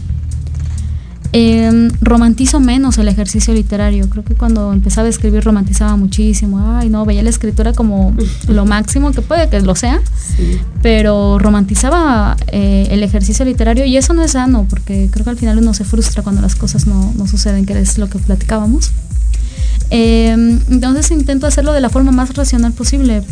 eh, 1.31 1.89
romantizo 2.01 2.59
menos 2.59 2.97
el 2.97 3.07
ejercicio 3.07 3.53
literario. 3.53 4.09
Creo 4.09 4.23
que 4.23 4.33
cuando 4.33 4.73
empezaba 4.73 5.05
a 5.05 5.09
escribir 5.09 5.43
romantizaba 5.43 5.95
muchísimo. 5.95 6.59
Ay, 6.77 6.89
no, 6.89 7.05
veía 7.05 7.21
la 7.21 7.29
escritura 7.29 7.73
como 7.73 8.15
lo 8.47 8.65
máximo 8.65 9.11
que 9.11 9.21
puede 9.21 9.47
que 9.49 9.59
lo 9.61 9.75
sea, 9.75 9.99
Sí. 10.35 10.59
pero 10.81 11.37
romantizaba 11.39 12.37
eh, 12.47 12.87
el 12.91 13.03
ejercicio 13.03 13.43
literario 13.45 13.85
y 13.85 13.97
eso 13.97 14.13
no 14.13 14.23
es 14.23 14.31
sano, 14.31 14.65
porque 14.69 15.09
creo 15.11 15.23
que 15.25 15.29
al 15.31 15.37
final 15.37 15.57
uno 15.59 15.73
se 15.73 15.83
frustra 15.83 16.23
cuando 16.23 16.41
las 16.41 16.55
cosas 16.55 16.87
no, 16.87 17.13
no 17.17 17.27
suceden, 17.27 17.65
que 17.65 17.77
es 17.79 17.97
lo 17.97 18.09
que 18.09 18.17
platicábamos. 18.19 18.91
Eh, 19.91 20.29
entonces 20.69 21.11
intento 21.11 21.47
hacerlo 21.47 21.73
de 21.73 21.81
la 21.81 21.89
forma 21.89 22.11
más 22.11 22.33
racional 22.33 22.73
posible. 22.73 23.23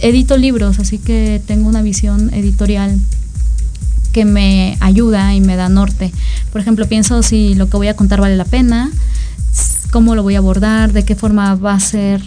Edito 0.00 0.36
libros, 0.36 0.78
así 0.78 0.98
que 0.98 1.42
tengo 1.46 1.68
una 1.68 1.82
visión 1.82 2.32
editorial 2.32 2.98
que 4.12 4.24
me 4.24 4.76
ayuda 4.80 5.34
y 5.34 5.40
me 5.40 5.56
da 5.56 5.68
norte. 5.68 6.12
Por 6.52 6.60
ejemplo, 6.60 6.86
pienso 6.86 7.22
si 7.22 7.54
lo 7.54 7.68
que 7.68 7.76
voy 7.76 7.88
a 7.88 7.96
contar 7.96 8.20
vale 8.20 8.36
la 8.36 8.44
pena, 8.44 8.90
cómo 9.90 10.14
lo 10.14 10.22
voy 10.22 10.34
a 10.34 10.38
abordar, 10.38 10.92
de 10.92 11.04
qué 11.04 11.14
forma 11.14 11.54
va 11.54 11.74
a 11.74 11.80
ser 11.80 12.22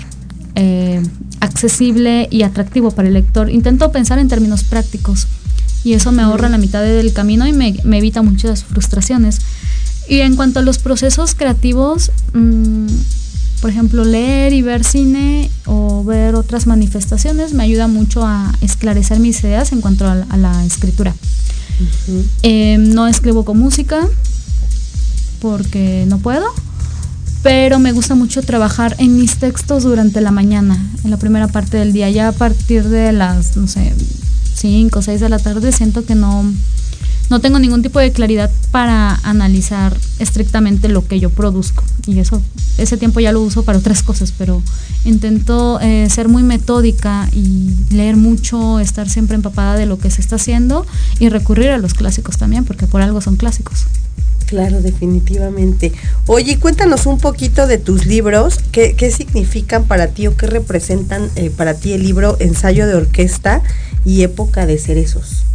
eh, 0.55 1.01
accesible 1.39 2.27
y 2.29 2.43
atractivo 2.43 2.91
para 2.91 3.07
el 3.07 3.13
lector. 3.13 3.49
Intento 3.49 3.91
pensar 3.91 4.19
en 4.19 4.27
términos 4.27 4.63
prácticos 4.63 5.27
y 5.83 5.93
eso 5.93 6.11
me 6.11 6.21
ahorra 6.21 6.49
la 6.49 6.57
mitad 6.57 6.81
del 6.81 7.13
camino 7.13 7.47
y 7.47 7.53
me, 7.53 7.75
me 7.83 7.97
evita 7.97 8.21
muchas 8.21 8.63
frustraciones. 8.63 9.39
Y 10.07 10.19
en 10.19 10.35
cuanto 10.35 10.59
a 10.59 10.61
los 10.61 10.77
procesos 10.77 11.35
creativos, 11.35 12.11
mm, 12.33 12.87
por 13.61 13.69
ejemplo, 13.69 14.03
leer 14.03 14.53
y 14.53 14.61
ver 14.63 14.83
cine 14.83 15.49
o 15.65 16.03
ver 16.03 16.35
otras 16.35 16.65
manifestaciones 16.67 17.53
me 17.53 17.63
ayuda 17.63 17.87
mucho 17.87 18.25
a 18.25 18.51
esclarecer 18.61 19.19
mis 19.19 19.39
ideas 19.43 19.71
en 19.71 19.81
cuanto 19.81 20.09
a 20.09 20.15
la- 20.15 20.25
a 20.29 20.37
la 20.37 20.65
escritura. 20.65 21.13
Eh, 22.43 22.77
no 22.79 23.07
escribo 23.07 23.45
con 23.45 23.57
música 23.59 24.07
porque 25.41 26.05
no 26.07 26.19
puedo, 26.19 26.45
pero 27.43 27.79
me 27.79 27.91
gusta 27.91 28.13
mucho 28.15 28.41
trabajar 28.43 28.95
en 28.99 29.17
mis 29.17 29.37
textos 29.37 29.83
durante 29.83 30.21
la 30.21 30.31
mañana, 30.31 30.77
en 31.03 31.09
la 31.11 31.17
primera 31.17 31.47
parte 31.47 31.77
del 31.77 31.93
día. 31.93 32.09
Ya 32.09 32.27
a 32.27 32.31
partir 32.31 32.83
de 32.89 33.11
las, 33.11 33.57
no 33.57 33.67
sé, 33.67 33.93
5 34.55 34.99
o 34.99 35.01
6 35.01 35.19
de 35.19 35.29
la 35.29 35.39
tarde 35.39 35.71
siento 35.71 36.05
que 36.05 36.13
no, 36.13 36.45
no 37.31 37.39
tengo 37.39 37.59
ningún 37.59 37.81
tipo 37.81 37.97
de 37.97 38.11
claridad 38.11 38.51
para 38.71 39.15
analizar 39.23 39.97
estrictamente 40.19 40.89
lo 40.89 41.07
que 41.07 41.17
yo 41.17 41.29
produzco. 41.29 41.81
Y 42.05 42.19
eso, 42.19 42.41
ese 42.77 42.97
tiempo 42.97 43.21
ya 43.21 43.31
lo 43.31 43.41
uso 43.41 43.63
para 43.63 43.77
otras 43.77 44.03
cosas, 44.03 44.33
pero 44.37 44.61
intento 45.05 45.79
eh, 45.79 46.09
ser 46.09 46.27
muy 46.27 46.43
metódica 46.43 47.29
y 47.31 47.73
leer 47.89 48.17
mucho, 48.17 48.81
estar 48.81 49.09
siempre 49.09 49.35
empapada 49.35 49.75
de 49.75 49.85
lo 49.85 49.97
que 49.97 50.11
se 50.11 50.19
está 50.19 50.35
haciendo 50.35 50.85
y 51.19 51.29
recurrir 51.29 51.69
a 51.69 51.77
los 51.77 51.93
clásicos 51.93 52.35
también, 52.37 52.65
porque 52.65 52.85
por 52.85 53.01
algo 53.01 53.21
son 53.21 53.37
clásicos. 53.37 53.85
Claro, 54.47 54.81
definitivamente. 54.81 55.93
Oye, 56.27 56.59
cuéntanos 56.59 57.05
un 57.05 57.17
poquito 57.17 57.65
de 57.65 57.77
tus 57.77 58.05
libros, 58.05 58.59
qué, 58.73 58.93
qué 58.97 59.09
significan 59.09 59.85
para 59.85 60.07
ti 60.07 60.27
o 60.27 60.35
qué 60.35 60.47
representan 60.47 61.29
eh, 61.37 61.49
para 61.49 61.75
ti 61.75 61.93
el 61.93 62.03
libro 62.03 62.35
Ensayo 62.41 62.87
de 62.87 62.95
Orquesta 62.95 63.61
y 64.03 64.23
Época 64.23 64.65
de 64.65 64.77
Cerezos. 64.77 65.45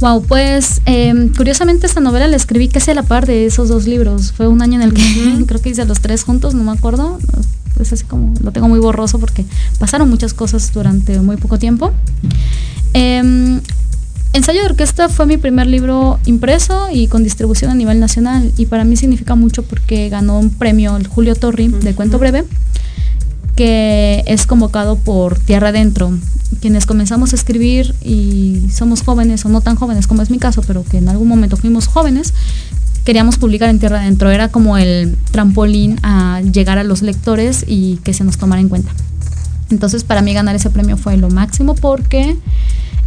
Wow, 0.00 0.24
pues 0.24 0.80
em, 0.86 1.28
curiosamente 1.28 1.86
esta 1.86 2.00
novela 2.00 2.26
la 2.26 2.36
escribí 2.36 2.68
casi 2.68 2.90
a 2.90 2.94
la 2.94 3.02
par 3.02 3.26
de 3.26 3.46
esos 3.46 3.68
dos 3.68 3.86
libros. 3.86 4.32
Fue 4.32 4.48
un 4.48 4.60
año 4.62 4.80
en 4.80 4.82
el 4.82 4.94
que 4.94 5.44
creo 5.46 5.60
que 5.60 5.70
hice 5.70 5.84
los 5.84 6.00
tres 6.00 6.24
juntos, 6.24 6.54
no 6.54 6.64
me 6.64 6.72
acuerdo. 6.72 7.18
Es 7.80 7.92
así 7.92 8.04
como 8.04 8.34
lo 8.42 8.52
tengo 8.52 8.68
muy 8.68 8.78
borroso 8.78 9.18
porque 9.18 9.44
pasaron 9.78 10.08
muchas 10.08 10.34
cosas 10.34 10.72
durante 10.72 11.18
muy 11.20 11.36
poco 11.36 11.58
tiempo. 11.58 11.92
Em, 12.92 13.60
Ensayo 14.34 14.62
de 14.62 14.66
orquesta 14.66 15.08
fue 15.08 15.26
mi 15.26 15.36
primer 15.36 15.68
libro 15.68 16.18
impreso 16.26 16.88
y 16.92 17.06
con 17.06 17.22
distribución 17.22 17.70
a 17.70 17.74
nivel 17.76 18.00
nacional 18.00 18.50
y 18.56 18.66
para 18.66 18.84
mí 18.84 18.96
significa 18.96 19.36
mucho 19.36 19.62
porque 19.62 20.08
ganó 20.08 20.40
un 20.40 20.50
premio 20.50 20.96
el 20.96 21.06
Julio 21.06 21.36
Torri 21.36 21.68
de 21.68 21.94
cuento 21.94 22.18
breve 22.18 22.42
que 23.56 24.22
es 24.26 24.46
convocado 24.46 24.96
por 24.96 25.38
Tierra 25.38 25.68
Adentro, 25.68 26.12
quienes 26.60 26.86
comenzamos 26.86 27.32
a 27.32 27.36
escribir 27.36 27.94
y 28.02 28.66
somos 28.72 29.02
jóvenes 29.02 29.44
o 29.44 29.48
no 29.48 29.60
tan 29.60 29.76
jóvenes 29.76 30.06
como 30.06 30.22
es 30.22 30.30
mi 30.30 30.38
caso, 30.38 30.62
pero 30.66 30.84
que 30.84 30.98
en 30.98 31.08
algún 31.08 31.28
momento 31.28 31.56
fuimos 31.56 31.86
jóvenes, 31.86 32.34
queríamos 33.04 33.36
publicar 33.38 33.68
en 33.68 33.78
Tierra 33.78 34.00
Adentro, 34.00 34.30
era 34.30 34.48
como 34.48 34.76
el 34.78 35.16
trampolín 35.30 35.98
a 36.02 36.40
llegar 36.40 36.78
a 36.78 36.84
los 36.84 37.02
lectores 37.02 37.64
y 37.66 37.96
que 38.04 38.12
se 38.12 38.24
nos 38.24 38.38
tomara 38.38 38.60
en 38.60 38.68
cuenta. 38.68 38.92
Entonces 39.70 40.04
para 40.04 40.22
mí 40.22 40.34
ganar 40.34 40.56
ese 40.56 40.70
premio 40.70 40.96
fue 40.96 41.16
lo 41.16 41.30
máximo 41.30 41.74
porque 41.74 42.36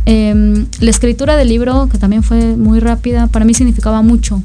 Em, 0.10 0.68
la 0.80 0.90
escritura 0.90 1.36
del 1.36 1.50
libro, 1.50 1.90
que 1.92 1.98
también 1.98 2.24
fue 2.24 2.56
muy 2.56 2.80
rápida, 2.80 3.28
para 3.28 3.44
mí 3.44 3.54
significaba 3.54 4.02
mucho. 4.02 4.42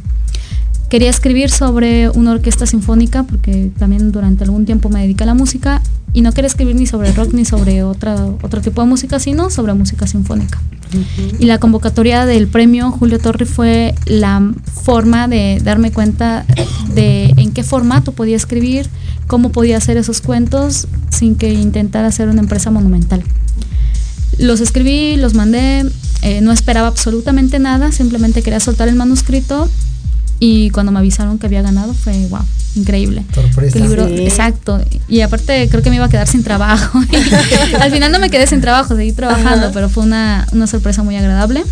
Quería 0.93 1.09
escribir 1.09 1.49
sobre 1.49 2.11
una 2.11 2.33
orquesta 2.33 2.67
sinfónica, 2.67 3.23
porque 3.23 3.71
también 3.79 4.13
durante 4.13 4.45
algún 4.45 4.67
tiempo 4.67 4.91
me 4.91 5.01
dediqué 5.01 5.25
a 5.25 5.27
la 5.27 5.33
música, 5.33 5.81
y 6.13 6.21
no 6.21 6.33
quería 6.33 6.49
escribir 6.49 6.77
ni 6.77 6.87
sobre 6.87 7.11
rock 7.13 7.33
ni 7.33 7.47
sobre 7.47 7.83
otra, 7.83 8.27
otro 8.43 8.61
tipo 8.61 8.83
de 8.83 8.89
música, 8.89 9.19
sino 9.19 9.49
sobre 9.49 9.73
música 9.73 10.07
sinfónica. 10.07 10.61
Y 11.39 11.47
la 11.47 11.57
convocatoria 11.57 12.27
del 12.27 12.47
premio 12.47 12.91
Julio 12.91 13.19
Torri 13.19 13.47
fue 13.47 13.95
la 14.05 14.53
forma 14.83 15.29
de 15.29 15.63
darme 15.65 15.93
cuenta 15.93 16.45
de 16.95 17.33
en 17.39 17.53
qué 17.53 17.63
formato 17.63 18.13
podía 18.13 18.37
escribir, 18.37 18.87
cómo 19.27 19.51
podía 19.51 19.79
hacer 19.79 19.97
esos 19.97 20.21
cuentos 20.21 20.89
sin 21.09 21.37
que 21.37 21.55
intentara 21.55 22.09
hacer 22.09 22.29
una 22.29 22.43
empresa 22.43 22.71
monumental. 22.71 23.23
Los 24.37 24.61
escribí, 24.61 25.17
los 25.17 25.33
mandé, 25.33 25.87
eh, 26.21 26.43
no 26.43 26.53
esperaba 26.53 26.89
absolutamente 26.89 27.59
nada, 27.59 27.93
simplemente 27.93 28.43
quería 28.43 28.61
soltar 28.61 28.89
el 28.89 28.95
manuscrito 28.95 29.71
y 30.45 30.71
cuando 30.71 30.91
me 30.91 30.99
avisaron 30.99 31.39
que 31.39 31.47
había 31.47 31.63
ganado 31.63 31.95
fue 31.95 32.27
wow, 32.27 32.41
increíble. 32.75 33.25
Sorpresa. 33.33 33.79
Libro, 33.79 34.09
Exacto. 34.09 34.85
Y 35.07 35.21
aparte 35.21 35.69
creo 35.71 35.85
que 35.85 35.91
me 35.91 35.95
iba 35.95 36.07
a 36.07 36.09
quedar 36.09 36.27
sin 36.27 36.43
trabajo. 36.43 36.99
al 37.81 37.93
final 37.93 38.11
no 38.11 38.19
me 38.19 38.29
quedé 38.29 38.49
sin 38.49 38.61
trabajo, 38.61 38.97
seguí 38.97 39.13
trabajando, 39.13 39.71
pero 39.73 39.89
fue 39.89 40.03
una, 40.03 40.49
una, 40.51 40.67
sorpresa 40.67 41.05
muy 41.05 41.15
agradable. 41.15 41.63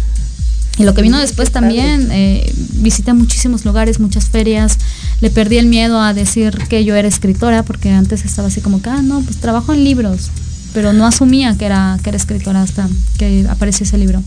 Y 0.79 0.85
lo 0.85 0.95
que 0.95 1.03
vino 1.03 1.19
después 1.19 1.51
también, 1.51 2.11
eh, 2.13 2.49
visité 2.75 3.13
muchísimos 3.13 3.65
lugares, 3.65 3.99
muchas 3.99 4.27
ferias, 4.27 4.79
le 5.21 5.31
perdí 5.31 5.59
el 5.59 5.67
miedo 5.67 6.01
a 6.01 6.15
decir 6.15 6.57
que 6.69 6.85
yo 6.85 6.95
era 6.95 7.09
escritora, 7.09 7.65
porque 7.65 7.91
antes 7.91 8.25
estaba 8.25 8.47
así 8.47 8.61
como 8.61 8.81
que, 8.81 8.89
ah, 8.89 9.03
no, 9.03 9.21
pues 9.23 9.39
trabajo 9.39 9.73
en 9.73 9.83
libros 9.83 10.31
pero 10.73 10.93
no 10.93 11.05
asumía 11.05 11.59
que 11.59 11.67
era, 11.67 11.99
que 12.05 12.11
era 12.11 12.17
escritora 12.17 12.63
hasta 12.63 12.89
que 13.19 13.45
apareció 13.51 13.83
ese 13.83 13.99
libro. 13.99 14.23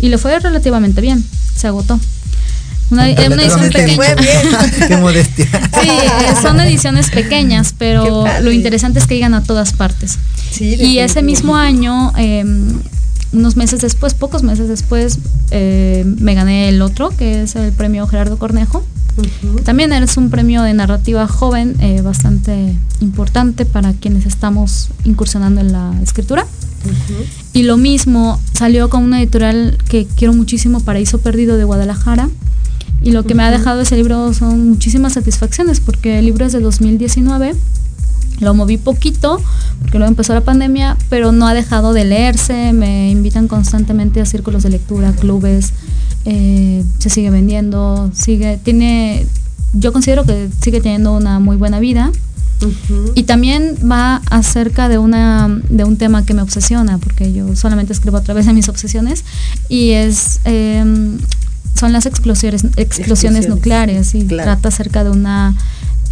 Y 0.00 0.08
le 0.08 0.18
fue 0.18 0.36
relativamente 0.40 1.00
bien, 1.00 1.24
se 1.54 1.68
agotó. 1.68 2.00
Una, 2.90 3.10
edición 3.10 3.60
pequeña. 3.70 4.16
Qué 4.88 4.96
modestia. 4.96 5.46
Sí, 5.80 5.88
eh, 5.88 6.34
son 6.40 6.60
ediciones 6.60 7.10
pequeñas, 7.10 7.74
pero 7.76 8.24
lo 8.40 8.52
interesante 8.52 8.98
es 8.98 9.06
que 9.06 9.14
llegan 9.14 9.34
a 9.34 9.42
todas 9.42 9.72
partes. 9.72 10.18
y 10.60 10.98
ese 10.98 11.22
mismo 11.22 11.56
año, 11.56 12.12
em, 12.16 12.80
unos 13.32 13.56
meses 13.56 13.80
después, 13.80 14.14
pocos 14.14 14.42
meses 14.42 14.68
después, 14.68 15.18
eh, 15.50 16.04
me 16.06 16.34
gané 16.34 16.68
el 16.68 16.80
otro, 16.80 17.10
que 17.10 17.42
es 17.42 17.56
el 17.56 17.72
premio 17.72 18.06
Gerardo 18.06 18.38
Cornejo. 18.38 18.84
También 19.64 19.92
es 19.92 20.16
un 20.18 20.28
premio 20.28 20.62
de 20.62 20.74
narrativa 20.74 21.26
joven 21.26 21.74
eh, 21.80 22.02
bastante 22.02 22.76
importante 23.00 23.64
para 23.64 23.94
quienes 23.94 24.26
estamos 24.26 24.88
incursionando 25.04 25.60
en 25.60 25.72
la 25.72 25.94
escritura. 26.02 26.46
Y 27.52 27.62
lo 27.64 27.78
mismo 27.78 28.40
salió 28.52 28.88
con 28.90 29.02
una 29.02 29.20
editorial 29.20 29.78
que 29.88 30.06
quiero 30.06 30.34
muchísimo, 30.34 30.80
Paraíso 30.80 31.18
Perdido 31.18 31.56
de 31.56 31.64
Guadalajara. 31.64 32.28
Y 33.02 33.12
lo 33.12 33.24
que 33.24 33.34
me 33.34 33.42
ha 33.42 33.50
dejado 33.50 33.80
ese 33.80 33.96
libro 33.96 34.32
son 34.34 34.70
muchísimas 34.70 35.12
satisfacciones, 35.12 35.80
porque 35.80 36.18
el 36.18 36.26
libro 36.26 36.44
es 36.44 36.52
de 36.52 36.60
2019. 36.60 37.54
Lo 38.40 38.54
moví 38.54 38.76
poquito, 38.76 39.40
porque 39.80 39.98
luego 39.98 40.10
empezó 40.10 40.34
la 40.34 40.42
pandemia, 40.42 40.96
pero 41.08 41.32
no 41.32 41.46
ha 41.46 41.54
dejado 41.54 41.92
de 41.92 42.04
leerse. 42.04 42.72
Me 42.72 43.10
invitan 43.10 43.48
constantemente 43.48 44.20
a 44.20 44.26
círculos 44.26 44.62
de 44.62 44.70
lectura, 44.70 45.12
clubes, 45.12 45.72
eh, 46.24 46.84
se 46.98 47.08
sigue 47.08 47.30
vendiendo, 47.30 48.10
sigue, 48.12 48.58
tiene, 48.62 49.26
yo 49.72 49.92
considero 49.92 50.24
que 50.24 50.48
sigue 50.60 50.80
teniendo 50.80 51.12
una 51.12 51.38
muy 51.38 51.56
buena 51.56 51.78
vida. 51.78 52.10
Y 53.14 53.24
también 53.24 53.76
va 53.90 54.22
acerca 54.30 54.88
de 54.88 54.96
una 54.96 55.60
de 55.68 55.84
un 55.84 55.98
tema 55.98 56.24
que 56.24 56.32
me 56.32 56.40
obsesiona, 56.40 56.96
porque 56.98 57.32
yo 57.32 57.54
solamente 57.54 57.92
escribo 57.92 58.16
a 58.16 58.22
través 58.22 58.46
de 58.46 58.54
mis 58.54 58.68
obsesiones, 58.68 59.24
y 59.68 59.90
es 59.90 60.40
em, 60.44 61.18
son 61.74 61.92
las 61.92 62.06
explosiones, 62.06 62.64
explosiones, 62.76 63.48
nucleares, 63.48 64.14
y 64.14 64.24
trata 64.24 64.68
acerca 64.68 65.04
de 65.04 65.10
una 65.10 65.54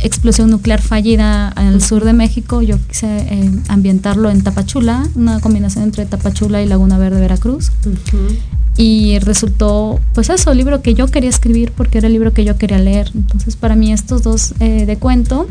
explosión 0.03 0.51
nuclear 0.51 0.83
fallida 0.83 1.53
en 1.57 1.67
el 1.67 1.83
sur 1.83 2.05
de 2.05 2.13
México. 2.13 2.63
Yo 2.63 2.77
quise 2.89 3.07
eh, 3.07 3.51
ambientarlo 3.69 4.31
en 4.31 4.43
Tapachula, 4.43 5.07
una 5.15 5.41
combinación 5.41 5.85
entre 5.85 6.05
Tapachula 6.07 6.63
y 6.63 6.67
Laguna 6.67 6.99
Verde, 6.99 7.21
Veracruz 7.21 7.71
y 8.77 9.19
resultó, 9.21 10.01
pues 10.15 10.31
eso, 10.31 10.51
el 10.51 10.59
libro 10.59 10.83
que 10.83 10.95
yo 10.95 11.07
quería 11.07 11.31
escribir 11.31 11.73
porque 11.73 11.99
era 11.99 12.09
el 12.09 12.13
libro 12.13 12.33
que 12.33 12.45
yo 12.45 12.57
quería 12.57 12.79
leer. 12.79 13.11
Entonces, 13.15 13.57
para 13.57 13.77
mí 13.77 13.93
estos 13.93 14.23
dos 14.23 14.55
eh, 14.59 14.85
de 14.85 14.97
cuento 14.97 15.47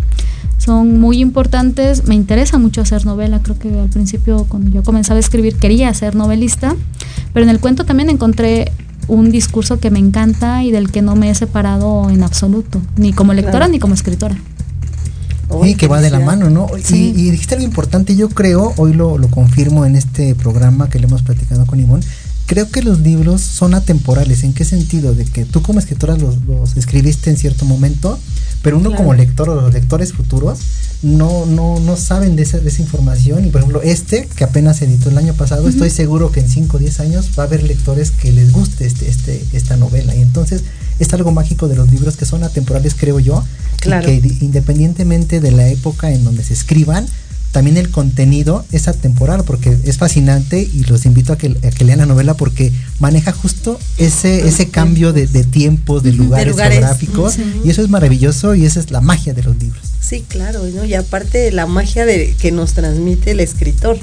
son 0.57 0.99
muy 0.99 1.19
importantes. 1.19 2.05
Me 2.05 2.15
interesa 2.15 2.57
mucho 2.57 2.81
hacer 2.81 3.05
novela. 3.05 3.41
Creo 3.41 3.57
que 3.57 3.69
al 3.69 3.89
principio, 3.89 4.45
cuando 4.49 4.71
yo 4.71 4.83
comenzaba 4.83 5.17
a 5.17 5.19
escribir, 5.21 5.55
quería 5.55 5.93
ser 5.93 6.15
novelista, 6.15 6.75
pero 7.33 7.45
en 7.45 7.49
el 7.49 7.59
cuento 7.59 7.85
también 7.85 8.09
encontré 8.09 8.71
un 9.07 9.31
discurso 9.31 9.79
que 9.79 9.91
me 9.91 9.99
encanta 9.99 10.63
y 10.63 10.71
del 10.71 10.91
que 10.91 11.01
no 11.01 11.15
me 11.15 11.29
he 11.29 11.35
separado 11.35 12.09
en 12.09 12.23
absoluto, 12.23 12.81
ni 12.95 13.13
como 13.13 13.33
lectora 13.33 13.67
ni 13.67 13.79
como 13.79 13.93
escritora. 13.93 14.35
Y 15.63 15.75
que 15.75 15.87
va 15.87 16.01
de 16.01 16.09
la 16.09 16.19
mano, 16.19 16.49
¿no? 16.49 16.67
Y, 16.89 16.95
y, 16.95 17.29
dijiste 17.29 17.55
algo 17.55 17.65
importante, 17.65 18.15
yo 18.15 18.29
creo, 18.29 18.73
hoy 18.77 18.93
lo, 18.93 19.19
lo 19.19 19.27
confirmo 19.27 19.85
en 19.85 19.95
este 19.95 20.33
programa 20.33 20.89
que 20.89 20.97
le 20.97 21.05
hemos 21.05 21.21
platicado 21.21 21.67
con 21.67 21.79
Ivonne, 21.79 22.03
creo 22.45 22.69
que 22.69 22.81
los 22.81 22.99
libros 22.99 23.41
son 23.41 23.73
atemporales. 23.73 24.43
¿En 24.43 24.53
qué 24.53 24.65
sentido? 24.65 25.13
De 25.13 25.25
que 25.25 25.45
tú 25.45 25.61
como 25.61 25.79
escritora 25.79 26.15
los, 26.17 26.37
escribiste 26.75 27.29
en 27.29 27.37
cierto 27.37 27.65
momento, 27.65 28.19
pero 28.61 28.77
uno 28.77 28.95
como 28.95 29.13
lector 29.13 29.49
o 29.49 29.55
los 29.55 29.73
lectores 29.73 30.13
futuros 30.13 30.59
no, 31.03 31.45
no, 31.45 31.79
no 31.79 31.97
saben 31.97 32.35
de 32.35 32.43
esa, 32.43 32.59
de 32.59 32.69
esa 32.69 32.81
información. 32.81 33.45
Y 33.45 33.49
por 33.49 33.61
ejemplo, 33.61 33.81
este, 33.83 34.27
que 34.35 34.43
apenas 34.43 34.77
se 34.77 34.85
editó 34.85 35.09
el 35.09 35.17
año 35.17 35.33
pasado, 35.33 35.67
estoy 35.67 35.89
seguro 35.89 36.31
que 36.31 36.39
en 36.39 36.49
5 36.49 36.77
o 36.77 36.79
10 36.79 36.99
años 37.01 37.29
va 37.37 37.43
a 37.43 37.45
haber 37.45 37.63
lectores 37.63 38.11
que 38.11 38.31
les 38.31 38.51
guste 38.51 38.85
este, 38.85 39.09
este, 39.09 39.45
esta 39.53 39.77
novela. 39.77 40.15
Y 40.15 40.21
entonces 40.21 40.63
es 40.99 41.13
algo 41.13 41.31
mágico 41.31 41.67
de 41.67 41.75
los 41.75 41.91
libros 41.91 42.17
que 42.17 42.25
son 42.25 42.43
atemporales, 42.43 42.95
creo 42.95 43.19
yo. 43.19 43.43
Claro. 43.79 44.05
que 44.05 44.15
independientemente 44.39 45.41
de 45.41 45.51
la 45.51 45.67
época 45.67 46.09
en 46.11 46.23
donde 46.23 46.41
se 46.41 46.53
escriban, 46.53 47.05
también 47.53 47.77
el 47.77 47.91
contenido 47.91 48.65
es 48.71 48.87
atemporal 48.87 49.43
porque 49.43 49.77
es 49.83 49.99
fascinante 49.99 50.59
y 50.59 50.85
los 50.85 51.05
invito 51.05 51.33
a 51.33 51.37
que, 51.37 51.49
lean 51.49 51.99
la 51.99 52.07
novela 52.07 52.33
porque 52.33 52.73
maneja 53.03 53.33
justo 53.33 53.77
ese, 53.97 54.47
ese 54.47 54.69
cambio 54.69 55.11
de, 55.11 55.27
de 55.27 55.43
tiempos, 55.43 56.03
de 56.03 56.13
lugares, 56.13 56.55
geográficos 56.55 57.35
y 57.65 57.69
eso 57.69 57.81
es 57.81 57.89
maravilloso 57.89 58.55
y 58.55 58.65
esa 58.65 58.79
es 58.79 58.91
la 58.91 59.01
magia 59.01 59.33
de 59.33 59.43
los 59.43 59.57
libros. 59.57 59.81
Sí, 59.99 60.23
claro, 60.25 60.63
¿no? 60.73 60.85
y 60.85 60.93
aparte 60.93 61.51
la 61.51 61.65
magia 61.65 62.05
de 62.05 62.33
que 62.39 62.53
nos 62.53 62.71
transmite 62.71 63.31
el 63.31 63.41
escritor. 63.41 63.97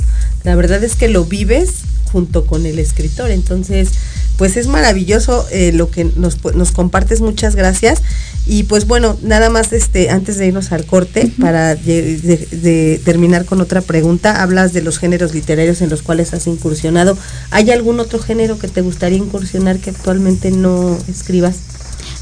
La 0.45 0.55
verdad 0.55 0.85
es 0.85 0.97
que 0.97 1.09
lo 1.09 1.25
vives 1.25 1.77
junto 2.13 2.45
con 2.45 2.67
el 2.67 2.79
escritor, 2.79 3.31
entonces 3.31 3.89
pues 4.37 4.57
es 4.57 4.69
maravilloso 4.69 5.47
eh, 5.51 5.71
lo 5.73 5.91
que 5.91 6.05
nos, 6.17 6.43
nos 6.55 6.73
compartes, 6.73 7.21
muchas 7.21 7.57
gracias. 7.57 8.03
Y 8.47 8.63
pues 8.63 8.87
bueno, 8.87 9.19
nada 9.23 9.51
más 9.51 9.75
este 9.75 10.09
antes 10.09 10.39
de 10.39 10.47
irnos 10.47 10.73
al 10.73 10.87
corte, 10.87 11.31
para 11.39 11.75
de, 11.75 13.01
terminar 13.05 13.45
con 13.45 13.61
otra 13.61 13.83
pregunta, 13.83 14.43
hablas 14.43 14.73
de 14.73 14.81
los 14.81 14.99
géneros 14.99 15.35
literarios 15.35 15.83
en 15.83 15.91
los 15.91 16.01
cuales 16.01 16.33
has 16.33 16.47
incursionado. 16.47 17.19
¿Hay 17.51 17.71
algún 17.71 18.01
otro 18.01 18.19
género 18.19 18.59
que 18.59 18.69
te 18.69 18.81
gustaría 18.91 19.19
incursionar 19.19 19.79
que 19.79 19.91
actualmente 19.91 20.51
no 20.51 20.99
escribas? 21.09 21.57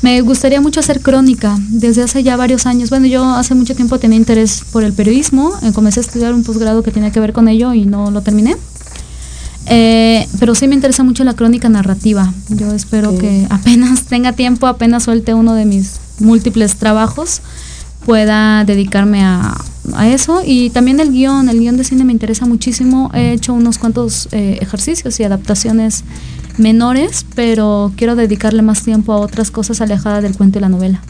Me 0.02 0.20
gustaría 0.20 0.60
mucho 0.60 0.80
hacer 0.80 1.00
crónica 1.00 1.56
desde 1.70 2.02
hace 2.02 2.22
ya 2.22 2.36
varios 2.36 2.66
años. 2.66 2.90
Bueno, 2.90 3.06
yo 3.06 3.24
hace 3.24 3.54
mucho 3.54 3.74
tiempo 3.74 3.98
tenía 3.98 4.16
interés 4.16 4.62
por 4.70 4.84
el 4.84 4.92
periodismo, 4.92 5.52
eh, 5.62 5.72
comencé 5.72 6.00
a 6.00 6.02
estudiar 6.02 6.34
un 6.34 6.44
posgrado 6.44 6.82
que 6.82 6.92
tenía 6.92 7.10
que 7.10 7.18
ver 7.18 7.32
con 7.32 7.48
ello 7.48 7.74
y 7.74 7.84
no 7.84 8.10
lo 8.10 8.22
terminé. 8.22 8.56
Eh, 9.66 10.26
pero 10.38 10.54
sí 10.54 10.68
me 10.68 10.74
interesa 10.74 11.02
mucho 11.02 11.24
la 11.24 11.34
crónica 11.34 11.68
narrativa. 11.68 12.32
Yo 12.48 12.72
espero 12.74 13.18
que 13.18 13.46
apenas 13.50 14.04
tenga 14.04 14.32
tiempo, 14.32 14.66
apenas 14.66 15.02
suelte 15.02 15.34
uno 15.34 15.54
de 15.54 15.64
mis 15.64 16.00
múltiples 16.20 16.76
trabajos, 16.76 17.42
pueda 18.06 18.64
dedicarme 18.64 19.22
a, 19.24 19.56
eso. 20.04 20.42
Y 20.44 20.68
también 20.68 21.00
el 21.00 21.10
guion, 21.10 21.48
el 21.48 21.60
guion 21.60 21.78
de 21.78 21.82
cine 21.82 22.04
me 22.04 22.12
interesa 22.12 22.44
muchísimo. 22.44 23.10
He 23.14 23.32
hecho 23.32 23.54
unos 23.54 23.78
cuantos 23.78 24.28
eh, 24.32 24.58
ejercicios 24.60 25.18
y 25.18 25.24
adaptaciones 25.24 26.04
menores, 26.58 27.24
pero 27.34 27.92
quiero 27.96 28.16
dedicarle 28.16 28.62
más 28.62 28.82
tiempo 28.82 29.12
a 29.12 29.16
otras 29.16 29.50
cosas 29.50 29.80
alejadas 29.80 30.22
del 30.22 30.36
cuento 30.36 30.58
y 30.58 30.62
la 30.62 30.68
novela. 30.68 31.00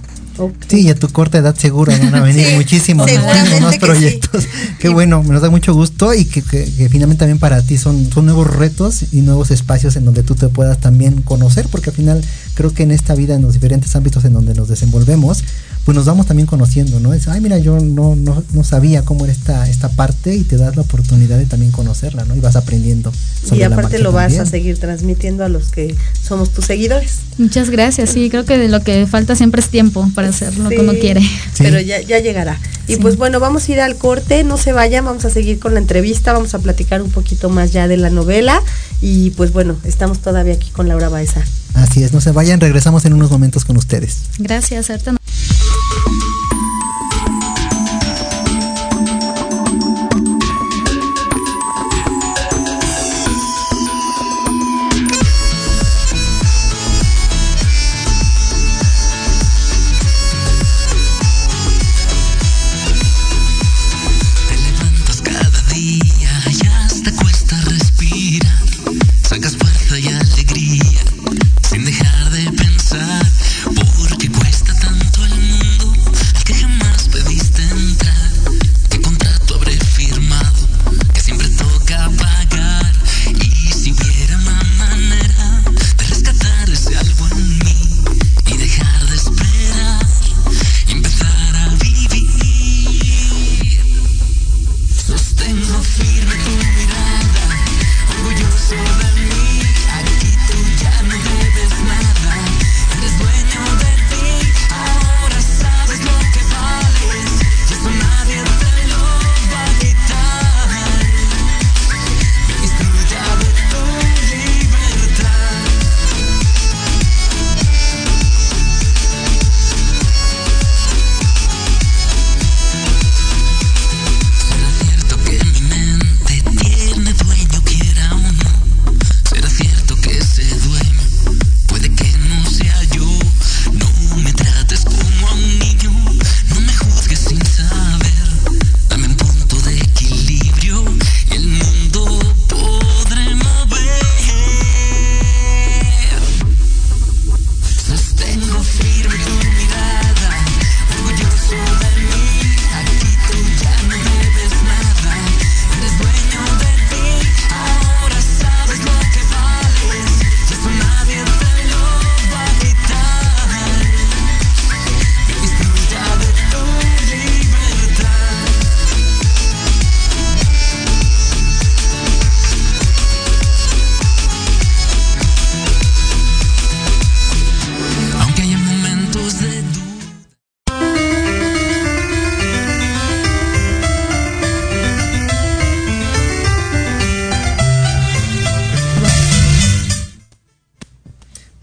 Sí, 0.68 0.82
y 0.82 0.90
a 0.90 0.94
tu 0.94 1.09
corta 1.09 1.38
edad 1.38 1.57
seguro 1.57 1.92
van 1.99 2.14
a 2.14 2.20
venir 2.20 2.46
muchísimos, 2.55 3.11
muchísimos 3.11 3.76
proyectos. 3.78 4.46
Qué 4.78 4.88
bueno, 4.88 5.22
me 5.22 5.30
nos 5.30 5.42
da 5.42 5.51
mucho 5.51 5.74
gusto 5.74 6.14
y 6.14 6.26
que, 6.26 6.42
finalmente 6.88 7.20
también 7.20 7.38
para 7.38 7.61
ti 7.62 7.76
son, 7.76 8.09
son 8.12 8.26
nuevos 8.26 8.46
retos 8.46 9.12
y 9.12 9.22
nuevos 9.22 9.51
espacios 9.51 9.96
en 9.96 10.05
donde 10.05 10.22
tú 10.22 10.36
te 10.36 10.49
puedas 10.49 10.78
también 10.78 11.22
conocer, 11.22 11.66
porque 11.70 11.90
al 11.90 11.96
final 11.96 12.24
creo 12.55 12.72
que 12.72 12.84
en 12.84 12.92
esta 12.92 13.14
vida, 13.14 13.34
en 13.34 13.42
los 13.42 13.55
diferentes 13.55 13.96
ámbitos 13.96 14.24
en 14.24 14.34
donde 14.34 14.55
nos 14.55 14.68
desenvolvemos, 14.68 15.42
pues 15.89 15.97
nos 15.97 16.05
vamos 16.05 16.26
también 16.26 16.47
conociendo, 16.47 17.01
¿no? 17.01 17.14
Es, 17.14 17.28
ay, 17.28 17.41
mira, 17.41 17.57
yo 17.57 17.80
no, 17.80 18.14
no, 18.14 18.45
no 18.53 18.62
sabía 18.62 19.07
cómo 19.07 19.24
era 19.24 19.32
esta, 19.32 19.66
esta 19.70 19.89
parte 19.89 20.34
y 20.34 20.43
te 20.43 20.59
das 20.59 20.76
la 20.76 20.82
oportunidad 20.82 21.39
de 21.39 21.47
también 21.47 21.72
conocerla, 21.72 22.26
¿no? 22.26 22.36
Y 22.36 22.41
vas 22.41 22.57
apriendo. 22.57 23.11
y 23.51 23.62
aparte 23.62 23.99
lo 23.99 24.12
vas 24.12 24.36
a 24.36 24.45
seguir 24.45 24.78
transmitiendo 24.78 25.47
a 25.47 25.49
los 25.49 25.70
que 25.70 25.97
somos 26.22 26.51
tus 26.51 26.66
seguidores. 26.66 27.20
Muchas 27.39 27.70
gracias, 27.70 28.11
sí, 28.11 28.28
creo 28.28 28.45
que 28.45 28.68
lo 28.68 28.82
que 28.82 29.07
falta 29.07 29.34
siempre 29.34 29.62
es 29.62 29.70
tiempo 29.70 30.07
para 30.14 30.28
hacerlo 30.28 30.68
como 30.76 30.93
quiere. 30.93 31.22
Pero 31.57 31.80
ya, 31.80 32.03
ya 32.03 32.18
llegará. 32.18 32.61
Y 32.86 32.97
pues 32.97 33.16
bueno, 33.16 33.41
vamos 33.41 33.66
a 33.66 33.72
ir 33.72 33.80
al 33.80 33.97
corte, 33.97 34.45
no 34.45 34.59
se 34.59 34.74
vayan, 34.74 35.07
vamos 35.07 35.24
a 35.24 35.30
seguir 35.30 35.59
con 35.59 35.72
la 35.72 35.80
entrevista, 35.80 36.34
vamos 36.34 36.53
a 36.53 36.59
platicar 36.59 37.01
un 37.01 37.11
poquito 37.11 37.49
más 37.49 37.72
ya 37.72 37.89
de 37.89 37.97
la 37.97 38.11
novela 38.11 38.62
y 39.01 39.30
pues 39.30 39.55
bueno, 39.55 39.74
estamos 39.84 40.18
todavía 40.18 40.53
aquí 40.53 40.68
con 40.68 40.86
Laura 40.86 41.09
Baeza. 41.09 41.43
Así 41.72 42.03
es, 42.03 42.12
no 42.12 42.20
se 42.20 42.32
vayan, 42.32 42.61
regresamos 42.61 43.07
en 43.07 43.14
unos 43.14 43.30
momentos 43.30 43.64
con 43.64 43.78
ustedes. 43.78 44.18
Gracias, 44.39 44.91
Arta. 44.91 45.14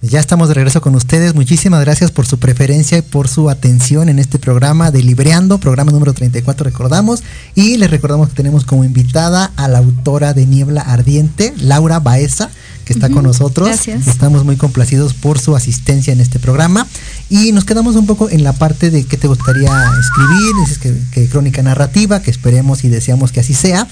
Ya 0.10 0.20
estamos 0.20 0.50
de 0.50 0.54
regreso 0.54 0.82
con 0.82 0.94
ustedes. 0.96 1.34
Muchísimas 1.34 1.82
gracias 1.82 2.12
por 2.12 2.28
su 2.28 2.38
preferencia 2.38 2.98
y 2.98 3.02
por 3.02 3.28
su 3.28 3.50
atención 3.50 4.08
en 4.08 4.20
este 4.20 4.38
programa 4.38 4.92
de 4.92 5.02
Libreando, 5.02 5.58
programa 5.58 5.92
número 5.92 6.14
34, 6.14 6.64
recordamos. 6.64 7.24
Y 7.56 7.78
les 7.78 7.90
recordamos 7.90 8.30
que 8.30 8.36
tenemos 8.36 8.66
como 8.66 8.84
invitada 8.84 9.52
a 9.56 9.68
la 9.68 9.80
autora 9.80 10.34
de 10.34 10.46
Niebla 10.46 10.82
Ardiente, 10.82 11.54
Laura 11.58 12.00
Baeza, 12.00 12.52
que 12.84 12.94
está 12.94 13.10
con 13.10 13.24
nosotros. 13.24 13.68
Gracias. 13.68 14.08
Estamos 14.08 14.46
muy 14.46 14.58
complacidos 14.58 15.14
por 15.14 15.40
su 15.40 15.56
asistencia 15.56 16.14
en 16.14 16.22
este 16.22 16.38
programa. 16.38 16.86
Y 17.30 17.52
nos 17.52 17.66
quedamos 17.66 17.96
un 17.96 18.06
poco 18.06 18.30
en 18.30 18.44
la 18.44 18.54
parte 18.54 18.92
de 18.92 19.06
qué 19.06 19.18
te 19.18 19.28
gustaría 19.28 19.72
escribir, 20.00 20.56
dices 20.62 20.78
que, 20.78 20.96
que 21.12 21.30
crónica 21.30 21.64
narrativa, 21.64 22.22
que 22.22 22.30
esperemos 22.30 22.84
y 22.84 22.90
deseamos 22.90 23.32
que 23.32 23.40
así 23.40 23.56
sea. 23.56 23.88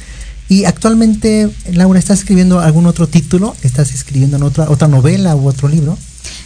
Y 0.50 0.66
actualmente, 0.66 1.50
Laura, 1.72 2.00
¿estás 2.00 2.20
escribiendo 2.20 2.60
algún 2.60 2.86
otro 2.86 3.08
título? 3.08 3.56
¿Estás 3.64 3.94
escribiendo 3.94 4.38
en 4.38 4.44
otra, 4.44 4.70
otra 4.70 4.88
novela 4.88 5.36
u 5.36 5.48
otro 5.48 5.68
libro? 5.68 5.98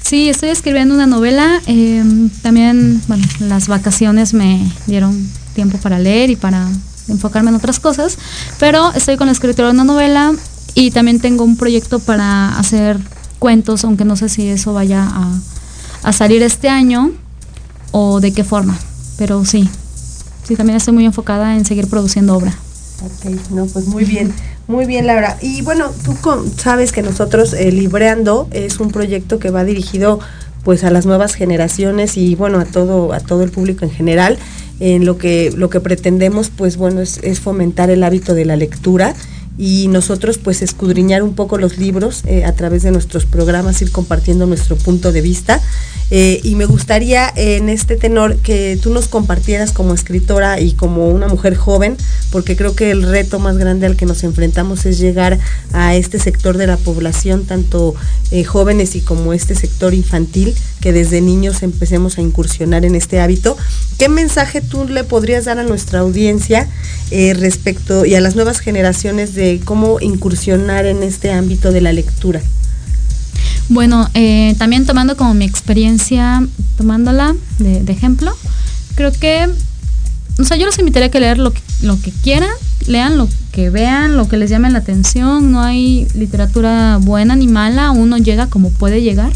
Sí, 0.02 0.30
estoy 0.30 0.50
escribiendo 0.50 0.93
una 0.95 1.08
novela. 1.08 1.62
Em, 1.66 2.30
también, 2.41 3.02
bueno, 3.08 3.26
las 3.39 3.68
vacaciones 3.68 4.34
me 4.34 4.72
dieron 4.86 5.28
tiempo 5.54 5.78
para 5.80 6.00
leer 6.00 6.30
y 6.30 6.36
para 6.36 6.68
enfocarme 7.08 7.50
en 7.50 7.56
otras 7.56 7.80
cosas. 7.80 8.18
Pero 8.60 8.93
estoy 8.93 9.18
con 9.18 9.28
la 9.28 9.34
escritura 9.34 9.68
de 9.68 9.74
una 9.74 9.84
novela 9.84 10.34
y 10.76 10.91
también 10.91 11.20
tengo 11.20 11.43
un 11.43 11.58
proyecto 11.58 12.00
para 12.00 12.58
hacer 12.58 13.00
cuentos, 13.39 13.84
aunque 13.84 14.06
no 14.06 14.16
sé 14.16 14.30
si 14.30 14.48
eso 14.48 14.74
vaya 14.74 15.04
a, 15.04 15.39
a 16.04 16.14
salir 16.14 16.41
este 16.41 16.70
año 16.70 17.12
o 17.91 18.20
de 18.20 18.32
qué 18.32 18.43
forma. 18.43 18.78
Pero 19.18 19.43
sí, 19.43 19.70
sí, 20.48 20.56
también 20.56 20.78
estoy 20.78 20.93
muy 20.93 21.06
enfocada 21.06 21.56
en 21.56 21.66
seguir 21.66 21.88
produciendo 21.88 22.36
obra. 22.36 22.56
Ok, 23.04 23.52
no, 23.52 23.66
pues 23.68 23.86
muy 23.86 24.06
bien, 24.06 24.34
muy 24.68 24.86
bien 24.86 25.06
Laura. 25.06 25.38
Y 25.41 25.62
bueno, 25.62 25.91
tú 26.04 26.16
sabes 26.58 26.91
que 26.91 27.04
nosotros 27.04 27.54
eh, 27.54 27.72
Libreando 27.72 28.48
es 28.52 28.80
un 28.80 28.91
proyecto 28.91 29.38
que 29.39 29.52
va 29.52 29.64
dirigido 29.64 30.20
pues 30.64 30.84
a 30.84 30.89
las 30.89 31.06
nuevas 31.06 31.36
generaciones 31.36 32.18
y 32.18 32.36
bueno, 32.36 32.60
a 32.60 32.66
todo, 32.66 33.14
a 33.14 33.20
todo 33.20 33.43
el 33.43 33.52
público 33.52 33.86
en 33.86 33.91
general. 33.91 34.38
En 34.80 35.06
lo 35.06 35.18
que, 35.18 35.52
lo 35.56 35.70
que 35.70 35.80
pretendemos 35.80 36.50
pues 36.50 36.78
bueno 36.78 37.02
es, 37.02 37.20
es 37.24 37.39
fomentar 37.39 37.89
el 37.89 38.04
hábito 38.04 38.36
de 38.36 38.45
la 38.45 38.56
lectura 38.56 39.16
y 39.58 39.88
nosotros 39.88 40.38
pues 40.38 40.62
escudriñar 40.62 41.24
un 41.24 41.34
poco 41.34 41.58
los 41.58 41.78
libros 41.78 42.22
eh, 42.26 42.45
a 42.45 42.53
través 42.53 42.84
de 42.84 42.91
nuestros 42.91 43.26
programas, 43.26 43.82
ir 43.82 43.91
compartiendo 43.91 44.45
nuestro 44.45 44.76
punto 44.76 45.12
de 45.12 45.22
vista. 45.22 45.62
Eh, 46.10 46.39
y 46.43 46.55
me 46.55 46.64
gustaría 46.64 47.30
en 47.36 47.68
este 47.68 47.97
tenor 47.97 48.38
que 48.38 48.80
tú 48.82 48.93
nos 48.93 49.10
compartieras 49.10 49.74
como 49.74 49.93
escritora 49.93 50.62
y 50.62 50.72
como 50.72 51.10
una 51.10 51.28
mujer 51.28 51.55
joven, 51.55 51.97
porque 52.32 52.55
creo 52.55 52.76
que 52.76 52.91
el 52.91 53.03
reto 53.03 53.39
más 53.39 53.58
grande 53.58 53.88
al 53.88 53.97
que 53.97 54.05
nos 54.05 54.24
enfrentamos 54.24 54.86
es 54.86 54.99
llegar 54.99 55.38
a 55.74 55.95
este 55.95 56.18
sector 56.18 56.58
de 56.58 56.68
la 56.68 56.78
población, 56.78 57.45
tanto 57.45 57.93
eh, 58.32 58.45
jóvenes 58.45 58.95
y 58.95 59.01
como 59.01 59.34
este 59.34 59.53
sector 59.53 59.93
infantil, 59.93 60.55
que 60.80 60.93
desde 60.93 61.20
niños 61.20 61.62
empecemos 61.62 62.18
a 62.18 62.22
incursionar 62.22 62.86
en 62.86 62.95
este 62.95 63.20
hábito. 63.20 63.58
¿Qué 63.97 64.08
mensaje 64.08 64.62
tú 64.62 64.88
le 64.88 65.03
podrías 65.03 65.43
dar 65.45 65.60
a 65.60 65.64
nuestra 65.64 65.99
audiencia 65.99 66.70
respecto 67.10 68.05
y 68.05 68.16
a 68.16 68.22
las 68.22 68.36
nuevas 68.36 68.60
generaciones 68.60 69.34
de 69.34 69.47
cómo 69.64 70.00
incursionar 70.00 70.86
en 70.86 71.04
este 71.04 71.32
ámbito 71.32 71.72
de 71.72 71.82
la 71.82 71.93
lectura. 71.93 72.41
Bueno, 73.70 74.10
eh, 74.14 74.56
también 74.58 74.86
tomando 74.86 75.18
como 75.18 75.34
mi 75.34 75.45
experiencia, 75.45 76.45
tomándola 76.78 77.36
de, 77.60 77.84
de, 77.84 77.91
ejemplo, 77.91 78.32
creo 78.95 79.12
que, 79.12 79.50
o 80.39 80.43
sea, 80.43 80.56
yo 80.58 80.66
los 80.66 80.80
invitaría 80.80 81.08
a 81.08 81.12
que 81.12 81.20
leer 81.20 81.38
lo 81.38 81.52
que 81.52 82.12
quieran, 82.24 82.50
lean 82.88 83.18
lo 83.18 83.28
que 83.52 83.70
vean, 83.70 84.16
lo 84.16 84.30
que 84.30 84.38
les 84.38 84.50
llame 84.50 84.70
la 84.70 84.80
atención, 84.80 85.52
no 85.52 85.62
hay 85.62 86.08
literatura 86.14 86.98
buena 87.02 87.36
ni 87.36 87.48
mala, 87.48 87.91
uno 87.91 88.18
llega 88.18 88.48
como 88.48 88.70
puede 88.70 89.02
llegar. 89.02 89.32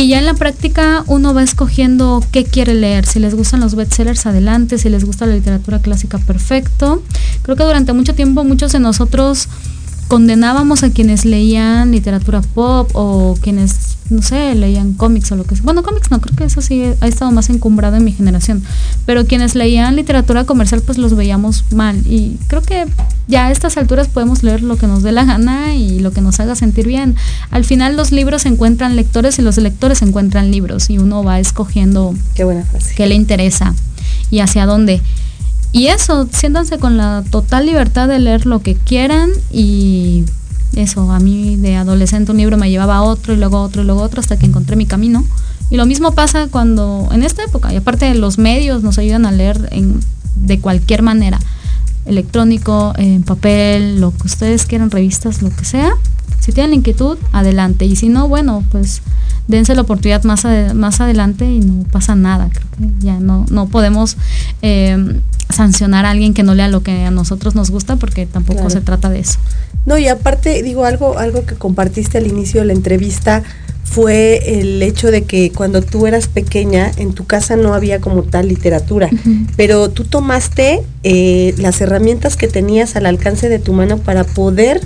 Y 0.00 0.08
ya 0.08 0.18
en 0.18 0.24
la 0.24 0.32
práctica 0.32 1.04
uno 1.08 1.34
va 1.34 1.42
escogiendo 1.42 2.24
qué 2.32 2.44
quiere 2.44 2.72
leer. 2.72 3.04
Si 3.04 3.18
les 3.18 3.34
gustan 3.34 3.60
los 3.60 3.74
bestsellers, 3.74 4.24
adelante. 4.24 4.78
Si 4.78 4.88
les 4.88 5.04
gusta 5.04 5.26
la 5.26 5.34
literatura 5.34 5.80
clásica, 5.80 6.16
perfecto. 6.16 7.02
Creo 7.42 7.54
que 7.54 7.64
durante 7.64 7.92
mucho 7.92 8.14
tiempo 8.14 8.42
muchos 8.42 8.72
de 8.72 8.80
nosotros 8.80 9.48
condenábamos 10.08 10.84
a 10.84 10.90
quienes 10.90 11.26
leían 11.26 11.90
literatura 11.92 12.40
pop 12.40 12.88
o 12.94 13.36
quienes, 13.42 13.89
no 14.10 14.22
sé, 14.22 14.54
leían 14.54 14.92
cómics 14.92 15.30
o 15.32 15.36
lo 15.36 15.44
que 15.44 15.54
sea. 15.54 15.64
Bueno, 15.64 15.82
cómics 15.82 16.10
no, 16.10 16.20
creo 16.20 16.36
que 16.36 16.44
eso 16.44 16.60
sí 16.60 16.84
ha 17.00 17.06
estado 17.06 17.30
más 17.30 17.48
encumbrado 17.50 17.96
en 17.96 18.04
mi 18.04 18.12
generación. 18.12 18.62
Pero 19.06 19.26
quienes 19.26 19.54
leían 19.54 19.96
literatura 19.96 20.44
comercial, 20.44 20.82
pues 20.82 20.98
los 20.98 21.14
veíamos 21.14 21.64
mal. 21.72 21.96
Y 22.06 22.38
creo 22.48 22.62
que 22.62 22.86
ya 23.28 23.46
a 23.46 23.50
estas 23.52 23.76
alturas 23.76 24.08
podemos 24.08 24.42
leer 24.42 24.62
lo 24.62 24.76
que 24.76 24.86
nos 24.86 25.02
dé 25.02 25.12
la 25.12 25.24
gana 25.24 25.74
y 25.74 26.00
lo 26.00 26.12
que 26.12 26.20
nos 26.20 26.40
haga 26.40 26.56
sentir 26.56 26.86
bien. 26.86 27.16
Al 27.50 27.64
final 27.64 27.96
los 27.96 28.12
libros 28.12 28.46
encuentran 28.46 28.96
lectores 28.96 29.38
y 29.38 29.42
los 29.42 29.56
lectores 29.58 30.02
encuentran 30.02 30.50
libros 30.50 30.90
y 30.90 30.98
uno 30.98 31.22
va 31.22 31.38
escogiendo 31.38 32.14
qué, 32.34 32.44
buena 32.44 32.64
frase. 32.64 32.94
qué 32.94 33.06
le 33.06 33.14
interesa 33.14 33.74
y 34.30 34.40
hacia 34.40 34.66
dónde. 34.66 35.00
Y 35.72 35.86
eso, 35.86 36.28
siéntanse 36.32 36.78
con 36.78 36.96
la 36.96 37.22
total 37.30 37.66
libertad 37.66 38.08
de 38.08 38.18
leer 38.18 38.46
lo 38.46 38.60
que 38.60 38.74
quieran 38.74 39.30
y 39.52 40.24
eso, 40.74 41.10
a 41.12 41.18
mí 41.18 41.56
de 41.56 41.76
adolescente 41.76 42.32
un 42.32 42.38
libro 42.38 42.56
me 42.56 42.70
llevaba 42.70 42.96
a 42.96 43.02
otro 43.02 43.32
y 43.34 43.36
luego 43.36 43.60
otro 43.60 43.82
y 43.82 43.84
luego 43.84 44.02
otro 44.02 44.20
hasta 44.20 44.38
que 44.38 44.46
encontré 44.46 44.76
mi 44.76 44.86
camino. 44.86 45.24
Y 45.70 45.76
lo 45.76 45.86
mismo 45.86 46.12
pasa 46.12 46.48
cuando, 46.48 47.08
en 47.12 47.22
esta 47.22 47.44
época, 47.44 47.72
y 47.72 47.76
aparte 47.76 48.12
los 48.14 48.38
medios 48.38 48.82
nos 48.82 48.98
ayudan 48.98 49.26
a 49.26 49.32
leer 49.32 49.70
de 50.36 50.60
cualquier 50.60 51.02
manera, 51.02 51.38
electrónico, 52.06 52.92
en 52.96 53.22
papel, 53.22 54.00
lo 54.00 54.12
que 54.12 54.26
ustedes 54.26 54.66
quieran, 54.66 54.90
revistas, 54.90 55.42
lo 55.42 55.50
que 55.50 55.64
sea. 55.64 55.92
Si 56.40 56.52
tienen 56.52 56.74
inquietud, 56.74 57.18
adelante. 57.32 57.84
Y 57.84 57.96
si 57.96 58.08
no, 58.08 58.28
bueno, 58.28 58.64
pues 58.70 59.02
dense 59.48 59.74
la 59.74 59.82
oportunidad 59.82 60.22
más, 60.24 60.46
más 60.74 61.00
adelante 61.00 61.44
y 61.44 61.60
no 61.60 61.84
pasa 61.84 62.14
nada. 62.14 62.48
Creo 62.50 62.66
que 62.78 63.04
ya 63.04 63.20
no, 63.20 63.44
no 63.50 63.68
podemos 63.68 64.16
eh, 64.62 65.20
sancionar 65.50 66.06
a 66.06 66.10
alguien 66.10 66.34
que 66.34 66.42
no 66.42 66.54
lea 66.54 66.68
lo 66.68 66.82
que 66.82 67.04
a 67.04 67.10
nosotros 67.10 67.54
nos 67.54 67.70
gusta 67.70 67.96
porque 67.96 68.26
tampoco 68.26 68.60
claro. 68.60 68.70
se 68.70 68.80
trata 68.80 69.10
de 69.10 69.20
eso. 69.20 69.38
No, 69.86 69.98
y 69.98 70.08
aparte, 70.08 70.62
digo, 70.62 70.84
algo, 70.84 71.18
algo 71.18 71.44
que 71.44 71.54
compartiste 71.54 72.18
al 72.18 72.26
inicio 72.26 72.60
de 72.60 72.66
la 72.68 72.72
entrevista 72.72 73.42
fue 73.90 74.60
el 74.60 74.80
hecho 74.82 75.10
de 75.10 75.24
que 75.24 75.50
cuando 75.50 75.82
tú 75.82 76.06
eras 76.06 76.28
pequeña 76.28 76.92
en 76.96 77.12
tu 77.12 77.26
casa 77.26 77.56
no 77.56 77.74
había 77.74 78.00
como 78.00 78.22
tal 78.22 78.46
literatura, 78.46 79.08
uh 79.10 79.16
-huh. 79.16 79.46
pero 79.56 79.90
tú 79.90 80.04
tomaste 80.04 80.82
eh, 81.02 81.54
las 81.58 81.80
herramientas 81.80 82.36
que 82.36 82.46
tenías 82.46 82.94
al 82.94 83.06
alcance 83.06 83.48
de 83.48 83.58
tu 83.58 83.72
mano 83.72 83.98
para 83.98 84.22
poder 84.22 84.80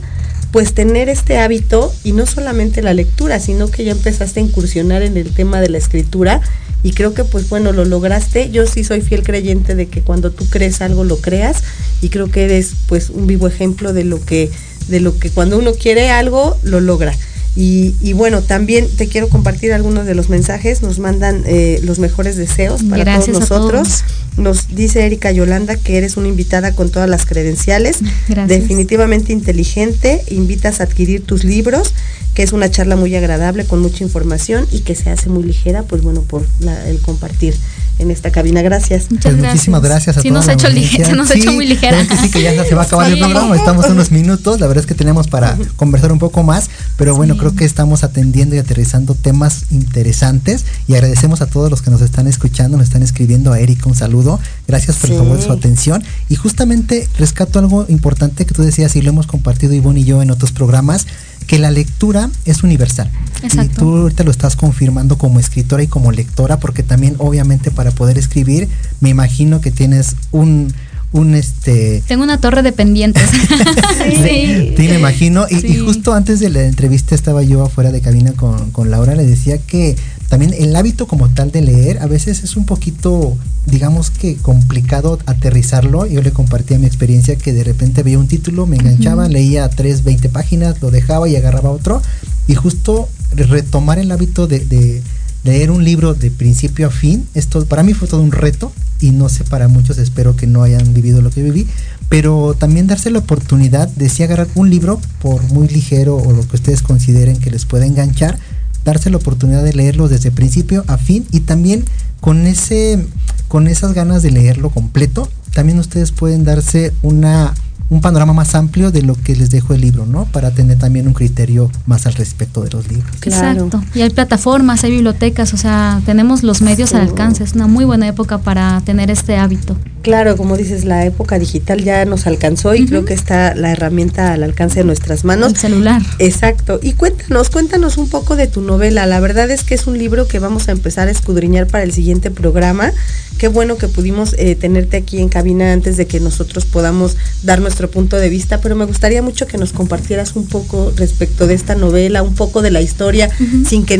pues 0.52 0.72
tener 0.72 1.10
este 1.10 1.36
hábito 1.36 1.92
y 2.02 2.12
no 2.12 2.24
solamente 2.24 2.80
la 2.80 2.94
lectura, 2.94 3.40
sino 3.40 3.68
que 3.68 3.84
ya 3.84 3.92
empezaste 3.92 4.40
a 4.40 4.42
incursionar 4.42 5.02
en 5.02 5.18
el 5.18 5.34
tema 5.34 5.60
de 5.60 5.68
la 5.68 5.78
escritura 5.78 6.40
y 6.82 6.92
creo 6.92 7.12
que 7.12 7.24
pues 7.24 7.48
bueno, 7.50 7.72
lo 7.72 7.84
lograste. 7.84 8.50
Yo 8.50 8.66
sí 8.66 8.84
soy 8.84 9.02
fiel 9.02 9.22
creyente 9.22 9.74
de 9.74 9.86
que 9.86 10.00
cuando 10.00 10.30
tú 10.30 10.46
crees 10.48 10.80
algo 10.80 11.04
lo 11.04 11.18
creas 11.18 11.62
y 12.00 12.08
creo 12.08 12.30
que 12.30 12.44
eres 12.44 12.72
pues 12.88 13.10
un 13.10 13.26
vivo 13.26 13.48
ejemplo 13.48 13.92
de 13.92 14.04
lo 14.04 14.24
que 14.24 14.50
de 14.88 15.00
lo 15.00 15.18
que 15.18 15.30
cuando 15.30 15.58
uno 15.58 15.72
quiere 15.74 16.10
algo 16.10 16.56
lo 16.62 16.80
logra. 16.80 17.14
Y, 17.56 17.94
y, 18.00 18.14
bueno, 18.14 18.42
también 18.42 18.88
te 18.96 19.06
quiero 19.06 19.28
compartir 19.28 19.72
algunos 19.72 20.06
de 20.06 20.14
los 20.14 20.28
mensajes. 20.28 20.82
Nos 20.82 20.98
mandan 20.98 21.44
eh, 21.46 21.78
los 21.84 22.00
mejores 22.00 22.36
deseos 22.36 22.82
para 22.82 23.04
Gracias 23.04 23.36
todos 23.36 23.50
nosotros. 23.50 23.88
Todos. 23.88 24.04
Nos 24.36 24.74
dice 24.74 25.06
Erika 25.06 25.30
Yolanda 25.30 25.76
que 25.76 25.96
eres 25.96 26.16
una 26.16 26.26
invitada 26.26 26.72
con 26.72 26.90
todas 26.90 27.08
las 27.08 27.26
credenciales. 27.26 27.98
Gracias. 28.28 28.48
Definitivamente 28.48 29.32
inteligente. 29.32 30.24
Invitas 30.30 30.80
a 30.80 30.84
adquirir 30.84 31.24
tus 31.24 31.44
libros, 31.44 31.94
que 32.34 32.42
es 32.42 32.52
una 32.52 32.70
charla 32.70 32.96
muy 32.96 33.14
agradable 33.14 33.64
con 33.64 33.80
mucha 33.80 34.02
información 34.02 34.66
y 34.72 34.80
que 34.80 34.96
se 34.96 35.10
hace 35.10 35.28
muy 35.28 35.44
ligera, 35.44 35.84
pues 35.84 36.02
bueno, 36.02 36.22
por 36.22 36.44
la, 36.58 36.88
el 36.88 36.98
compartir 37.00 37.54
en 37.98 38.10
esta 38.10 38.30
cabina. 38.30 38.62
Gracias. 38.62 39.10
Muchas 39.10 39.24
pues 39.24 39.36
gracias. 39.36 39.54
Muchísimas 39.54 39.82
gracias 39.82 40.16
a 40.16 40.20
sí, 40.20 40.28
todos. 40.28 40.46
Nos 40.46 40.48
ha 40.48 40.52
hecho 40.54 40.68
se 40.68 41.14
nos 41.14 41.30
ha 41.30 41.34
sí, 41.34 41.40
hecho 41.40 41.52
muy 41.52 41.66
ligera. 41.66 42.06
Que 42.06 42.16
sí, 42.16 42.30
que 42.30 42.42
ya 42.42 42.64
se 42.64 42.74
va 42.74 42.82
a 42.82 42.84
acabar 42.84 43.06
sí. 43.12 43.12
el 43.12 43.18
programa. 43.18 43.56
Estamos 43.56 43.86
unos 43.86 44.10
minutos. 44.10 44.60
La 44.60 44.66
verdad 44.66 44.82
es 44.82 44.86
que 44.86 44.94
tenemos 44.94 45.28
para 45.28 45.56
conversar 45.76 46.12
un 46.12 46.18
poco 46.18 46.42
más. 46.42 46.70
Pero 46.96 47.14
bueno, 47.14 47.34
sí. 47.34 47.40
Creo 47.44 47.56
que 47.56 47.66
estamos 47.66 48.04
atendiendo 48.04 48.56
y 48.56 48.58
aterrizando 48.58 49.14
temas 49.14 49.66
interesantes. 49.70 50.64
Y 50.88 50.94
agradecemos 50.94 51.42
a 51.42 51.46
todos 51.46 51.70
los 51.70 51.82
que 51.82 51.90
nos 51.90 52.00
están 52.00 52.26
escuchando, 52.26 52.78
nos 52.78 52.86
están 52.86 53.02
escribiendo. 53.02 53.52
A 53.52 53.60
Erika, 53.60 53.86
un 53.86 53.94
saludo. 53.94 54.40
Gracias 54.66 54.96
por 54.96 55.10
el 55.10 55.18
favor 55.18 55.36
de 55.36 55.42
su 55.42 55.52
atención. 55.52 56.02
Y 56.30 56.36
justamente 56.36 57.06
rescato 57.18 57.58
algo 57.58 57.84
importante 57.90 58.46
que 58.46 58.54
tú 58.54 58.62
decías 58.62 58.96
y 58.96 59.02
lo 59.02 59.10
hemos 59.10 59.26
compartido 59.26 59.74
Ivonne 59.74 60.00
y 60.00 60.04
yo 60.04 60.22
en 60.22 60.30
otros 60.30 60.52
programas 60.52 61.06
que 61.46 61.58
la 61.58 61.70
lectura 61.70 62.30
es 62.46 62.62
universal. 62.62 63.10
Exacto. 63.42 63.62
Y 63.62 63.68
tú 63.68 63.94
ahorita 63.94 64.24
lo 64.24 64.30
estás 64.30 64.56
confirmando 64.56 65.18
como 65.18 65.38
escritora 65.38 65.82
y 65.82 65.86
como 65.86 66.12
lectora, 66.12 66.58
porque 66.58 66.82
también 66.82 67.16
obviamente 67.18 67.70
para 67.70 67.90
poder 67.90 68.16
escribir, 68.16 68.70
me 69.00 69.10
imagino 69.10 69.60
que 69.60 69.70
tienes 69.70 70.16
un, 70.32 70.72
un 71.14 71.36
este 71.36 72.02
tengo 72.08 72.24
una 72.24 72.38
torre 72.38 72.62
de 72.62 72.72
pendientes 72.72 73.22
sí. 73.30 74.74
sí 74.76 74.88
me 74.88 74.98
imagino 74.98 75.46
y, 75.48 75.60
sí. 75.60 75.68
y, 75.68 75.78
justo 75.78 76.12
antes 76.12 76.40
de 76.40 76.50
la 76.50 76.64
entrevista 76.64 77.14
estaba 77.14 77.44
yo 77.44 77.62
afuera 77.62 77.92
de 77.92 78.00
cabina 78.00 78.32
con, 78.32 78.72
con 78.72 78.90
Laura 78.90 79.14
le 79.14 79.24
decía 79.24 79.58
que 79.58 79.96
también 80.28 80.52
el 80.58 80.74
hábito 80.74 81.06
como 81.06 81.28
tal 81.28 81.52
de 81.52 81.62
leer 81.62 82.00
a 82.00 82.06
veces 82.06 82.42
es 82.42 82.56
un 82.56 82.66
poquito 82.66 83.36
digamos 83.64 84.10
que 84.10 84.34
complicado 84.36 85.20
aterrizarlo 85.26 86.04
yo 86.04 86.20
le 86.20 86.32
compartía 86.32 86.80
mi 86.80 86.86
experiencia 86.86 87.36
que 87.36 87.52
de 87.52 87.62
repente 87.62 88.02
veía 88.02 88.18
un 88.18 88.26
título 88.26 88.66
me 88.66 88.76
enganchaba 88.76 89.24
uh 89.24 89.28
-huh. 89.28 89.32
leía 89.32 89.68
tres 89.68 90.02
20 90.02 90.28
páginas 90.30 90.82
lo 90.82 90.90
dejaba 90.90 91.28
y 91.28 91.36
agarraba 91.36 91.70
otro 91.70 92.02
y 92.48 92.56
justo 92.56 93.08
retomar 93.30 94.00
el 94.00 94.10
hábito 94.10 94.48
de, 94.48 94.58
de 94.58 95.00
leer 95.44 95.70
un 95.70 95.84
libro 95.84 96.14
de 96.14 96.30
principio 96.30 96.88
a 96.88 96.90
fin, 96.90 97.26
esto 97.34 97.64
para 97.66 97.82
mí 97.82 97.94
fue 97.94 98.08
todo 98.08 98.22
un 98.22 98.32
reto 98.32 98.72
y 99.00 99.10
no 99.10 99.28
sé 99.28 99.44
para 99.44 99.68
muchos, 99.68 99.98
espero 99.98 100.34
que 100.34 100.46
no 100.46 100.62
hayan 100.62 100.94
vivido 100.94 101.20
lo 101.20 101.30
que 101.30 101.42
viví, 101.42 101.66
pero 102.08 102.54
también 102.58 102.86
darse 102.86 103.10
la 103.10 103.18
oportunidad 103.18 103.88
de 103.88 104.08
si 104.08 104.22
agarrar 104.22 104.48
un 104.54 104.70
libro 104.70 105.00
por 105.20 105.42
muy 105.52 105.68
ligero 105.68 106.16
o 106.16 106.32
lo 106.32 106.48
que 106.48 106.56
ustedes 106.56 106.80
consideren 106.80 107.36
que 107.36 107.50
les 107.50 107.66
pueda 107.66 107.84
enganchar, 107.84 108.38
darse 108.84 109.10
la 109.10 109.18
oportunidad 109.18 109.62
de 109.62 109.74
leerlo 109.74 110.08
desde 110.08 110.30
principio 110.30 110.84
a 110.86 110.96
fin 110.98 111.26
y 111.30 111.40
también 111.40 111.84
con 112.20 112.46
ese 112.46 113.06
con 113.48 113.68
esas 113.68 113.92
ganas 113.92 114.22
de 114.22 114.30
leerlo 114.30 114.70
completo, 114.70 115.28
también 115.52 115.78
ustedes 115.78 116.10
pueden 116.10 116.44
darse 116.44 116.92
una 117.02 117.54
un 117.94 118.00
panorama 118.00 118.32
más 118.32 118.54
amplio 118.54 118.90
de 118.90 119.02
lo 119.02 119.14
que 119.14 119.36
les 119.36 119.50
dejo 119.50 119.72
el 119.72 119.80
libro, 119.80 120.04
¿no? 120.04 120.24
Para 120.26 120.50
tener 120.50 120.78
también 120.78 121.06
un 121.06 121.14
criterio 121.14 121.70
más 121.86 122.06
al 122.06 122.14
respecto 122.14 122.62
de 122.62 122.70
los 122.70 122.88
libros. 122.88 123.10
Claro. 123.20 123.66
Exacto. 123.66 123.84
Y 123.94 124.02
hay 124.02 124.10
plataformas, 124.10 124.84
hay 124.84 124.90
bibliotecas, 124.90 125.54
o 125.54 125.56
sea, 125.56 126.02
tenemos 126.04 126.42
los 126.42 126.60
medios 126.60 126.90
sí. 126.90 126.96
al 126.96 127.02
alcance. 127.02 127.44
Es 127.44 127.54
una 127.54 127.66
muy 127.66 127.84
buena 127.84 128.08
época 128.08 128.38
para 128.38 128.80
tener 128.80 129.10
este 129.10 129.36
hábito. 129.36 129.76
Claro, 130.04 130.36
como 130.36 130.58
dices, 130.58 130.84
la 130.84 131.06
época 131.06 131.38
digital 131.38 131.82
ya 131.82 132.04
nos 132.04 132.26
alcanzó 132.26 132.74
y 132.74 132.82
uh 132.82 132.84
-huh. 132.84 132.88
creo 132.88 133.04
que 133.06 133.14
está 133.14 133.54
la 133.54 133.72
herramienta 133.72 134.34
al 134.34 134.42
alcance 134.42 134.80
de 134.80 134.84
nuestras 134.84 135.24
manos. 135.24 135.52
El 135.54 135.58
celular. 135.58 136.02
Exacto. 136.18 136.78
Y 136.82 136.92
cuéntanos, 136.92 137.48
cuéntanos 137.48 137.96
un 137.96 138.10
poco 138.10 138.36
de 138.36 138.46
tu 138.46 138.60
novela. 138.60 139.06
La 139.06 139.18
verdad 139.18 139.50
es 139.50 139.64
que 139.64 139.74
es 139.74 139.86
un 139.86 139.96
libro 139.96 140.28
que 140.28 140.38
vamos 140.38 140.68
a 140.68 140.72
empezar 140.72 141.08
a 141.08 141.10
escudriñar 141.10 141.66
para 141.68 141.84
el 141.84 141.92
siguiente 141.92 142.30
programa. 142.30 142.92
Qué 143.38 143.48
bueno 143.48 143.78
que 143.78 143.88
pudimos 143.88 144.34
eh, 144.38 144.54
tenerte 144.54 144.98
aquí 144.98 145.18
en 145.20 145.28
cabina 145.30 145.72
antes 145.72 145.96
de 145.96 146.06
que 146.06 146.20
nosotros 146.20 146.66
podamos 146.66 147.16
dar 147.42 147.60
nuestro 147.60 147.90
punto 147.90 148.16
de 148.18 148.28
vista, 148.28 148.60
pero 148.60 148.76
me 148.76 148.84
gustaría 148.84 149.22
mucho 149.22 149.46
que 149.46 149.58
nos 149.58 149.72
compartieras 149.72 150.36
un 150.36 150.46
poco 150.46 150.92
respecto 150.96 151.46
de 151.46 151.54
esta 151.54 151.74
novela, 151.74 152.22
un 152.22 152.34
poco 152.34 152.62
de 152.62 152.70
la 152.70 152.80
historia, 152.80 153.30
uh 153.40 153.42
-huh. 153.42 153.66
sin 153.66 153.86
que 153.86 153.98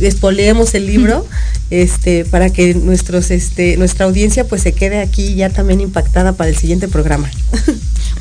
espoleemos 0.00 0.74
el 0.74 0.86
libro, 0.86 1.18
uh 1.18 1.22
-huh. 1.22 1.26
este, 1.70 2.24
para 2.24 2.50
que 2.50 2.74
nuestros, 2.74 3.30
este, 3.30 3.76
nuestra 3.76 4.06
audiencia 4.06 4.44
pues 4.44 4.62
se 4.62 4.72
quede 4.72 4.98
aquí 4.98 5.36
ya 5.36 5.41
también 5.50 5.80
impactada 5.80 6.32
para 6.32 6.50
el 6.50 6.56
siguiente 6.56 6.88
programa. 6.88 7.30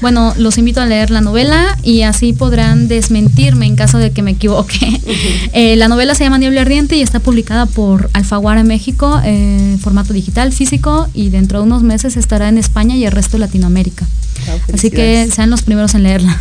Bueno, 0.02 0.34
los 0.36 0.58
invito 0.58 0.82
a 0.82 0.88
leer 0.88 1.12
la 1.12 1.22
novela 1.22 1.78
y 1.84 2.02
así 2.02 2.34
podrán 2.34 2.88
desmentirme 2.88 3.68
en 3.68 3.76
caso 3.76 4.00
de 4.00 4.10
que 4.10 4.24
me 4.24 4.32
equivoque. 4.32 4.80
Uh 4.84 5.10
-huh. 5.10 5.50
eh, 5.54 5.76
la 5.76 5.88
novela 5.88 6.16
se 6.16 6.24
llama 6.24 6.40
Niebla 6.40 6.62
Ardiente 6.62 6.96
y 6.96 7.02
está 7.02 7.20
publicada 7.20 7.68
por 7.68 8.10
Alfaguara 8.14 8.64
México, 8.64 9.22
en 9.24 9.76
eh, 9.76 9.78
formato 9.80 10.12
digital, 10.12 10.52
físico, 10.54 11.08
y 11.14 11.30
dentro 11.30 11.60
de 11.60 11.66
unos 11.66 11.84
meses 11.84 12.18
estará 12.18 12.50
en 12.50 12.58
España 12.58 12.96
y 12.96 13.06
el 13.06 13.12
resto 13.12 13.38
de 13.38 13.42
Latinoamérica. 13.42 14.08
Así 14.74 14.92
que 14.92 15.30
sean 15.32 15.50
los 15.50 15.62
primeros 15.62 15.96
en 15.96 16.04
leerla. 16.04 16.38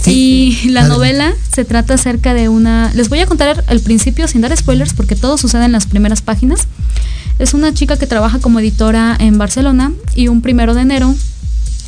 Sí, 0.00 0.58
y 0.64 0.68
la 0.68 0.86
novela 0.86 1.32
se 1.52 1.64
trata 1.64 1.94
acerca 1.94 2.34
de 2.34 2.48
una... 2.48 2.92
Les 2.94 3.08
voy 3.08 3.20
a 3.20 3.26
contar 3.26 3.64
al 3.66 3.80
principio 3.80 4.28
sin 4.28 4.40
dar 4.40 4.56
spoilers 4.56 4.94
porque 4.94 5.16
todo 5.16 5.36
sucede 5.36 5.64
en 5.64 5.72
las 5.72 5.86
primeras 5.86 6.22
páginas. 6.22 6.68
Es 7.38 7.54
una 7.54 7.74
chica 7.74 7.96
que 7.96 8.06
trabaja 8.06 8.38
como 8.38 8.60
editora 8.60 9.16
en 9.18 9.36
Barcelona 9.36 9.92
y 10.14 10.28
un 10.28 10.42
primero 10.42 10.74
de 10.74 10.82
enero 10.82 11.14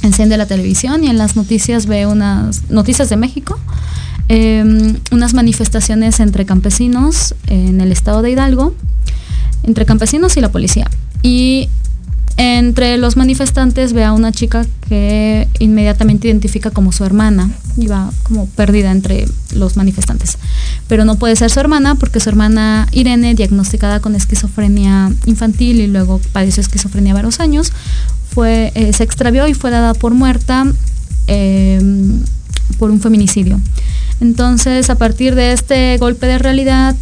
enciende 0.02 0.36
la 0.36 0.46
televisión 0.46 1.04
y 1.04 1.08
en 1.08 1.18
las 1.18 1.36
noticias 1.36 1.86
ve 1.86 2.06
unas 2.06 2.70
noticias 2.70 3.08
de 3.08 3.16
México, 3.16 3.58
em, 4.28 4.96
unas 5.10 5.34
manifestaciones 5.34 6.20
entre 6.20 6.44
campesinos 6.44 7.34
en 7.46 7.80
el 7.80 7.92
estado 7.92 8.22
de 8.22 8.30
Hidalgo, 8.30 8.74
entre 9.62 9.86
campesinos 9.86 10.36
y 10.36 10.40
la 10.40 10.50
policía. 10.50 10.88
Y 11.22 11.68
entre 12.40 12.96
los 12.98 13.16
manifestantes 13.16 13.92
ve 13.92 14.04
a 14.04 14.12
una 14.12 14.30
chica 14.30 14.64
que 14.88 15.48
inmediatamente 15.58 16.28
identifica 16.28 16.70
como 16.70 16.92
su 16.92 17.04
hermana 17.04 17.50
y 17.76 17.88
va 17.88 18.12
como 18.22 18.46
perdida 18.46 18.92
entre 18.92 19.26
los 19.54 19.76
manifestantes. 19.76 20.38
Pero 20.86 21.04
no 21.04 21.16
puede 21.16 21.34
ser 21.34 21.50
su 21.50 21.58
hermana 21.58 21.96
porque 21.96 22.20
su 22.20 22.28
hermana 22.28 22.86
Irene, 22.92 23.34
diagnosticada 23.34 23.98
con 23.98 24.14
esquizofrenia 24.14 25.12
infantil 25.26 25.80
y 25.80 25.88
luego 25.88 26.20
padeció 26.32 26.60
esquizofrenia 26.60 27.12
varios 27.12 27.40
años, 27.40 27.72
fue, 28.30 28.70
eh, 28.76 28.92
se 28.92 29.02
extravió 29.02 29.48
y 29.48 29.54
fue 29.54 29.72
dada 29.72 29.92
por 29.94 30.14
muerta 30.14 30.64
eh, 31.26 31.80
por 32.78 32.92
un 32.92 33.00
feminicidio. 33.00 33.60
Entonces, 34.20 34.90
a 34.90 34.94
partir 34.94 35.34
de 35.34 35.52
este 35.52 35.98
golpe 35.98 36.26
de 36.26 36.38
realidad, 36.38 36.94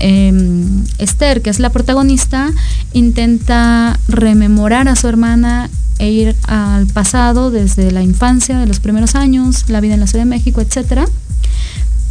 Em, 0.00 0.84
Esther, 0.98 1.42
que 1.42 1.50
es 1.50 1.60
la 1.60 1.70
protagonista, 1.70 2.50
intenta 2.92 3.98
rememorar 4.08 4.88
a 4.88 4.96
su 4.96 5.08
hermana 5.08 5.70
e 5.98 6.10
ir 6.10 6.36
al 6.46 6.86
pasado 6.86 7.50
desde 7.50 7.90
la 7.90 8.02
infancia, 8.02 8.58
de 8.58 8.66
los 8.66 8.80
primeros 8.80 9.14
años, 9.14 9.68
la 9.68 9.80
vida 9.80 9.94
en 9.94 10.00
la 10.00 10.06
Ciudad 10.06 10.24
de 10.24 10.30
México, 10.30 10.60
etcétera, 10.60 11.06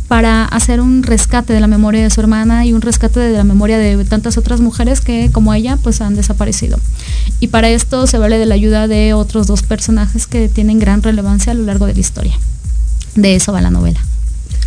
para 0.08 0.46
hacer 0.46 0.80
un 0.80 1.04
rescate 1.04 1.54
de 1.54 1.60
la 1.60 1.68
memoria 1.68 2.04
de 2.04 2.10
su 2.10 2.22
hermana 2.22 2.66
y 2.66 2.74
un 2.74 2.82
rescate 2.82 3.20
de 3.20 3.38
la 3.38 3.44
memoria 3.44 3.78
de 3.78 4.04
tantas 4.06 4.38
otras 4.38 4.62
mujeres 4.62 5.02
que, 5.02 5.32
como 5.32 5.54
ella, 5.54 5.78
pues 5.82 6.02
han 6.02 6.16
desaparecido. 6.16 6.80
Y 7.40 7.48
para 7.48 7.70
esto 7.70 8.06
se 8.08 8.18
vale 8.18 8.38
de 8.38 8.46
la 8.46 8.56
ayuda 8.56 8.88
de 8.88 9.14
otros 9.14 9.48
dos 9.48 9.64
personajes 9.64 10.28
que 10.28 10.50
tienen 10.50 10.80
gran 10.80 11.02
relevancia 11.02 11.52
a 11.52 11.56
lo 11.56 11.64
largo 11.64 11.88
de 11.88 11.96
la 11.96 12.00
historia. 12.00 12.38
De 13.16 13.36
eso 13.36 13.52
va 13.54 13.62
la 13.62 13.72
novela. 13.72 14.00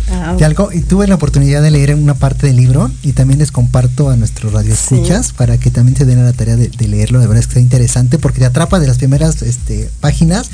Ah, 0.09 0.37
algo, 0.41 0.71
y 0.71 0.81
tuve 0.81 1.05
la 1.07 1.15
oportunidad 1.15 1.61
de 1.61 1.69
leer 1.69 1.93
una 1.95 2.13
parte 2.13 2.47
del 2.47 2.55
libro 2.55 2.89
y 3.03 3.11
también 3.11 3.39
les 3.39 3.51
comparto 3.51 4.09
a 4.09 4.15
nuestros 4.15 4.53
radioescuchas 4.53 5.33
para 5.33 5.57
que 5.57 5.69
también 5.69 5.97
se 5.97 6.05
den 6.05 6.19
a 6.19 6.23
la 6.23 6.33
tarea 6.33 6.55
de, 6.55 6.69
leerlo. 6.87 7.19
De 7.19 7.27
verdad 7.27 7.41
es 7.41 7.47
que 7.47 7.51
está 7.51 7.59
interesante 7.59 8.17
porque 8.17 8.39
te 8.39 8.45
atrapa 8.45 8.79
de 8.79 8.87
las 8.87 8.97
primeras 8.97 9.41
este, 9.41 9.89
páginas 9.99 10.49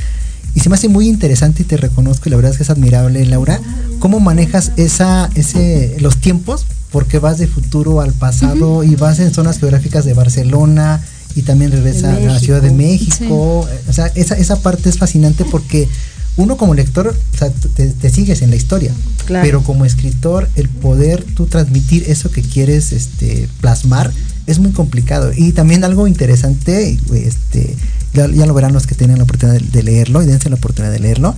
y 0.55 0.59
se 0.61 0.69
me 0.69 0.75
hace 0.75 0.89
muy 0.89 1.07
interesante 1.07 1.63
y 1.63 1.65
te 1.65 1.77
reconozco 1.77 2.23
y 2.27 2.31
la 2.31 2.37
verdad 2.37 2.51
es 2.51 2.57
que 2.57 2.63
es 2.63 2.69
admirable, 2.69 3.25
Laura, 3.25 3.59
cómo 3.99 4.19
manejas 4.19 4.71
esa, 4.77 5.29
ese, 5.35 5.97
los 5.99 6.17
tiempos 6.17 6.65
porque 6.91 7.19
vas 7.19 7.39
de 7.39 7.47
futuro 7.47 8.01
al 8.01 8.13
pasado 8.13 8.83
y 8.83 8.95
vas 8.95 9.19
en 9.19 9.33
zonas 9.33 9.59
geográficas 9.59 10.05
de 10.05 10.13
Barcelona 10.13 11.01
y 11.35 11.41
también 11.41 11.71
regresa 11.71 12.15
a 12.15 12.19
la 12.19 12.39
Ciudad 12.39 12.61
de 12.61 12.71
México. 12.71 13.67
O 13.89 13.93
sea, 13.93 14.11
esa, 14.13 14.35
esa 14.35 14.57
parte 14.57 14.89
es 14.89 14.97
fascinante 14.97 15.45
porque 15.45 15.89
uno 16.35 16.57
como 16.57 16.73
lector, 16.73 17.07
o 17.07 17.37
sea, 17.37 17.49
te, 17.51 18.09
sigues 18.09 18.41
en 18.41 18.49
la 18.49 18.55
historia, 18.55 18.91
pero 19.27 19.63
como 19.63 19.85
escritor, 19.85 20.49
el 20.55 20.67
poder 20.67 21.23
tú 21.23 21.45
transmitir 21.45 22.05
eso 22.07 22.31
que 22.31 22.41
quieres 22.41 22.91
este, 22.91 23.47
plasmar 23.61 24.11
es 24.47 24.59
muy 24.59 24.71
complicado. 24.71 25.31
Y 25.35 25.51
también 25.51 25.83
algo 25.83 26.07
interesante, 26.07 26.97
este, 27.13 27.75
ya, 28.13 28.27
lo 28.27 28.53
verán 28.53 28.73
los 28.73 28.87
que 28.87 28.95
tienen 28.95 29.17
la 29.17 29.23
oportunidad 29.23 29.59
de, 29.59 29.83
leerlo 29.83 30.23
y 30.23 30.25
dense 30.25 30.49
la 30.49 30.55
oportunidad 30.55 30.91
de 30.91 30.99
leerlo. 30.99 31.35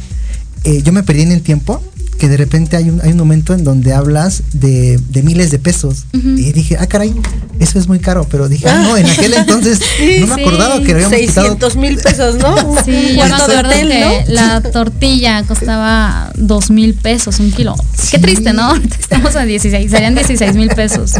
Eh, 0.63 0.81
yo 0.81 0.93
me 0.93 1.03
perdí 1.03 1.21
en 1.23 1.31
el 1.31 1.41
tiempo 1.41 1.83
que 2.17 2.29
de 2.29 2.37
repente 2.37 2.77
hay 2.77 2.89
un, 2.89 3.01
hay 3.01 3.11
un 3.11 3.17
momento 3.17 3.53
en 3.53 3.63
donde 3.63 3.93
hablas 3.93 4.43
de, 4.53 4.99
miles 5.23 5.51
de 5.51 5.59
pesos. 5.59 6.05
Y 6.13 6.51
dije, 6.51 6.77
ah, 6.79 6.87
caray, 6.87 7.13
eso 7.59 7.79
es 7.79 7.87
muy 7.87 7.99
caro. 7.99 8.27
Pero 8.29 8.47
dije, 8.47 8.67
ah, 8.69 8.81
no, 8.83 8.97
en 8.97 9.05
aquel 9.05 9.33
entonces 9.33 9.79
no 10.19 10.27
me 10.27 10.41
acordaba 10.41 10.81
que 10.81 10.91
habíamos 10.93 11.17
600 11.17 11.75
mil 11.77 11.97
pesos, 11.97 12.37
¿no? 12.37 12.55
Sí, 12.85 13.15
yo 13.17 13.25
me 13.25 13.33
acuerdo 13.33 13.69
que 13.69 14.25
la 14.27 14.61
tortilla 14.61 15.43
costaba 15.43 16.31
2 16.35 16.69
mil 16.71 16.93
pesos 16.93 17.39
un 17.39 17.51
kilo. 17.51 17.75
Qué 18.11 18.19
triste, 18.19 18.53
¿no? 18.53 18.75
Estamos 18.99 19.35
a 19.35 19.45
16, 19.45 19.89
serían 19.89 20.15
16 20.15 20.55
mil 20.55 20.69
pesos. 20.69 21.11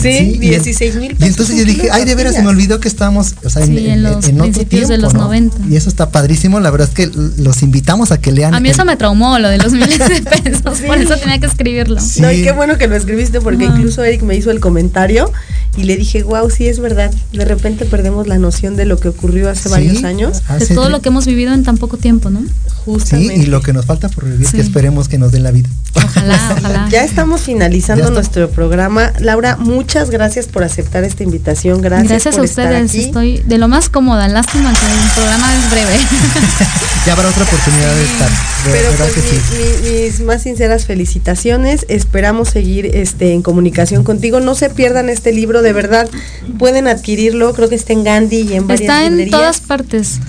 Sí, 0.00 0.38
16 0.38 0.96
mil 0.96 1.08
pesos. 1.14 1.22
Y 1.22 1.28
entonces 1.28 1.56
yo 1.56 1.64
dije, 1.64 1.90
ay, 1.90 2.04
de 2.04 2.14
veras 2.14 2.34
se 2.34 2.42
me 2.42 2.48
olvidó 2.48 2.80
que 2.80 2.88
estábamos 2.88 3.34
o 3.44 3.50
sea, 3.50 3.64
en, 3.64 4.02
los 4.02 4.24
principios 4.26 4.88
de 4.88 4.98
los 4.98 5.14
90. 5.14 5.56
Y 5.68 5.76
eso 5.76 5.88
está 5.88 6.10
padrísimo. 6.10 6.60
La 6.60 6.70
verdad 6.70 6.88
es 6.88 6.94
que 6.94 7.10
los 7.36 7.62
invitamos 7.62 8.12
a 8.12 8.20
que 8.20 8.32
lean. 8.32 8.54
A 8.54 8.60
mí 8.60 8.70
eso 8.70 8.84
me 8.84 8.96
traumó, 8.96 9.38
lo 9.38 9.48
de 9.48 9.58
los 9.58 9.72
miles 9.72 9.98
de 9.98 10.20
por 10.86 10.98
eso 10.98 11.16
tenía 11.16 11.38
que 11.38 11.46
escribirlo. 11.46 12.00
No, 12.18 12.32
y 12.32 12.42
qué 12.42 12.52
bueno 12.52 12.78
que 12.78 12.88
lo 12.88 12.96
escribiste 12.96 13.40
porque 13.40 13.64
incluso 13.64 14.02
Eric 14.04 14.22
me 14.22 14.36
hizo 14.36 14.50
el 14.50 14.60
comentario 14.60 15.30
y 15.76 15.84
le 15.84 15.96
dije, 15.96 16.22
wow, 16.22 16.50
sí 16.50 16.66
es 16.66 16.80
verdad. 16.80 17.10
De 17.32 17.44
repente 17.44 17.86
perdemos 17.86 18.26
la 18.26 18.38
noción 18.38 18.76
de 18.76 18.84
lo 18.84 18.98
que 18.98 19.08
ocurrió 19.08 19.48
hace 19.48 19.68
varios 19.68 20.04
años. 20.04 20.42
de 20.58 20.66
todo 20.66 20.90
lo 20.90 21.00
que 21.00 21.08
hemos 21.08 21.26
vivido 21.26 21.54
en 21.54 21.64
tan 21.64 21.78
poco 21.78 21.96
tiempo, 21.96 22.28
¿no? 22.28 22.42
Justamente. 22.84 23.36
y 23.36 23.46
lo 23.46 23.62
que 23.62 23.72
nos 23.72 23.86
falta 23.86 24.08
por 24.08 24.24
vivir, 24.24 24.46
que 24.50 24.60
esperemos 24.60 25.08
que 25.08 25.16
nos 25.16 25.32
dé 25.32 25.40
la 25.40 25.50
vida. 25.50 25.68
Ojalá, 25.94 26.56
ojalá. 26.58 26.88
Ya 26.90 27.04
estamos 27.04 27.42
finalizando 27.42 28.10
nuestro 28.10 28.50
programa. 28.50 29.12
Laura, 29.20 29.56
muchas 29.56 30.10
gracias 30.10 30.46
por 30.46 30.64
aceptar 30.64 31.04
esta 31.04 31.22
invitación. 31.22 31.80
Gracias, 31.80 32.08
gracias 32.08 32.38
a 32.38 32.42
ustedes. 32.42 32.94
Estoy 32.94 33.38
de 33.38 33.58
lo 33.58 33.68
más 33.68 33.88
cómoda. 33.88 34.28
Lástima 34.28 34.72
que 34.72 34.86
el 34.86 35.10
programa 35.14 35.54
es 35.54 35.70
breve. 35.70 35.98
ya 37.06 37.12
habrá 37.12 37.28
otra 37.28 37.44
oportunidad 37.44 37.94
de 37.94 38.04
estar. 38.04 38.30
Pero 38.64 38.90
pues 38.96 39.12
mis 39.82 40.21
más 40.22 40.42
sinceras 40.42 40.86
felicitaciones. 40.86 41.86
Esperamos 41.88 42.48
seguir 42.48 42.86
este, 42.86 43.32
en 43.32 43.42
comunicación 43.42 44.04
contigo. 44.04 44.40
No 44.40 44.54
se 44.54 44.70
pierdan 44.70 45.08
este 45.08 45.32
libro, 45.32 45.62
de 45.62 45.72
verdad. 45.72 46.08
Pueden 46.58 46.88
adquirirlo. 46.88 47.52
Creo 47.54 47.68
que 47.68 47.74
está 47.74 47.92
en 47.92 48.04
Gandhi 48.04 48.40
y 48.42 48.54
en 48.54 48.66
varias 48.66 48.80
Está 48.80 49.04
en 49.04 49.30
todas 49.30 49.60
partes 49.60 50.20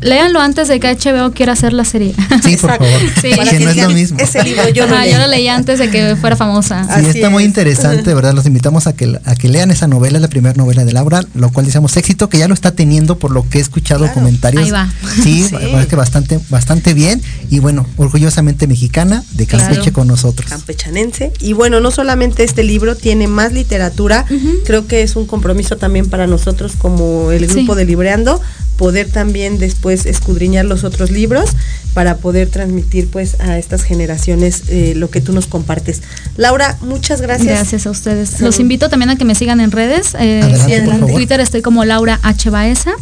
léanlo 0.00 0.40
antes 0.40 0.68
de 0.68 0.80
que 0.80 0.88
HBO 0.94 1.32
quiera 1.32 1.52
hacer 1.52 1.72
la 1.72 1.84
serie. 1.84 2.14
Sí, 2.42 2.56
por 2.56 2.70
favor. 2.70 2.88
Sí. 3.20 3.30
no 3.60 3.70
es 3.70 3.76
lo 3.76 3.90
mismo. 3.90 4.18
Ese 4.18 4.42
libro 4.42 4.68
yo, 4.68 4.86
lo, 4.86 5.04
yo 5.04 5.18
lo 5.18 5.26
leí 5.26 5.48
antes 5.48 5.78
de 5.78 5.90
que 5.90 6.16
fuera 6.16 6.36
famosa. 6.36 6.86
Sí, 7.00 7.18
está 7.18 7.30
muy 7.30 7.44
interesante, 7.44 8.14
¿verdad? 8.14 8.34
Los 8.34 8.46
invitamos 8.46 8.86
a 8.86 8.94
que, 8.94 9.18
a 9.24 9.34
que 9.34 9.48
lean 9.48 9.70
esa 9.70 9.86
novela, 9.86 10.18
la 10.18 10.28
primera 10.28 10.54
novela 10.54 10.84
de 10.84 10.92
Laura, 10.92 11.24
lo 11.34 11.50
cual 11.50 11.66
decimos 11.66 11.96
éxito, 11.96 12.28
que 12.28 12.38
ya 12.38 12.48
lo 12.48 12.54
está 12.54 12.72
teniendo 12.72 13.18
por 13.18 13.30
lo 13.30 13.48
que 13.48 13.58
he 13.58 13.60
escuchado 13.60 14.10
comentarios. 14.12 14.64
Ahí 14.64 14.70
va. 14.70 14.88
Sí, 15.22 15.46
parece 15.50 15.88
que 15.88 15.96
bastante, 15.96 16.40
bastante 16.50 16.94
bien. 16.94 17.22
Y 17.50 17.58
bueno, 17.60 17.86
orgullosamente 17.96 18.66
mexicana, 18.66 19.24
de 19.32 19.46
Campeche 19.46 19.92
con 19.92 20.06
nosotros. 20.06 20.48
Campechanense. 20.48 21.32
Y 21.40 21.52
bueno, 21.52 21.80
no 21.80 21.90
solamente 21.90 22.44
este 22.44 22.62
libro, 22.62 22.96
tiene 22.96 23.28
más 23.28 23.52
literatura. 23.52 24.24
Creo 24.64 24.86
que 24.86 25.02
es 25.02 25.16
un 25.16 25.26
compromiso 25.26 25.76
también 25.76 26.08
para 26.08 26.26
nosotros 26.26 26.74
como 26.76 27.30
el 27.30 27.46
grupo 27.46 27.74
de 27.74 27.84
Libreando 27.84 28.40
poder 28.76 29.08
también 29.08 29.58
después 29.58 29.85
escudriñar 29.90 30.64
los 30.64 30.82
otros 30.82 31.10
libros 31.10 31.50
para 31.94 32.16
poder 32.16 32.48
transmitir 32.48 33.08
pues 33.08 33.40
a 33.40 33.58
estas 33.58 33.82
generaciones 33.82 34.64
eh, 34.68 34.94
lo 34.96 35.10
que 35.10 35.20
tú 35.20 35.32
nos 35.32 35.46
compartes. 35.46 36.02
Laura, 36.36 36.76
muchas 36.80 37.20
gracias. 37.20 37.58
Gracias 37.58 37.86
a 37.86 37.90
ustedes. 37.90 38.40
Los 38.40 38.58
invito 38.60 38.88
también 38.88 39.10
a 39.10 39.16
que 39.16 39.24
me 39.24 39.34
sigan 39.34 39.60
en 39.60 39.70
redes. 39.70 40.14
Eh, 40.18 40.40
en 40.68 41.06
Twitter 41.06 41.40
estoy 41.40 41.62
como 41.62 41.84
Laura 41.84 42.20
H. 42.22 42.50
Baeza 42.50 42.92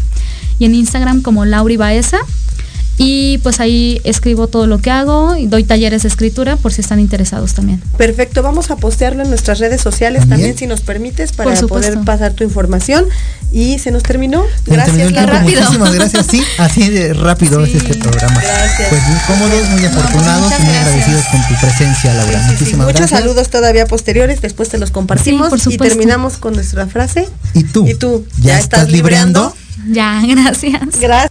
y 0.59 0.67
en 0.67 0.75
Instagram 0.75 1.23
como 1.23 1.45
Lauri 1.45 1.77
Baeza. 1.77 2.19
Y 2.97 3.39
pues 3.39 3.59
ahí 3.61 4.01
escribo 4.05 4.47
todo 4.47 4.67
lo 4.67 4.79
que 4.79 4.91
hago 4.91 5.37
y 5.37 5.47
doy 5.47 5.65
talleres 5.65 6.03
de 6.03 6.09
escritura 6.09 6.57
por 6.57 6.73
si 6.73 6.81
están 6.81 7.01
interesados 7.01 7.55
también. 7.55 7.83
Perfecto, 7.97 8.43
vamos 8.43 8.71
a 8.71 8.77
postearlo 8.77 9.23
en 9.25 9.31
nuestras 9.31 9.59
redes 9.59 9.81
sociales 9.81 10.29
también, 10.29 10.57
si 10.57 10.67
nos 10.67 10.81
permites 10.81 11.33
para 11.33 11.61
poder 11.63 11.99
pasar 12.05 12.35
tu 12.35 12.45
información. 12.45 13.07
Y 13.53 13.79
se 13.79 13.93
nos 13.93 14.03
terminó. 14.03 14.43
gracias, 14.67 15.13
Laura. 15.13 15.41
Muchísimas 15.41 15.95
gracias. 15.95 16.27
Sí, 16.29 16.43
así 16.59 16.89
de 16.89 17.15
rápido 17.15 17.65
es 17.65 17.73
este 17.73 17.95
programa. 17.99 18.41
Gracias. 18.41 18.89
Pues 18.89 19.03
muy 19.07 19.19
cómodos, 19.29 19.69
muy 19.71 19.85
afortunados 19.85 20.53
y 20.59 20.63
muy 20.63 20.75
agradecidos 20.75 21.25
con 21.27 21.41
tu 21.43 21.61
presencia, 21.61 22.15
Laura. 22.15 22.43
muchísimas 22.49 22.87
gracias. 22.89 23.11
Muchos 23.11 23.11
saludos 23.11 23.51
todavía 23.51 23.87
posteriores, 23.87 24.41
después 24.41 24.71
te 24.71 24.79
los 24.79 24.91
compartimos 24.91 25.53
y 25.69 25.77
terminamos 25.77 26.37
con 26.37 26.55
nuestra 26.55 26.89
frase. 26.89 27.29
¿Y 27.55 27.63
tú? 27.63 27.87
¿Y 27.87 27.95
tú? 27.95 28.27
¿Ya, 28.41 28.59
estás 28.59 28.91
libreando? 28.91 29.55
Ya, 29.89 30.21
gracias. 30.27 31.01
Gracias. 31.01 31.31